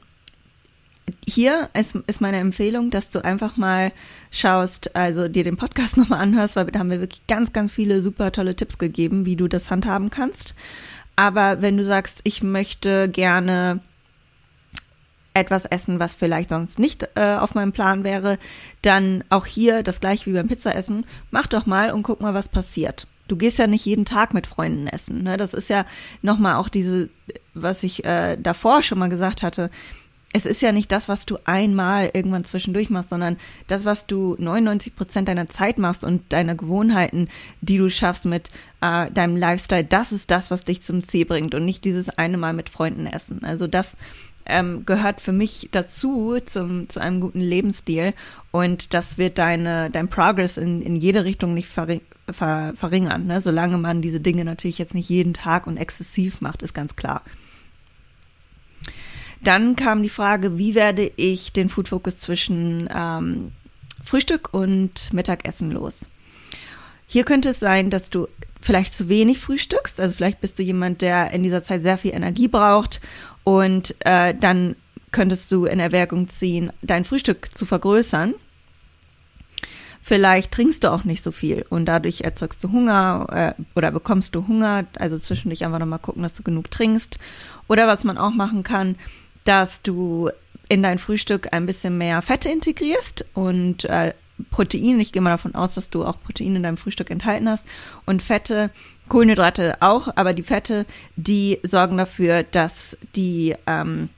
hier 1.26 1.70
ist, 1.74 1.94
ist 2.06 2.20
meine 2.20 2.38
Empfehlung, 2.38 2.90
dass 2.90 3.10
du 3.10 3.24
einfach 3.24 3.56
mal 3.56 3.92
schaust, 4.30 4.94
also 4.96 5.28
dir 5.28 5.44
den 5.44 5.56
Podcast 5.56 5.96
nochmal 5.96 6.20
anhörst, 6.20 6.56
weil 6.56 6.66
da 6.66 6.78
haben 6.78 6.90
wir 6.90 7.00
wirklich 7.00 7.26
ganz, 7.26 7.52
ganz 7.52 7.72
viele 7.72 8.00
super 8.00 8.32
tolle 8.32 8.56
Tipps 8.56 8.78
gegeben, 8.78 9.26
wie 9.26 9.36
du 9.36 9.48
das 9.48 9.70
handhaben 9.70 10.10
kannst. 10.10 10.54
Aber 11.16 11.62
wenn 11.62 11.76
du 11.76 11.84
sagst, 11.84 12.20
ich 12.24 12.42
möchte 12.42 13.08
gerne 13.08 13.80
etwas 15.32 15.66
essen, 15.66 15.98
was 15.98 16.14
vielleicht 16.14 16.50
sonst 16.50 16.78
nicht 16.78 17.08
äh, 17.14 17.36
auf 17.36 17.54
meinem 17.54 17.72
Plan 17.72 18.04
wäre, 18.04 18.38
dann 18.82 19.22
auch 19.28 19.46
hier 19.46 19.82
das 19.82 20.00
gleiche 20.00 20.26
wie 20.26 20.34
beim 20.34 20.48
Pizzaessen. 20.48 21.04
Mach 21.30 21.46
doch 21.46 21.66
mal 21.66 21.90
und 21.92 22.02
guck 22.02 22.20
mal, 22.20 22.34
was 22.34 22.48
passiert. 22.48 23.06
Du 23.28 23.36
gehst 23.36 23.58
ja 23.58 23.66
nicht 23.66 23.84
jeden 23.84 24.04
Tag 24.04 24.34
mit 24.34 24.46
Freunden 24.46 24.86
essen. 24.86 25.22
Ne? 25.22 25.36
Das 25.36 25.52
ist 25.52 25.68
ja 25.68 25.84
nochmal 26.22 26.54
auch 26.54 26.68
diese, 26.68 27.10
was 27.54 27.82
ich 27.82 28.04
äh, 28.04 28.36
davor 28.36 28.82
schon 28.82 28.98
mal 28.98 29.08
gesagt 29.08 29.42
hatte 29.42 29.70
es 30.36 30.44
ist 30.44 30.60
ja 30.60 30.70
nicht 30.70 30.92
das, 30.92 31.08
was 31.08 31.24
du 31.24 31.38
einmal 31.46 32.10
irgendwann 32.12 32.44
zwischendurch 32.44 32.90
machst, 32.90 33.08
sondern 33.08 33.38
das, 33.68 33.86
was 33.86 34.06
du 34.06 34.36
99 34.38 34.94
Prozent 34.94 35.28
deiner 35.28 35.48
Zeit 35.48 35.78
machst 35.78 36.04
und 36.04 36.30
deiner 36.30 36.54
Gewohnheiten, 36.54 37.28
die 37.62 37.78
du 37.78 37.88
schaffst 37.88 38.26
mit 38.26 38.50
äh, 38.82 39.10
deinem 39.10 39.36
Lifestyle, 39.36 39.84
das 39.84 40.12
ist 40.12 40.30
das, 40.30 40.50
was 40.50 40.64
dich 40.64 40.82
zum 40.82 41.02
Ziel 41.02 41.24
bringt 41.24 41.54
und 41.54 41.64
nicht 41.64 41.86
dieses 41.86 42.10
eine 42.10 42.36
Mal 42.36 42.52
mit 42.52 42.68
Freunden 42.68 43.06
essen. 43.06 43.44
Also 43.44 43.66
das 43.66 43.96
ähm, 44.44 44.84
gehört 44.84 45.22
für 45.22 45.32
mich 45.32 45.70
dazu, 45.72 46.36
zum, 46.44 46.90
zu 46.90 47.00
einem 47.00 47.22
guten 47.22 47.40
Lebensstil 47.40 48.12
und 48.50 48.92
das 48.92 49.16
wird 49.16 49.38
deine, 49.38 49.88
dein 49.90 50.08
Progress 50.08 50.58
in, 50.58 50.82
in 50.82 50.96
jede 50.96 51.24
Richtung 51.24 51.54
nicht 51.54 51.68
verring 51.68 52.02
ver 52.30 52.74
verringern, 52.76 53.26
ne? 53.26 53.40
solange 53.40 53.78
man 53.78 54.02
diese 54.02 54.20
Dinge 54.20 54.44
natürlich 54.44 54.78
jetzt 54.78 54.94
nicht 54.94 55.08
jeden 55.08 55.32
Tag 55.32 55.66
und 55.66 55.78
exzessiv 55.78 56.42
macht, 56.42 56.62
ist 56.62 56.74
ganz 56.74 56.94
klar. 56.94 57.22
Dann 59.46 59.76
kam 59.76 60.02
die 60.02 60.08
Frage, 60.08 60.58
wie 60.58 60.74
werde 60.74 61.12
ich 61.14 61.52
den 61.52 61.68
Food 61.68 61.90
Focus 61.90 62.18
zwischen 62.18 62.88
ähm, 62.92 63.52
Frühstück 64.02 64.52
und 64.52 65.12
Mittagessen 65.12 65.70
los? 65.70 66.08
Hier 67.06 67.22
könnte 67.22 67.50
es 67.50 67.60
sein, 67.60 67.88
dass 67.88 68.10
du 68.10 68.26
vielleicht 68.60 68.92
zu 68.92 69.08
wenig 69.08 69.38
frühstückst. 69.38 70.00
Also 70.00 70.16
vielleicht 70.16 70.40
bist 70.40 70.58
du 70.58 70.64
jemand, 70.64 71.00
der 71.00 71.30
in 71.30 71.44
dieser 71.44 71.62
Zeit 71.62 71.84
sehr 71.84 71.96
viel 71.96 72.12
Energie 72.12 72.48
braucht 72.48 73.00
und 73.44 73.94
äh, 74.00 74.34
dann 74.34 74.74
könntest 75.12 75.52
du 75.52 75.66
in 75.66 75.78
Erwägung 75.78 76.28
ziehen, 76.28 76.72
dein 76.82 77.04
Frühstück 77.04 77.54
zu 77.54 77.66
vergrößern. 77.66 78.34
Vielleicht 80.00 80.50
trinkst 80.50 80.82
du 80.82 80.90
auch 80.90 81.04
nicht 81.04 81.22
so 81.22 81.30
viel 81.30 81.64
und 81.68 81.86
dadurch 81.86 82.22
erzeugst 82.22 82.64
du 82.64 82.72
Hunger 82.72 83.54
äh, 83.56 83.62
oder 83.76 83.92
bekommst 83.92 84.34
du 84.34 84.48
Hunger. 84.48 84.86
Also 84.98 85.20
zwischendurch 85.20 85.64
einfach 85.64 85.78
nochmal 85.78 86.00
gucken, 86.00 86.24
dass 86.24 86.34
du 86.34 86.42
genug 86.42 86.68
trinkst. 86.72 87.16
Oder 87.68 87.86
was 87.86 88.02
man 88.02 88.18
auch 88.18 88.32
machen 88.32 88.64
kann, 88.64 88.96
dass 89.46 89.82
du 89.82 90.30
in 90.68 90.82
dein 90.82 90.98
Frühstück 90.98 91.52
ein 91.52 91.66
bisschen 91.66 91.96
mehr 91.96 92.20
Fette 92.22 92.48
integrierst 92.50 93.24
und 93.34 93.84
äh, 93.84 94.12
Protein. 94.50 95.00
Ich 95.00 95.12
gehe 95.12 95.22
mal 95.22 95.30
davon 95.30 95.54
aus, 95.54 95.74
dass 95.74 95.90
du 95.90 96.04
auch 96.04 96.20
Protein 96.20 96.56
in 96.56 96.62
deinem 96.62 96.76
Frühstück 96.76 97.10
enthalten 97.10 97.48
hast. 97.48 97.64
Und 98.04 98.22
Fette, 98.22 98.70
Kohlenhydrate 99.08 99.78
auch, 99.80 100.08
aber 100.16 100.34
die 100.34 100.42
Fette, 100.42 100.84
die 101.14 101.60
sorgen 101.62 101.96
dafür, 101.96 102.42
dass 102.42 102.98
die 103.14 103.54
ähm, 103.66 104.10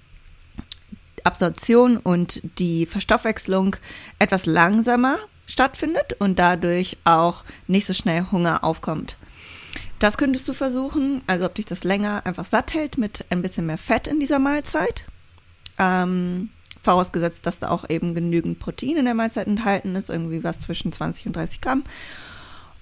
Absorption 1.25 1.99
und 1.99 2.41
die 2.59 2.87
Verstoffwechslung 2.87 3.77
etwas 4.19 4.47
langsamer 4.47 5.19
stattfindet 5.47 6.15
und 6.19 6.39
dadurch 6.39 6.97
auch 7.05 7.45
nicht 7.67 7.87
so 7.87 7.95
schnell 7.95 8.27
Hunger 8.33 8.65
aufkommt. 8.65 9.17
Das 9.99 10.17
könntest 10.17 10.49
du 10.49 10.53
versuchen, 10.53 11.23
also 11.27 11.47
ob 11.47 11.55
dich 11.55 11.65
das 11.65 11.85
länger 11.85 12.25
einfach 12.25 12.47
satt 12.47 12.75
hält 12.75 12.99
mit 12.99 13.25
ein 13.31 13.43
bisschen 13.43 13.67
mehr 13.67 13.79
Fett 13.79 14.07
in 14.07 14.21
dieser 14.21 14.39
Mahlzeit. 14.39 15.07
Ähm, 15.79 16.51
vorausgesetzt, 16.83 17.45
dass 17.45 17.59
da 17.59 17.69
auch 17.69 17.89
eben 17.91 18.15
genügend 18.15 18.59
Protein 18.59 18.97
in 18.97 19.05
der 19.05 19.15
Mahlzeit 19.15 19.47
enthalten 19.47 19.95
ist, 19.97 20.11
irgendwie 20.11 20.45
was 20.45 20.61
zwischen 20.61 20.93
20 20.93 21.27
und 21.27 21.37
30 21.37 21.61
Gramm. 21.61 21.85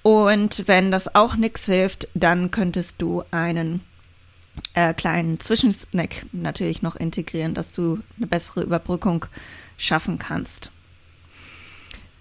Und 0.02 0.68
wenn 0.68 0.92
das 0.92 1.14
auch 1.14 1.34
nichts 1.34 1.64
hilft, 1.64 2.06
dann 2.14 2.50
könntest 2.52 3.02
du 3.02 3.24
einen 3.32 3.80
äh, 4.74 4.94
kleinen 4.94 5.40
Zwischensnack 5.40 6.26
natürlich 6.32 6.82
noch 6.82 6.96
integrieren, 6.96 7.54
dass 7.54 7.72
du 7.72 7.98
eine 8.16 8.26
bessere 8.26 8.62
Überbrückung 8.62 9.26
schaffen 9.76 10.18
kannst. 10.18 10.70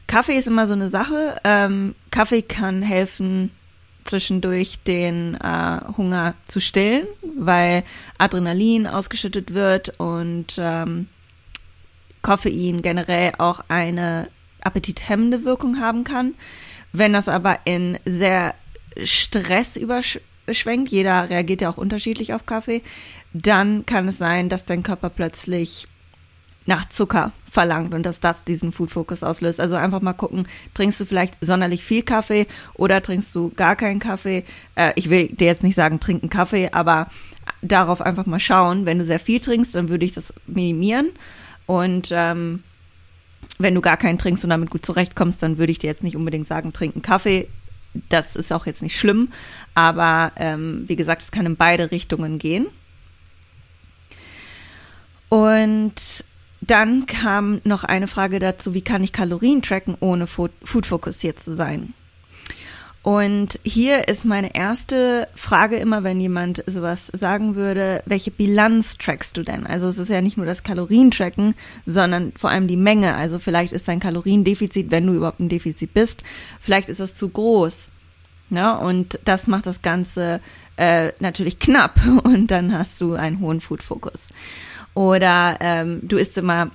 Kaffee 0.07 0.37
ist 0.37 0.47
immer 0.47 0.67
so 0.67 0.73
eine 0.73 0.89
Sache. 0.89 1.39
Ähm, 1.43 1.95
Kaffee 2.11 2.41
kann 2.41 2.81
helfen, 2.81 3.51
zwischendurch 4.05 4.79
den 4.83 5.35
äh, 5.35 5.79
Hunger 5.97 6.35
zu 6.47 6.61
stillen, 6.61 7.05
weil 7.37 7.83
Adrenalin 8.17 8.87
ausgeschüttet 8.87 9.53
wird 9.53 9.99
und 9.99 10.57
ähm, 10.57 11.07
Koffein 12.21 12.81
generell 12.81 13.33
auch 13.37 13.61
eine 13.67 14.29
appetithemmende 14.61 15.43
Wirkung 15.43 15.79
haben 15.79 16.03
kann. 16.03 16.35
Wenn 16.91 17.13
das 17.13 17.27
aber 17.27 17.59
in 17.65 17.99
sehr 18.05 18.55
Stress 19.03 19.75
überschwenkt, 19.75 20.89
jeder 20.89 21.29
reagiert 21.29 21.61
ja 21.61 21.69
auch 21.69 21.77
unterschiedlich 21.77 22.33
auf 22.33 22.45
Kaffee, 22.45 22.81
dann 23.33 23.85
kann 23.85 24.07
es 24.07 24.17
sein, 24.17 24.49
dass 24.49 24.65
dein 24.65 24.81
Körper 24.81 25.09
plötzlich 25.09 25.87
nach 26.65 26.87
Zucker 26.87 27.31
verlangt 27.49 27.93
und 27.93 28.03
dass 28.03 28.19
das 28.19 28.43
diesen 28.43 28.71
Food 28.71 28.91
Focus 28.91 29.23
auslöst. 29.23 29.59
Also 29.59 29.75
einfach 29.75 30.01
mal 30.01 30.13
gucken, 30.13 30.47
trinkst 30.73 30.99
du 30.99 31.05
vielleicht 31.05 31.35
sonderlich 31.41 31.83
viel 31.83 32.01
Kaffee 32.01 32.47
oder 32.73 33.01
trinkst 33.01 33.33
du 33.35 33.49
gar 33.55 33.75
keinen 33.75 33.99
Kaffee? 33.99 34.43
Äh, 34.75 34.93
ich 34.95 35.09
will 35.09 35.27
dir 35.27 35.47
jetzt 35.47 35.63
nicht 35.63 35.75
sagen, 35.75 35.99
trinken 35.99 36.29
Kaffee, 36.29 36.69
aber 36.71 37.07
darauf 37.61 38.01
einfach 38.01 38.25
mal 38.25 38.39
schauen. 38.39 38.85
Wenn 38.85 38.97
du 38.97 39.03
sehr 39.03 39.19
viel 39.19 39.39
trinkst, 39.39 39.75
dann 39.75 39.89
würde 39.89 40.05
ich 40.05 40.13
das 40.13 40.33
minimieren. 40.47 41.11
Und 41.65 42.09
ähm, 42.11 42.63
wenn 43.57 43.75
du 43.75 43.81
gar 43.81 43.97
keinen 43.97 44.17
trinkst 44.17 44.43
und 44.43 44.49
damit 44.49 44.69
gut 44.69 44.85
zurechtkommst, 44.85 45.41
dann 45.41 45.57
würde 45.57 45.71
ich 45.71 45.79
dir 45.79 45.87
jetzt 45.87 46.03
nicht 46.03 46.15
unbedingt 46.15 46.47
sagen, 46.47 46.73
trinken 46.73 47.01
Kaffee. 47.01 47.47
Das 48.09 48.35
ist 48.35 48.51
auch 48.51 48.65
jetzt 48.65 48.81
nicht 48.81 48.99
schlimm, 48.99 49.29
aber 49.73 50.33
ähm, 50.35 50.83
wie 50.87 50.97
gesagt, 50.97 51.21
es 51.21 51.31
kann 51.31 51.45
in 51.45 51.55
beide 51.55 51.91
Richtungen 51.91 52.39
gehen. 52.39 52.65
Und 55.29 56.25
dann 56.67 57.05
kam 57.05 57.61
noch 57.63 57.83
eine 57.83 58.07
Frage 58.07 58.39
dazu, 58.39 58.73
wie 58.73 58.81
kann 58.81 59.03
ich 59.03 59.13
Kalorien 59.13 59.61
tracken, 59.61 59.95
ohne 59.99 60.27
Food 60.27 60.51
fokussiert 60.85 61.39
zu 61.39 61.55
sein? 61.55 61.93
Und 63.05 63.59
hier 63.63 64.07
ist 64.07 64.25
meine 64.25 64.55
erste 64.55 65.27
Frage 65.35 65.75
immer, 65.75 66.03
wenn 66.03 66.19
jemand 66.19 66.63
sowas 66.65 67.11
sagen 67.13 67.53
würde, 67.53 68.01
welche 68.07 68.31
Bilanz 68.31 68.97
trackst 68.97 69.37
du 69.37 69.43
denn? 69.43 69.67
Also 69.67 69.87
es 69.87 69.99
ist 69.99 70.09
ja 70.09 70.21
nicht 70.21 70.37
nur 70.37 70.47
das 70.47 70.63
Kalorientracken, 70.63 71.53
sondern 71.85 72.31
vor 72.35 72.49
allem 72.49 72.67
die 72.67 72.77
Menge. 72.77 73.13
Also 73.13 73.37
vielleicht 73.37 73.73
ist 73.73 73.87
dein 73.87 73.99
Kaloriendefizit, 73.99 74.89
wenn 74.89 75.05
du 75.05 75.13
überhaupt 75.13 75.39
ein 75.39 75.49
Defizit 75.49 75.93
bist, 75.93 76.23
vielleicht 76.59 76.89
ist 76.89 76.99
es 76.99 77.13
zu 77.13 77.29
groß. 77.29 77.91
Ja, 78.49 78.73
und 78.73 79.19
das 79.23 79.45
macht 79.45 79.67
das 79.67 79.83
Ganze 79.83 80.39
äh, 80.77 81.11
natürlich 81.19 81.59
knapp 81.59 81.99
und 82.23 82.49
dann 82.49 82.75
hast 82.75 83.01
du 83.01 83.13
einen 83.13 83.39
hohen 83.39 83.61
Food-Fokus. 83.61 84.29
Oder 84.95 85.57
ähm, 85.59 85.99
du 86.01 86.17
isst 86.17 86.37
immer 86.37 86.71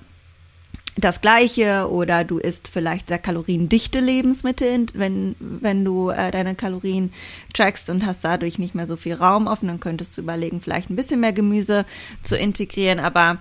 das 0.96 1.20
Gleiche 1.20 1.88
oder 1.90 2.24
du 2.24 2.38
isst 2.38 2.68
vielleicht 2.68 3.08
sehr 3.08 3.18
kaloriendichte 3.18 4.00
Lebensmittel, 4.00 4.86
wenn, 4.94 5.34
wenn 5.38 5.84
du 5.84 6.10
äh, 6.10 6.30
deine 6.30 6.54
Kalorien 6.54 7.12
trackst 7.54 7.90
und 7.90 8.04
hast 8.06 8.24
dadurch 8.24 8.58
nicht 8.58 8.74
mehr 8.74 8.86
so 8.86 8.96
viel 8.96 9.14
Raum 9.14 9.46
offen, 9.46 9.68
dann 9.68 9.80
könntest 9.80 10.16
du 10.16 10.22
überlegen, 10.22 10.60
vielleicht 10.60 10.90
ein 10.90 10.96
bisschen 10.96 11.20
mehr 11.20 11.32
Gemüse 11.32 11.86
zu 12.22 12.36
integrieren. 12.36 13.00
Aber 13.00 13.38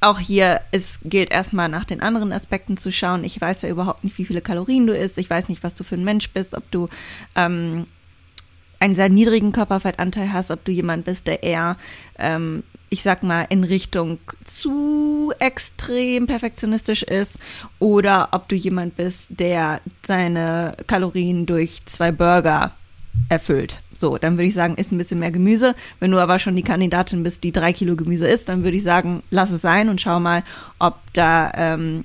auch 0.00 0.18
hier 0.18 0.60
es 0.70 0.98
gilt 1.04 1.30
erstmal 1.30 1.68
nach 1.68 1.84
den 1.84 2.00
anderen 2.00 2.32
Aspekten 2.32 2.76
zu 2.76 2.90
schauen. 2.90 3.24
Ich 3.24 3.40
weiß 3.40 3.62
ja 3.62 3.68
überhaupt 3.68 4.04
nicht, 4.04 4.18
wie 4.18 4.24
viele 4.24 4.40
Kalorien 4.40 4.86
du 4.86 4.96
isst. 4.96 5.18
Ich 5.18 5.30
weiß 5.30 5.48
nicht, 5.48 5.62
was 5.62 5.74
du 5.74 5.84
für 5.84 5.96
ein 5.96 6.04
Mensch 6.04 6.30
bist, 6.30 6.54
ob 6.54 6.68
du 6.70 6.88
ähm, 7.36 7.86
einen 8.82 8.96
sehr 8.96 9.08
niedrigen 9.08 9.52
Körperfettanteil 9.52 10.32
hast, 10.32 10.50
ob 10.50 10.64
du 10.64 10.72
jemand 10.72 11.04
bist, 11.04 11.28
der 11.28 11.44
eher, 11.44 11.76
ähm, 12.18 12.64
ich 12.90 13.04
sag 13.04 13.22
mal, 13.22 13.46
in 13.48 13.62
Richtung 13.62 14.18
zu 14.44 15.32
extrem 15.38 16.26
perfektionistisch 16.26 17.04
ist 17.04 17.38
oder 17.78 18.30
ob 18.32 18.48
du 18.48 18.56
jemand 18.56 18.96
bist, 18.96 19.28
der 19.30 19.80
seine 20.04 20.76
Kalorien 20.88 21.46
durch 21.46 21.86
zwei 21.86 22.10
Burger 22.10 22.72
erfüllt. 23.28 23.82
So, 23.92 24.18
dann 24.18 24.36
würde 24.36 24.48
ich 24.48 24.54
sagen, 24.54 24.74
isst 24.74 24.90
ein 24.90 24.98
bisschen 24.98 25.20
mehr 25.20 25.30
Gemüse. 25.30 25.76
Wenn 26.00 26.10
du 26.10 26.18
aber 26.18 26.40
schon 26.40 26.56
die 26.56 26.62
Kandidatin 26.62 27.22
bist, 27.22 27.44
die 27.44 27.52
drei 27.52 27.72
Kilo 27.72 27.94
Gemüse 27.94 28.26
isst, 28.26 28.48
dann 28.48 28.64
würde 28.64 28.76
ich 28.76 28.82
sagen, 28.82 29.22
lass 29.30 29.52
es 29.52 29.62
sein 29.62 29.88
und 29.90 30.00
schau 30.00 30.18
mal, 30.18 30.42
ob 30.80 30.96
da 31.12 31.52
ähm, 31.54 32.04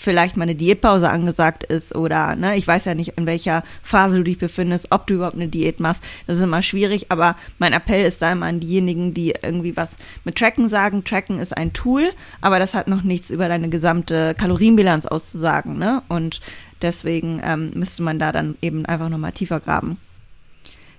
vielleicht 0.00 0.38
mal 0.38 0.44
eine 0.44 0.54
Diätpause 0.54 1.10
angesagt 1.10 1.62
ist 1.62 1.94
oder, 1.94 2.34
ne, 2.34 2.56
ich 2.56 2.66
weiß 2.66 2.86
ja 2.86 2.94
nicht, 2.94 3.18
in 3.18 3.26
welcher 3.26 3.62
Phase 3.82 4.16
du 4.16 4.24
dich 4.24 4.38
befindest, 4.38 4.86
ob 4.90 5.06
du 5.06 5.14
überhaupt 5.14 5.36
eine 5.36 5.48
Diät 5.48 5.78
machst. 5.78 6.02
Das 6.26 6.38
ist 6.38 6.42
immer 6.42 6.62
schwierig, 6.62 7.10
aber 7.10 7.36
mein 7.58 7.74
Appell 7.74 8.06
ist 8.06 8.22
da 8.22 8.32
immer 8.32 8.46
an 8.46 8.60
diejenigen, 8.60 9.12
die 9.12 9.34
irgendwie 9.42 9.76
was 9.76 9.98
mit 10.24 10.36
Tracken 10.36 10.70
sagen. 10.70 11.04
Tracken 11.04 11.38
ist 11.38 11.54
ein 11.54 11.74
Tool, 11.74 12.12
aber 12.40 12.58
das 12.58 12.72
hat 12.72 12.88
noch 12.88 13.02
nichts 13.02 13.28
über 13.28 13.46
deine 13.48 13.68
gesamte 13.68 14.34
Kalorienbilanz 14.38 15.04
auszusagen, 15.04 15.76
ne? 15.76 16.02
Und 16.08 16.40
deswegen 16.80 17.42
ähm, 17.44 17.72
müsste 17.74 18.02
man 18.02 18.18
da 18.18 18.32
dann 18.32 18.56
eben 18.62 18.86
einfach 18.86 19.10
nochmal 19.10 19.32
tiefer 19.32 19.60
graben. 19.60 19.98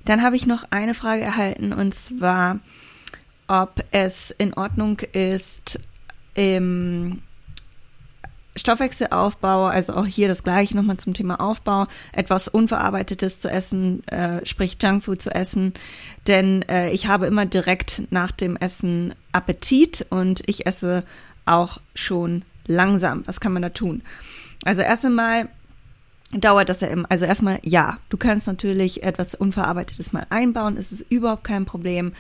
Dann 0.05 0.21
habe 0.21 0.35
ich 0.35 0.45
noch 0.45 0.65
eine 0.69 0.93
Frage 0.93 1.23
erhalten 1.23 1.73
und 1.73 1.95
zwar, 1.95 2.59
ob 3.47 3.83
es 3.89 4.29
in 4.37 4.53
Ordnung 4.53 4.99
ist, 5.11 5.79
im 6.35 7.23
Stoffwechselaufbau, 8.55 9.65
also 9.65 9.93
auch 9.93 10.05
hier 10.05 10.27
das 10.27 10.43
gleiche 10.43 10.75
nochmal 10.75 10.97
zum 10.97 11.13
Thema 11.13 11.39
Aufbau, 11.39 11.87
etwas 12.11 12.47
Unverarbeitetes 12.47 13.39
zu 13.39 13.49
essen, 13.49 14.05
äh, 14.07 14.45
sprich 14.45 14.77
Junkfood 14.81 15.21
zu 15.21 15.33
essen, 15.33 15.73
denn 16.27 16.63
äh, 16.63 16.91
ich 16.91 17.07
habe 17.07 17.27
immer 17.27 17.45
direkt 17.45 18.03
nach 18.11 18.31
dem 18.31 18.57
Essen 18.57 19.15
Appetit 19.31 20.05
und 20.09 20.43
ich 20.47 20.65
esse 20.65 21.03
auch 21.45 21.79
schon 21.95 22.43
langsam. 22.67 23.23
Was 23.25 23.39
kann 23.39 23.53
man 23.53 23.61
da 23.61 23.69
tun? 23.69 24.01
Also 24.65 24.81
erst 24.81 25.05
einmal 25.05 25.47
dauert 26.33 26.69
das 26.69 26.81
ja 26.81 26.87
immer, 26.87 27.09
also 27.09 27.25
erstmal 27.25 27.59
ja, 27.63 27.97
du 28.09 28.17
kannst 28.17 28.47
natürlich 28.47 29.03
etwas 29.03 29.35
Unverarbeitetes 29.35 30.13
mal 30.13 30.25
einbauen, 30.29 30.77
es 30.77 30.91
ist 30.91 31.05
überhaupt 31.09 31.43
kein 31.43 31.65
Problem 31.65 32.13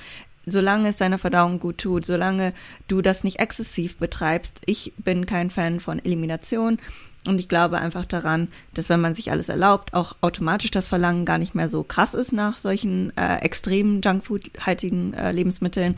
solange 0.45 0.89
es 0.89 0.97
deiner 0.97 1.17
Verdauung 1.17 1.59
gut 1.59 1.79
tut, 1.79 2.05
solange 2.05 2.53
du 2.87 3.01
das 3.01 3.23
nicht 3.23 3.39
exzessiv 3.39 3.97
betreibst. 3.97 4.61
Ich 4.65 4.93
bin 4.97 5.25
kein 5.25 5.49
Fan 5.49 5.79
von 5.79 6.03
Elimination 6.03 6.79
und 7.27 7.39
ich 7.39 7.47
glaube 7.47 7.77
einfach 7.77 8.05
daran, 8.05 8.47
dass 8.73 8.89
wenn 8.89 9.01
man 9.01 9.13
sich 9.13 9.31
alles 9.31 9.49
erlaubt, 9.49 9.93
auch 9.93 10.15
automatisch 10.21 10.71
das 10.71 10.87
Verlangen 10.87 11.25
gar 11.25 11.37
nicht 11.37 11.53
mehr 11.53 11.69
so 11.69 11.83
krass 11.83 12.13
ist 12.13 12.33
nach 12.33 12.57
solchen 12.57 13.15
äh, 13.15 13.37
extremen 13.37 14.01
Junkfood-haltigen 14.01 15.13
äh, 15.13 15.31
Lebensmitteln. 15.31 15.97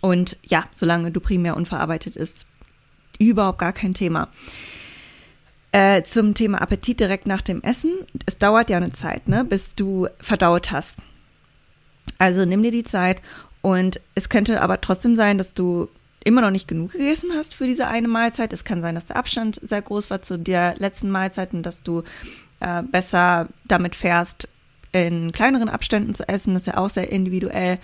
Und 0.00 0.38
ja, 0.44 0.64
solange 0.72 1.10
du 1.10 1.20
primär 1.20 1.56
unverarbeitet 1.56 2.16
isst, 2.16 2.46
überhaupt 3.18 3.58
gar 3.58 3.72
kein 3.72 3.94
Thema. 3.94 4.28
Äh, 5.72 6.02
zum 6.04 6.34
Thema 6.34 6.62
Appetit 6.62 7.00
direkt 7.00 7.26
nach 7.26 7.42
dem 7.42 7.62
Essen. 7.62 7.92
Es 8.26 8.38
dauert 8.38 8.70
ja 8.70 8.78
eine 8.78 8.92
Zeit, 8.92 9.28
ne, 9.28 9.44
bis 9.44 9.74
du 9.74 10.08
verdaut 10.20 10.70
hast. 10.70 10.98
Also 12.18 12.44
nimm 12.44 12.62
dir 12.62 12.70
die 12.70 12.84
Zeit 12.84 13.20
und 13.64 13.98
es 14.14 14.28
könnte 14.28 14.60
aber 14.60 14.82
trotzdem 14.82 15.16
sein, 15.16 15.38
dass 15.38 15.54
du 15.54 15.88
immer 16.22 16.42
noch 16.42 16.50
nicht 16.50 16.68
genug 16.68 16.92
gegessen 16.92 17.30
hast 17.34 17.54
für 17.54 17.66
diese 17.66 17.88
eine 17.88 18.08
Mahlzeit. 18.08 18.52
Es 18.52 18.62
kann 18.62 18.82
sein, 18.82 18.94
dass 18.94 19.06
der 19.06 19.16
Abstand 19.16 19.58
sehr 19.62 19.80
groß 19.80 20.10
war 20.10 20.20
zu 20.20 20.38
der 20.38 20.74
letzten 20.76 21.10
Mahlzeit 21.10 21.54
und 21.54 21.62
dass 21.62 21.82
du 21.82 22.02
äh, 22.60 22.82
besser 22.82 23.48
damit 23.64 23.96
fährst, 23.96 24.50
in 24.92 25.32
kleineren 25.32 25.70
Abständen 25.70 26.14
zu 26.14 26.28
essen. 26.28 26.52
Das 26.52 26.64
ist 26.64 26.74
ja 26.74 26.76
auch 26.76 26.90
sehr 26.90 27.10
individuell. 27.10 27.78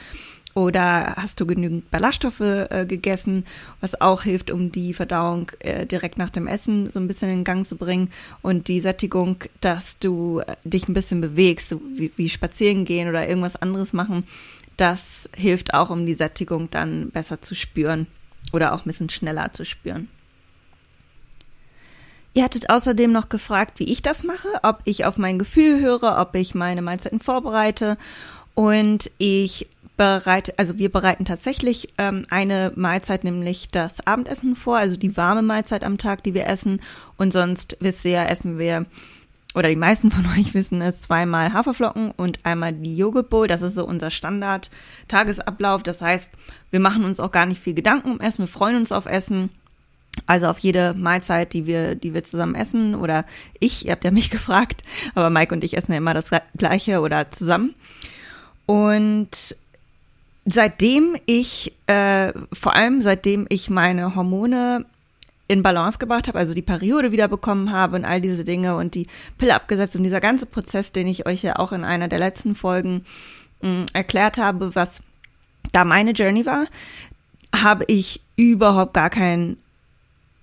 Oder 0.52 1.14
hast 1.16 1.40
du 1.40 1.46
genügend 1.46 1.90
Ballaststoffe 1.90 2.40
äh, 2.40 2.84
gegessen, 2.86 3.46
was 3.80 3.98
auch 4.02 4.22
hilft, 4.22 4.50
um 4.50 4.72
die 4.72 4.92
Verdauung 4.92 5.50
äh, 5.60 5.86
direkt 5.86 6.18
nach 6.18 6.30
dem 6.30 6.46
Essen 6.46 6.90
so 6.90 7.00
ein 7.00 7.06
bisschen 7.06 7.30
in 7.30 7.44
Gang 7.44 7.66
zu 7.66 7.76
bringen 7.76 8.10
und 8.42 8.68
die 8.68 8.80
Sättigung, 8.80 9.36
dass 9.60 9.98
du 9.98 10.40
äh, 10.40 10.56
dich 10.64 10.88
ein 10.88 10.94
bisschen 10.94 11.22
bewegst, 11.22 11.70
so 11.70 11.80
wie, 11.96 12.12
wie 12.16 12.28
spazieren 12.28 12.84
gehen 12.84 13.08
oder 13.08 13.28
irgendwas 13.28 13.56
anderes 13.56 13.92
machen, 13.92 14.24
das 14.80 15.28
hilft 15.36 15.74
auch, 15.74 15.90
um 15.90 16.06
die 16.06 16.14
Sättigung 16.14 16.70
dann 16.70 17.10
besser 17.10 17.42
zu 17.42 17.54
spüren 17.54 18.06
oder 18.52 18.72
auch 18.72 18.80
ein 18.80 18.88
bisschen 18.88 19.10
schneller 19.10 19.52
zu 19.52 19.64
spüren. 19.64 20.08
Ihr 22.32 22.44
hattet 22.44 22.70
außerdem 22.70 23.10
noch 23.10 23.28
gefragt, 23.28 23.80
wie 23.80 23.90
ich 23.90 24.02
das 24.02 24.22
mache, 24.22 24.48
ob 24.62 24.80
ich 24.84 25.04
auf 25.04 25.18
mein 25.18 25.38
Gefühl 25.38 25.80
höre, 25.80 26.18
ob 26.18 26.34
ich 26.36 26.54
meine 26.54 26.80
Mahlzeiten 26.80 27.20
vorbereite. 27.20 27.98
Und 28.54 29.10
ich 29.18 29.68
bereite, 29.96 30.54
also 30.56 30.78
wir 30.78 30.90
bereiten 30.90 31.24
tatsächlich 31.24 31.92
ähm, 31.98 32.24
eine 32.30 32.72
Mahlzeit, 32.76 33.24
nämlich 33.24 33.68
das 33.68 34.06
Abendessen 34.06 34.56
vor, 34.56 34.78
also 34.78 34.96
die 34.96 35.16
warme 35.16 35.42
Mahlzeit 35.42 35.84
am 35.84 35.98
Tag, 35.98 36.22
die 36.22 36.34
wir 36.34 36.46
essen. 36.46 36.80
Und 37.16 37.32
sonst 37.32 37.76
wisst 37.80 38.04
ihr 38.04 38.12
ja, 38.12 38.24
essen 38.24 38.58
wir 38.58 38.86
oder 39.54 39.68
die 39.68 39.76
meisten 39.76 40.10
von 40.10 40.26
euch 40.38 40.54
wissen 40.54 40.80
es, 40.82 41.02
zweimal 41.02 41.52
Haferflocken 41.52 42.12
und 42.12 42.44
einmal 42.44 42.72
die 42.72 42.96
Joghurt 42.96 43.30
Bowl. 43.30 43.48
Das 43.48 43.62
ist 43.62 43.74
so 43.74 43.86
unser 43.86 44.10
Standard-Tagesablauf. 44.10 45.82
Das 45.82 46.00
heißt, 46.00 46.30
wir 46.70 46.80
machen 46.80 47.04
uns 47.04 47.20
auch 47.20 47.32
gar 47.32 47.46
nicht 47.46 47.60
viel 47.60 47.74
Gedanken 47.74 48.10
um 48.10 48.20
Essen. 48.20 48.40
Wir 48.40 48.48
freuen 48.48 48.76
uns 48.76 48.92
auf 48.92 49.06
Essen. 49.06 49.50
Also 50.26 50.48
auf 50.48 50.58
jede 50.58 50.94
Mahlzeit, 50.94 51.52
die 51.52 51.66
wir, 51.66 51.94
die 51.94 52.14
wir 52.14 52.24
zusammen 52.24 52.56
essen 52.56 52.96
oder 52.96 53.24
ich, 53.60 53.86
ihr 53.86 53.92
habt 53.92 54.04
ja 54.04 54.10
mich 54.10 54.30
gefragt, 54.30 54.82
aber 55.14 55.30
Mike 55.30 55.54
und 55.54 55.62
ich 55.62 55.76
essen 55.76 55.92
ja 55.92 55.98
immer 55.98 56.14
das 56.14 56.30
gleiche 56.56 57.00
oder 57.00 57.30
zusammen. 57.30 57.74
Und 58.66 59.54
seitdem 60.44 61.16
ich, 61.26 61.72
äh, 61.86 62.32
vor 62.52 62.74
allem 62.74 63.02
seitdem 63.02 63.46
ich 63.48 63.70
meine 63.70 64.14
Hormone 64.14 64.84
in 65.50 65.64
Balance 65.64 65.98
gebracht 65.98 66.28
habe, 66.28 66.38
also 66.38 66.54
die 66.54 66.62
Periode 66.62 67.10
wieder 67.10 67.26
bekommen 67.26 67.72
habe 67.72 67.96
und 67.96 68.04
all 68.04 68.20
diese 68.20 68.44
Dinge 68.44 68.76
und 68.76 68.94
die 68.94 69.08
Pille 69.36 69.56
abgesetzt 69.56 69.96
und 69.96 70.04
dieser 70.04 70.20
ganze 70.20 70.46
Prozess, 70.46 70.92
den 70.92 71.08
ich 71.08 71.26
euch 71.26 71.42
ja 71.42 71.56
auch 71.56 71.72
in 71.72 71.82
einer 71.82 72.06
der 72.06 72.20
letzten 72.20 72.54
Folgen 72.54 73.04
mh, 73.60 73.68
mm, 73.68 73.86
erklärt 73.92 74.38
habe, 74.38 74.76
was 74.76 75.02
da 75.72 75.84
meine 75.84 76.12
Journey 76.12 76.46
war, 76.46 76.66
habe 77.52 77.82
ich 77.88 78.22
überhaupt 78.36 78.94
gar 78.94 79.10
keinen 79.10 79.56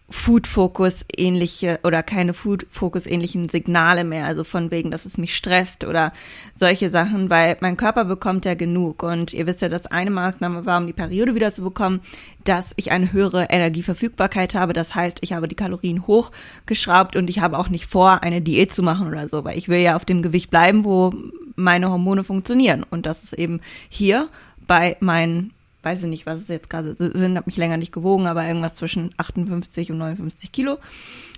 Food-Focus 0.10 1.06
ähnliche 1.18 1.82
oder 1.84 2.02
keine 2.02 2.34
Food-Focus 2.34 3.06
ähnlichen 3.08 3.50
Signale 3.50 4.06
mehr, 4.06 4.26
also 4.26 4.46
von 4.46 4.72
wegen, 4.72 4.90
dass 4.90 5.06
es 5.06 5.18
mich 5.18 5.36
stresst 5.36 5.84
oder 5.84 6.14
solche 6.56 6.90
Sachen, 6.90 7.30
weil 7.30 7.58
mein 7.60 7.76
Körper 7.76 8.06
bekommt 8.06 8.46
ja 8.46 8.54
genug. 8.54 9.04
Und 9.04 9.34
ihr 9.34 9.46
wisst 9.48 9.62
ja, 9.62 9.68
dass 9.68 9.86
eine 9.86 10.10
Maßnahme 10.10 10.66
war, 10.66 10.80
um 10.80 10.88
die 10.88 10.94
Periode 10.94 11.36
wieder 11.36 11.52
zu 11.52 11.62
bekommen, 11.62 12.00
dass 12.46 12.72
ich 12.78 12.92
eine 12.92 13.12
höhere 13.12 13.48
Energieverfügbarkeit 13.50 14.56
habe, 14.56 14.72
das 14.72 14.96
heißt, 14.96 15.18
ich 15.22 15.34
habe 15.34 15.50
die 15.50 15.56
Kalorien 15.56 16.08
hochgeschraubt 16.08 17.18
und 17.18 17.30
ich 17.30 17.40
habe 17.42 17.60
auch 17.60 17.68
nicht 17.68 17.88
vor, 17.88 18.24
eine 18.24 18.42
Diät 18.42 18.72
zu 18.72 18.84
machen 18.84 19.08
oder 19.08 19.28
so, 19.28 19.44
weil 19.44 19.58
ich 19.58 19.68
will 19.68 19.80
ja 19.80 19.98
auf 19.98 20.06
dem 20.06 20.22
Gewicht 20.22 20.50
bleiben, 20.50 20.86
wo 20.86 21.14
meine 21.56 21.90
Hormone 21.90 22.24
funktionieren. 22.24 22.86
Und 22.90 23.06
das 23.06 23.24
ist 23.24 23.34
eben 23.34 23.60
hier 23.90 24.30
bei 24.66 24.96
meinen 25.02 25.52
weiß 25.84 26.04
ich 26.04 26.10
nicht, 26.10 26.26
was 26.26 26.42
es 26.42 26.48
jetzt 26.48 26.70
gerade 26.70 26.96
sind, 26.98 27.38
habe 27.38 27.46
mich 27.46 27.58
länger 27.58 27.78
nicht 27.78 27.92
gewogen, 27.92 28.28
aber 28.28 28.46
irgendwas 28.46 28.76
zwischen 28.76 29.14
58 29.18 29.92
und 29.92 30.00
59 30.00 30.52
Kilo. 30.52 30.78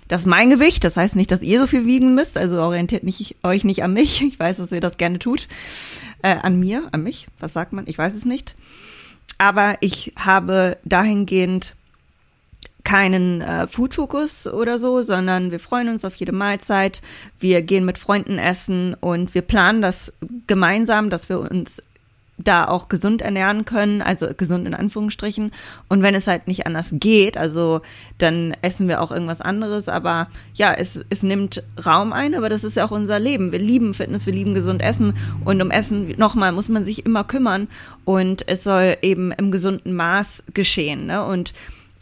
Das 0.08 0.22
ist 0.22 0.26
mein 0.26 0.50
Gewicht, 0.50 0.82
das 0.82 0.96
heißt 0.96 1.14
nicht, 1.14 1.30
dass 1.30 1.40
ihr 1.40 1.60
so 1.60 1.68
viel 1.68 1.86
wiegen 1.86 2.16
müsst, 2.16 2.36
also 2.36 2.60
orientiert 2.60 3.04
nicht, 3.04 3.36
euch 3.44 3.64
nicht 3.64 3.84
an 3.84 3.92
mich. 3.92 4.20
Ich 4.30 4.38
weiß, 4.38 4.56
dass 4.56 4.72
ihr 4.72 4.80
das 4.80 4.96
gerne 4.96 5.18
tut. 5.18 5.46
Äh, 6.22 6.36
an 6.36 6.58
mir, 6.58 6.88
an 6.92 7.02
mich, 7.02 7.28
was 7.38 7.52
sagt 7.52 7.72
man? 7.72 7.84
Ich 7.86 7.96
weiß 7.96 8.14
es 8.14 8.24
nicht. 8.24 8.56
Aber 9.38 9.76
ich 9.80 10.12
habe 10.16 10.78
dahingehend 10.84 11.74
keinen 12.82 13.40
äh, 13.40 13.68
Food-Fokus 13.68 14.46
oder 14.46 14.78
so, 14.78 15.02
sondern 15.02 15.50
wir 15.50 15.60
freuen 15.60 15.88
uns 15.88 16.04
auf 16.04 16.16
jede 16.16 16.32
Mahlzeit. 16.32 17.02
Wir 17.38 17.62
gehen 17.62 17.84
mit 17.84 17.98
Freunden 17.98 18.38
essen 18.38 18.94
und 18.94 19.34
wir 19.34 19.42
planen 19.42 19.80
das 19.80 20.12
gemeinsam, 20.46 21.08
dass 21.10 21.28
wir 21.28 21.38
uns 21.38 21.82
da 22.44 22.68
auch 22.68 22.88
gesund 22.88 23.22
ernähren 23.22 23.64
können, 23.64 24.02
also 24.02 24.28
gesund 24.36 24.66
in 24.66 24.74
Anführungsstrichen. 24.74 25.52
Und 25.88 26.02
wenn 26.02 26.14
es 26.14 26.26
halt 26.26 26.48
nicht 26.48 26.66
anders 26.66 26.90
geht, 26.92 27.36
also 27.36 27.80
dann 28.18 28.54
essen 28.62 28.88
wir 28.88 29.00
auch 29.00 29.10
irgendwas 29.10 29.40
anderes. 29.40 29.88
Aber 29.88 30.28
ja, 30.54 30.72
es, 30.72 31.00
es 31.10 31.22
nimmt 31.22 31.62
Raum 31.84 32.12
ein, 32.12 32.34
aber 32.34 32.48
das 32.48 32.64
ist 32.64 32.76
ja 32.76 32.84
auch 32.84 32.90
unser 32.90 33.18
Leben. 33.18 33.52
Wir 33.52 33.58
lieben 33.58 33.94
Fitness, 33.94 34.26
wir 34.26 34.32
lieben 34.32 34.54
gesund 34.54 34.82
Essen. 34.82 35.14
Und 35.44 35.60
um 35.60 35.70
Essen, 35.70 36.14
nochmal, 36.16 36.52
muss 36.52 36.68
man 36.68 36.84
sich 36.84 37.04
immer 37.06 37.24
kümmern. 37.24 37.68
Und 38.04 38.48
es 38.48 38.64
soll 38.64 38.96
eben 39.02 39.32
im 39.32 39.50
gesunden 39.50 39.94
Maß 39.94 40.44
geschehen. 40.54 41.06
Ne? 41.06 41.24
Und 41.24 41.52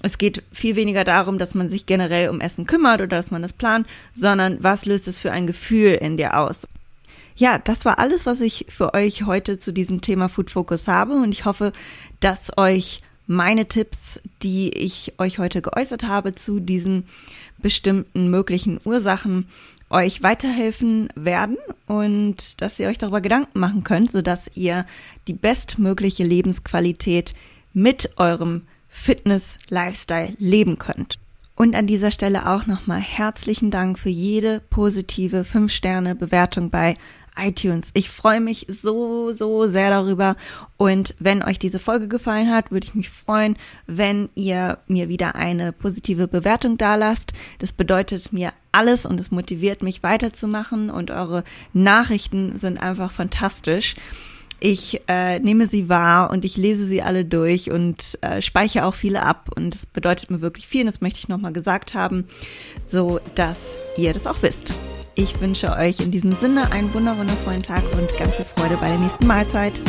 es 0.02 0.18
geht 0.18 0.44
viel 0.52 0.76
weniger 0.76 1.04
darum, 1.04 1.38
dass 1.38 1.54
man 1.54 1.68
sich 1.68 1.86
generell 1.86 2.28
um 2.28 2.40
Essen 2.40 2.66
kümmert 2.66 3.00
oder 3.00 3.08
dass 3.08 3.30
man 3.30 3.42
das 3.42 3.52
plant, 3.52 3.86
sondern 4.12 4.62
was 4.62 4.86
löst 4.86 5.08
es 5.08 5.18
für 5.18 5.32
ein 5.32 5.46
Gefühl 5.46 5.94
in 5.94 6.16
dir 6.16 6.38
aus? 6.38 6.68
Ja, 7.38 7.58
das 7.58 7.84
war 7.84 8.00
alles, 8.00 8.26
was 8.26 8.40
ich 8.40 8.66
für 8.68 8.94
euch 8.94 9.22
heute 9.22 9.58
zu 9.58 9.72
diesem 9.72 10.00
Thema 10.00 10.28
Food 10.28 10.50
Focus 10.50 10.88
habe 10.88 11.12
und 11.12 11.32
ich 11.32 11.44
hoffe, 11.44 11.72
dass 12.18 12.58
euch 12.58 13.00
meine 13.28 13.68
Tipps, 13.68 14.18
die 14.42 14.70
ich 14.70 15.14
euch 15.18 15.38
heute 15.38 15.62
geäußert 15.62 16.02
habe 16.02 16.34
zu 16.34 16.58
diesen 16.58 17.04
bestimmten 17.58 18.28
möglichen 18.28 18.80
Ursachen 18.84 19.46
euch 19.88 20.24
weiterhelfen 20.24 21.10
werden 21.14 21.58
und 21.86 22.60
dass 22.60 22.80
ihr 22.80 22.88
euch 22.88 22.98
darüber 22.98 23.20
Gedanken 23.20 23.60
machen 23.60 23.84
könnt, 23.84 24.10
sodass 24.10 24.50
ihr 24.56 24.84
die 25.28 25.32
bestmögliche 25.32 26.24
Lebensqualität 26.24 27.34
mit 27.72 28.18
eurem 28.18 28.62
Fitness-Lifestyle 28.88 30.34
leben 30.38 30.76
könnt. 30.78 31.20
Und 31.58 31.74
an 31.74 31.88
dieser 31.88 32.12
Stelle 32.12 32.48
auch 32.48 32.66
nochmal 32.66 33.00
herzlichen 33.00 33.72
Dank 33.72 33.98
für 33.98 34.10
jede 34.10 34.60
positive 34.70 35.42
5-Sterne-Bewertung 35.42 36.70
bei 36.70 36.94
iTunes. 37.38 37.90
Ich 37.94 38.10
freue 38.10 38.40
mich 38.40 38.66
so, 38.68 39.32
so 39.32 39.68
sehr 39.68 39.90
darüber. 39.90 40.36
Und 40.76 41.14
wenn 41.18 41.42
euch 41.42 41.58
diese 41.58 41.78
Folge 41.78 42.08
gefallen 42.08 42.50
hat, 42.50 42.70
würde 42.70 42.86
ich 42.86 42.94
mich 42.94 43.10
freuen, 43.10 43.56
wenn 43.86 44.28
ihr 44.34 44.78
mir 44.86 45.08
wieder 45.08 45.34
eine 45.34 45.72
positive 45.72 46.28
Bewertung 46.28 46.78
dalasst. 46.78 47.32
Das 47.58 47.72
bedeutet 47.72 48.32
mir 48.32 48.52
alles 48.72 49.06
und 49.06 49.18
es 49.18 49.30
motiviert 49.30 49.82
mich 49.82 50.02
weiterzumachen 50.02 50.90
und 50.90 51.10
eure 51.10 51.44
Nachrichten 51.72 52.58
sind 52.58 52.78
einfach 52.78 53.10
fantastisch. 53.10 53.94
Ich 54.60 55.02
äh, 55.06 55.38
nehme 55.38 55.68
sie 55.68 55.88
wahr 55.88 56.30
und 56.30 56.44
ich 56.44 56.56
lese 56.56 56.84
sie 56.84 57.00
alle 57.00 57.24
durch 57.24 57.70
und 57.70 58.18
äh, 58.22 58.42
speichere 58.42 58.86
auch 58.86 58.94
viele 58.94 59.22
ab 59.22 59.50
und 59.54 59.72
das 59.72 59.86
bedeutet 59.86 60.30
mir 60.30 60.40
wirklich 60.40 60.66
viel 60.66 60.80
und 60.80 60.86
das 60.86 61.00
möchte 61.00 61.20
ich 61.20 61.28
nochmal 61.28 61.52
gesagt 61.52 61.94
haben, 61.94 62.24
so 62.84 63.20
dass 63.36 63.76
ihr 63.96 64.12
das 64.12 64.26
auch 64.26 64.42
wisst. 64.42 64.74
Ich 65.18 65.40
wünsche 65.40 65.72
euch 65.72 65.98
in 65.98 66.12
diesem 66.12 66.30
Sinne 66.30 66.70
einen 66.70 66.94
wundervollen 66.94 67.60
Tag 67.60 67.82
und 67.92 68.16
ganz 68.18 68.36
viel 68.36 68.44
Freude 68.44 68.76
bei 68.76 68.88
der 68.88 68.98
nächsten 68.98 69.26
Mahlzeit. 69.26 69.82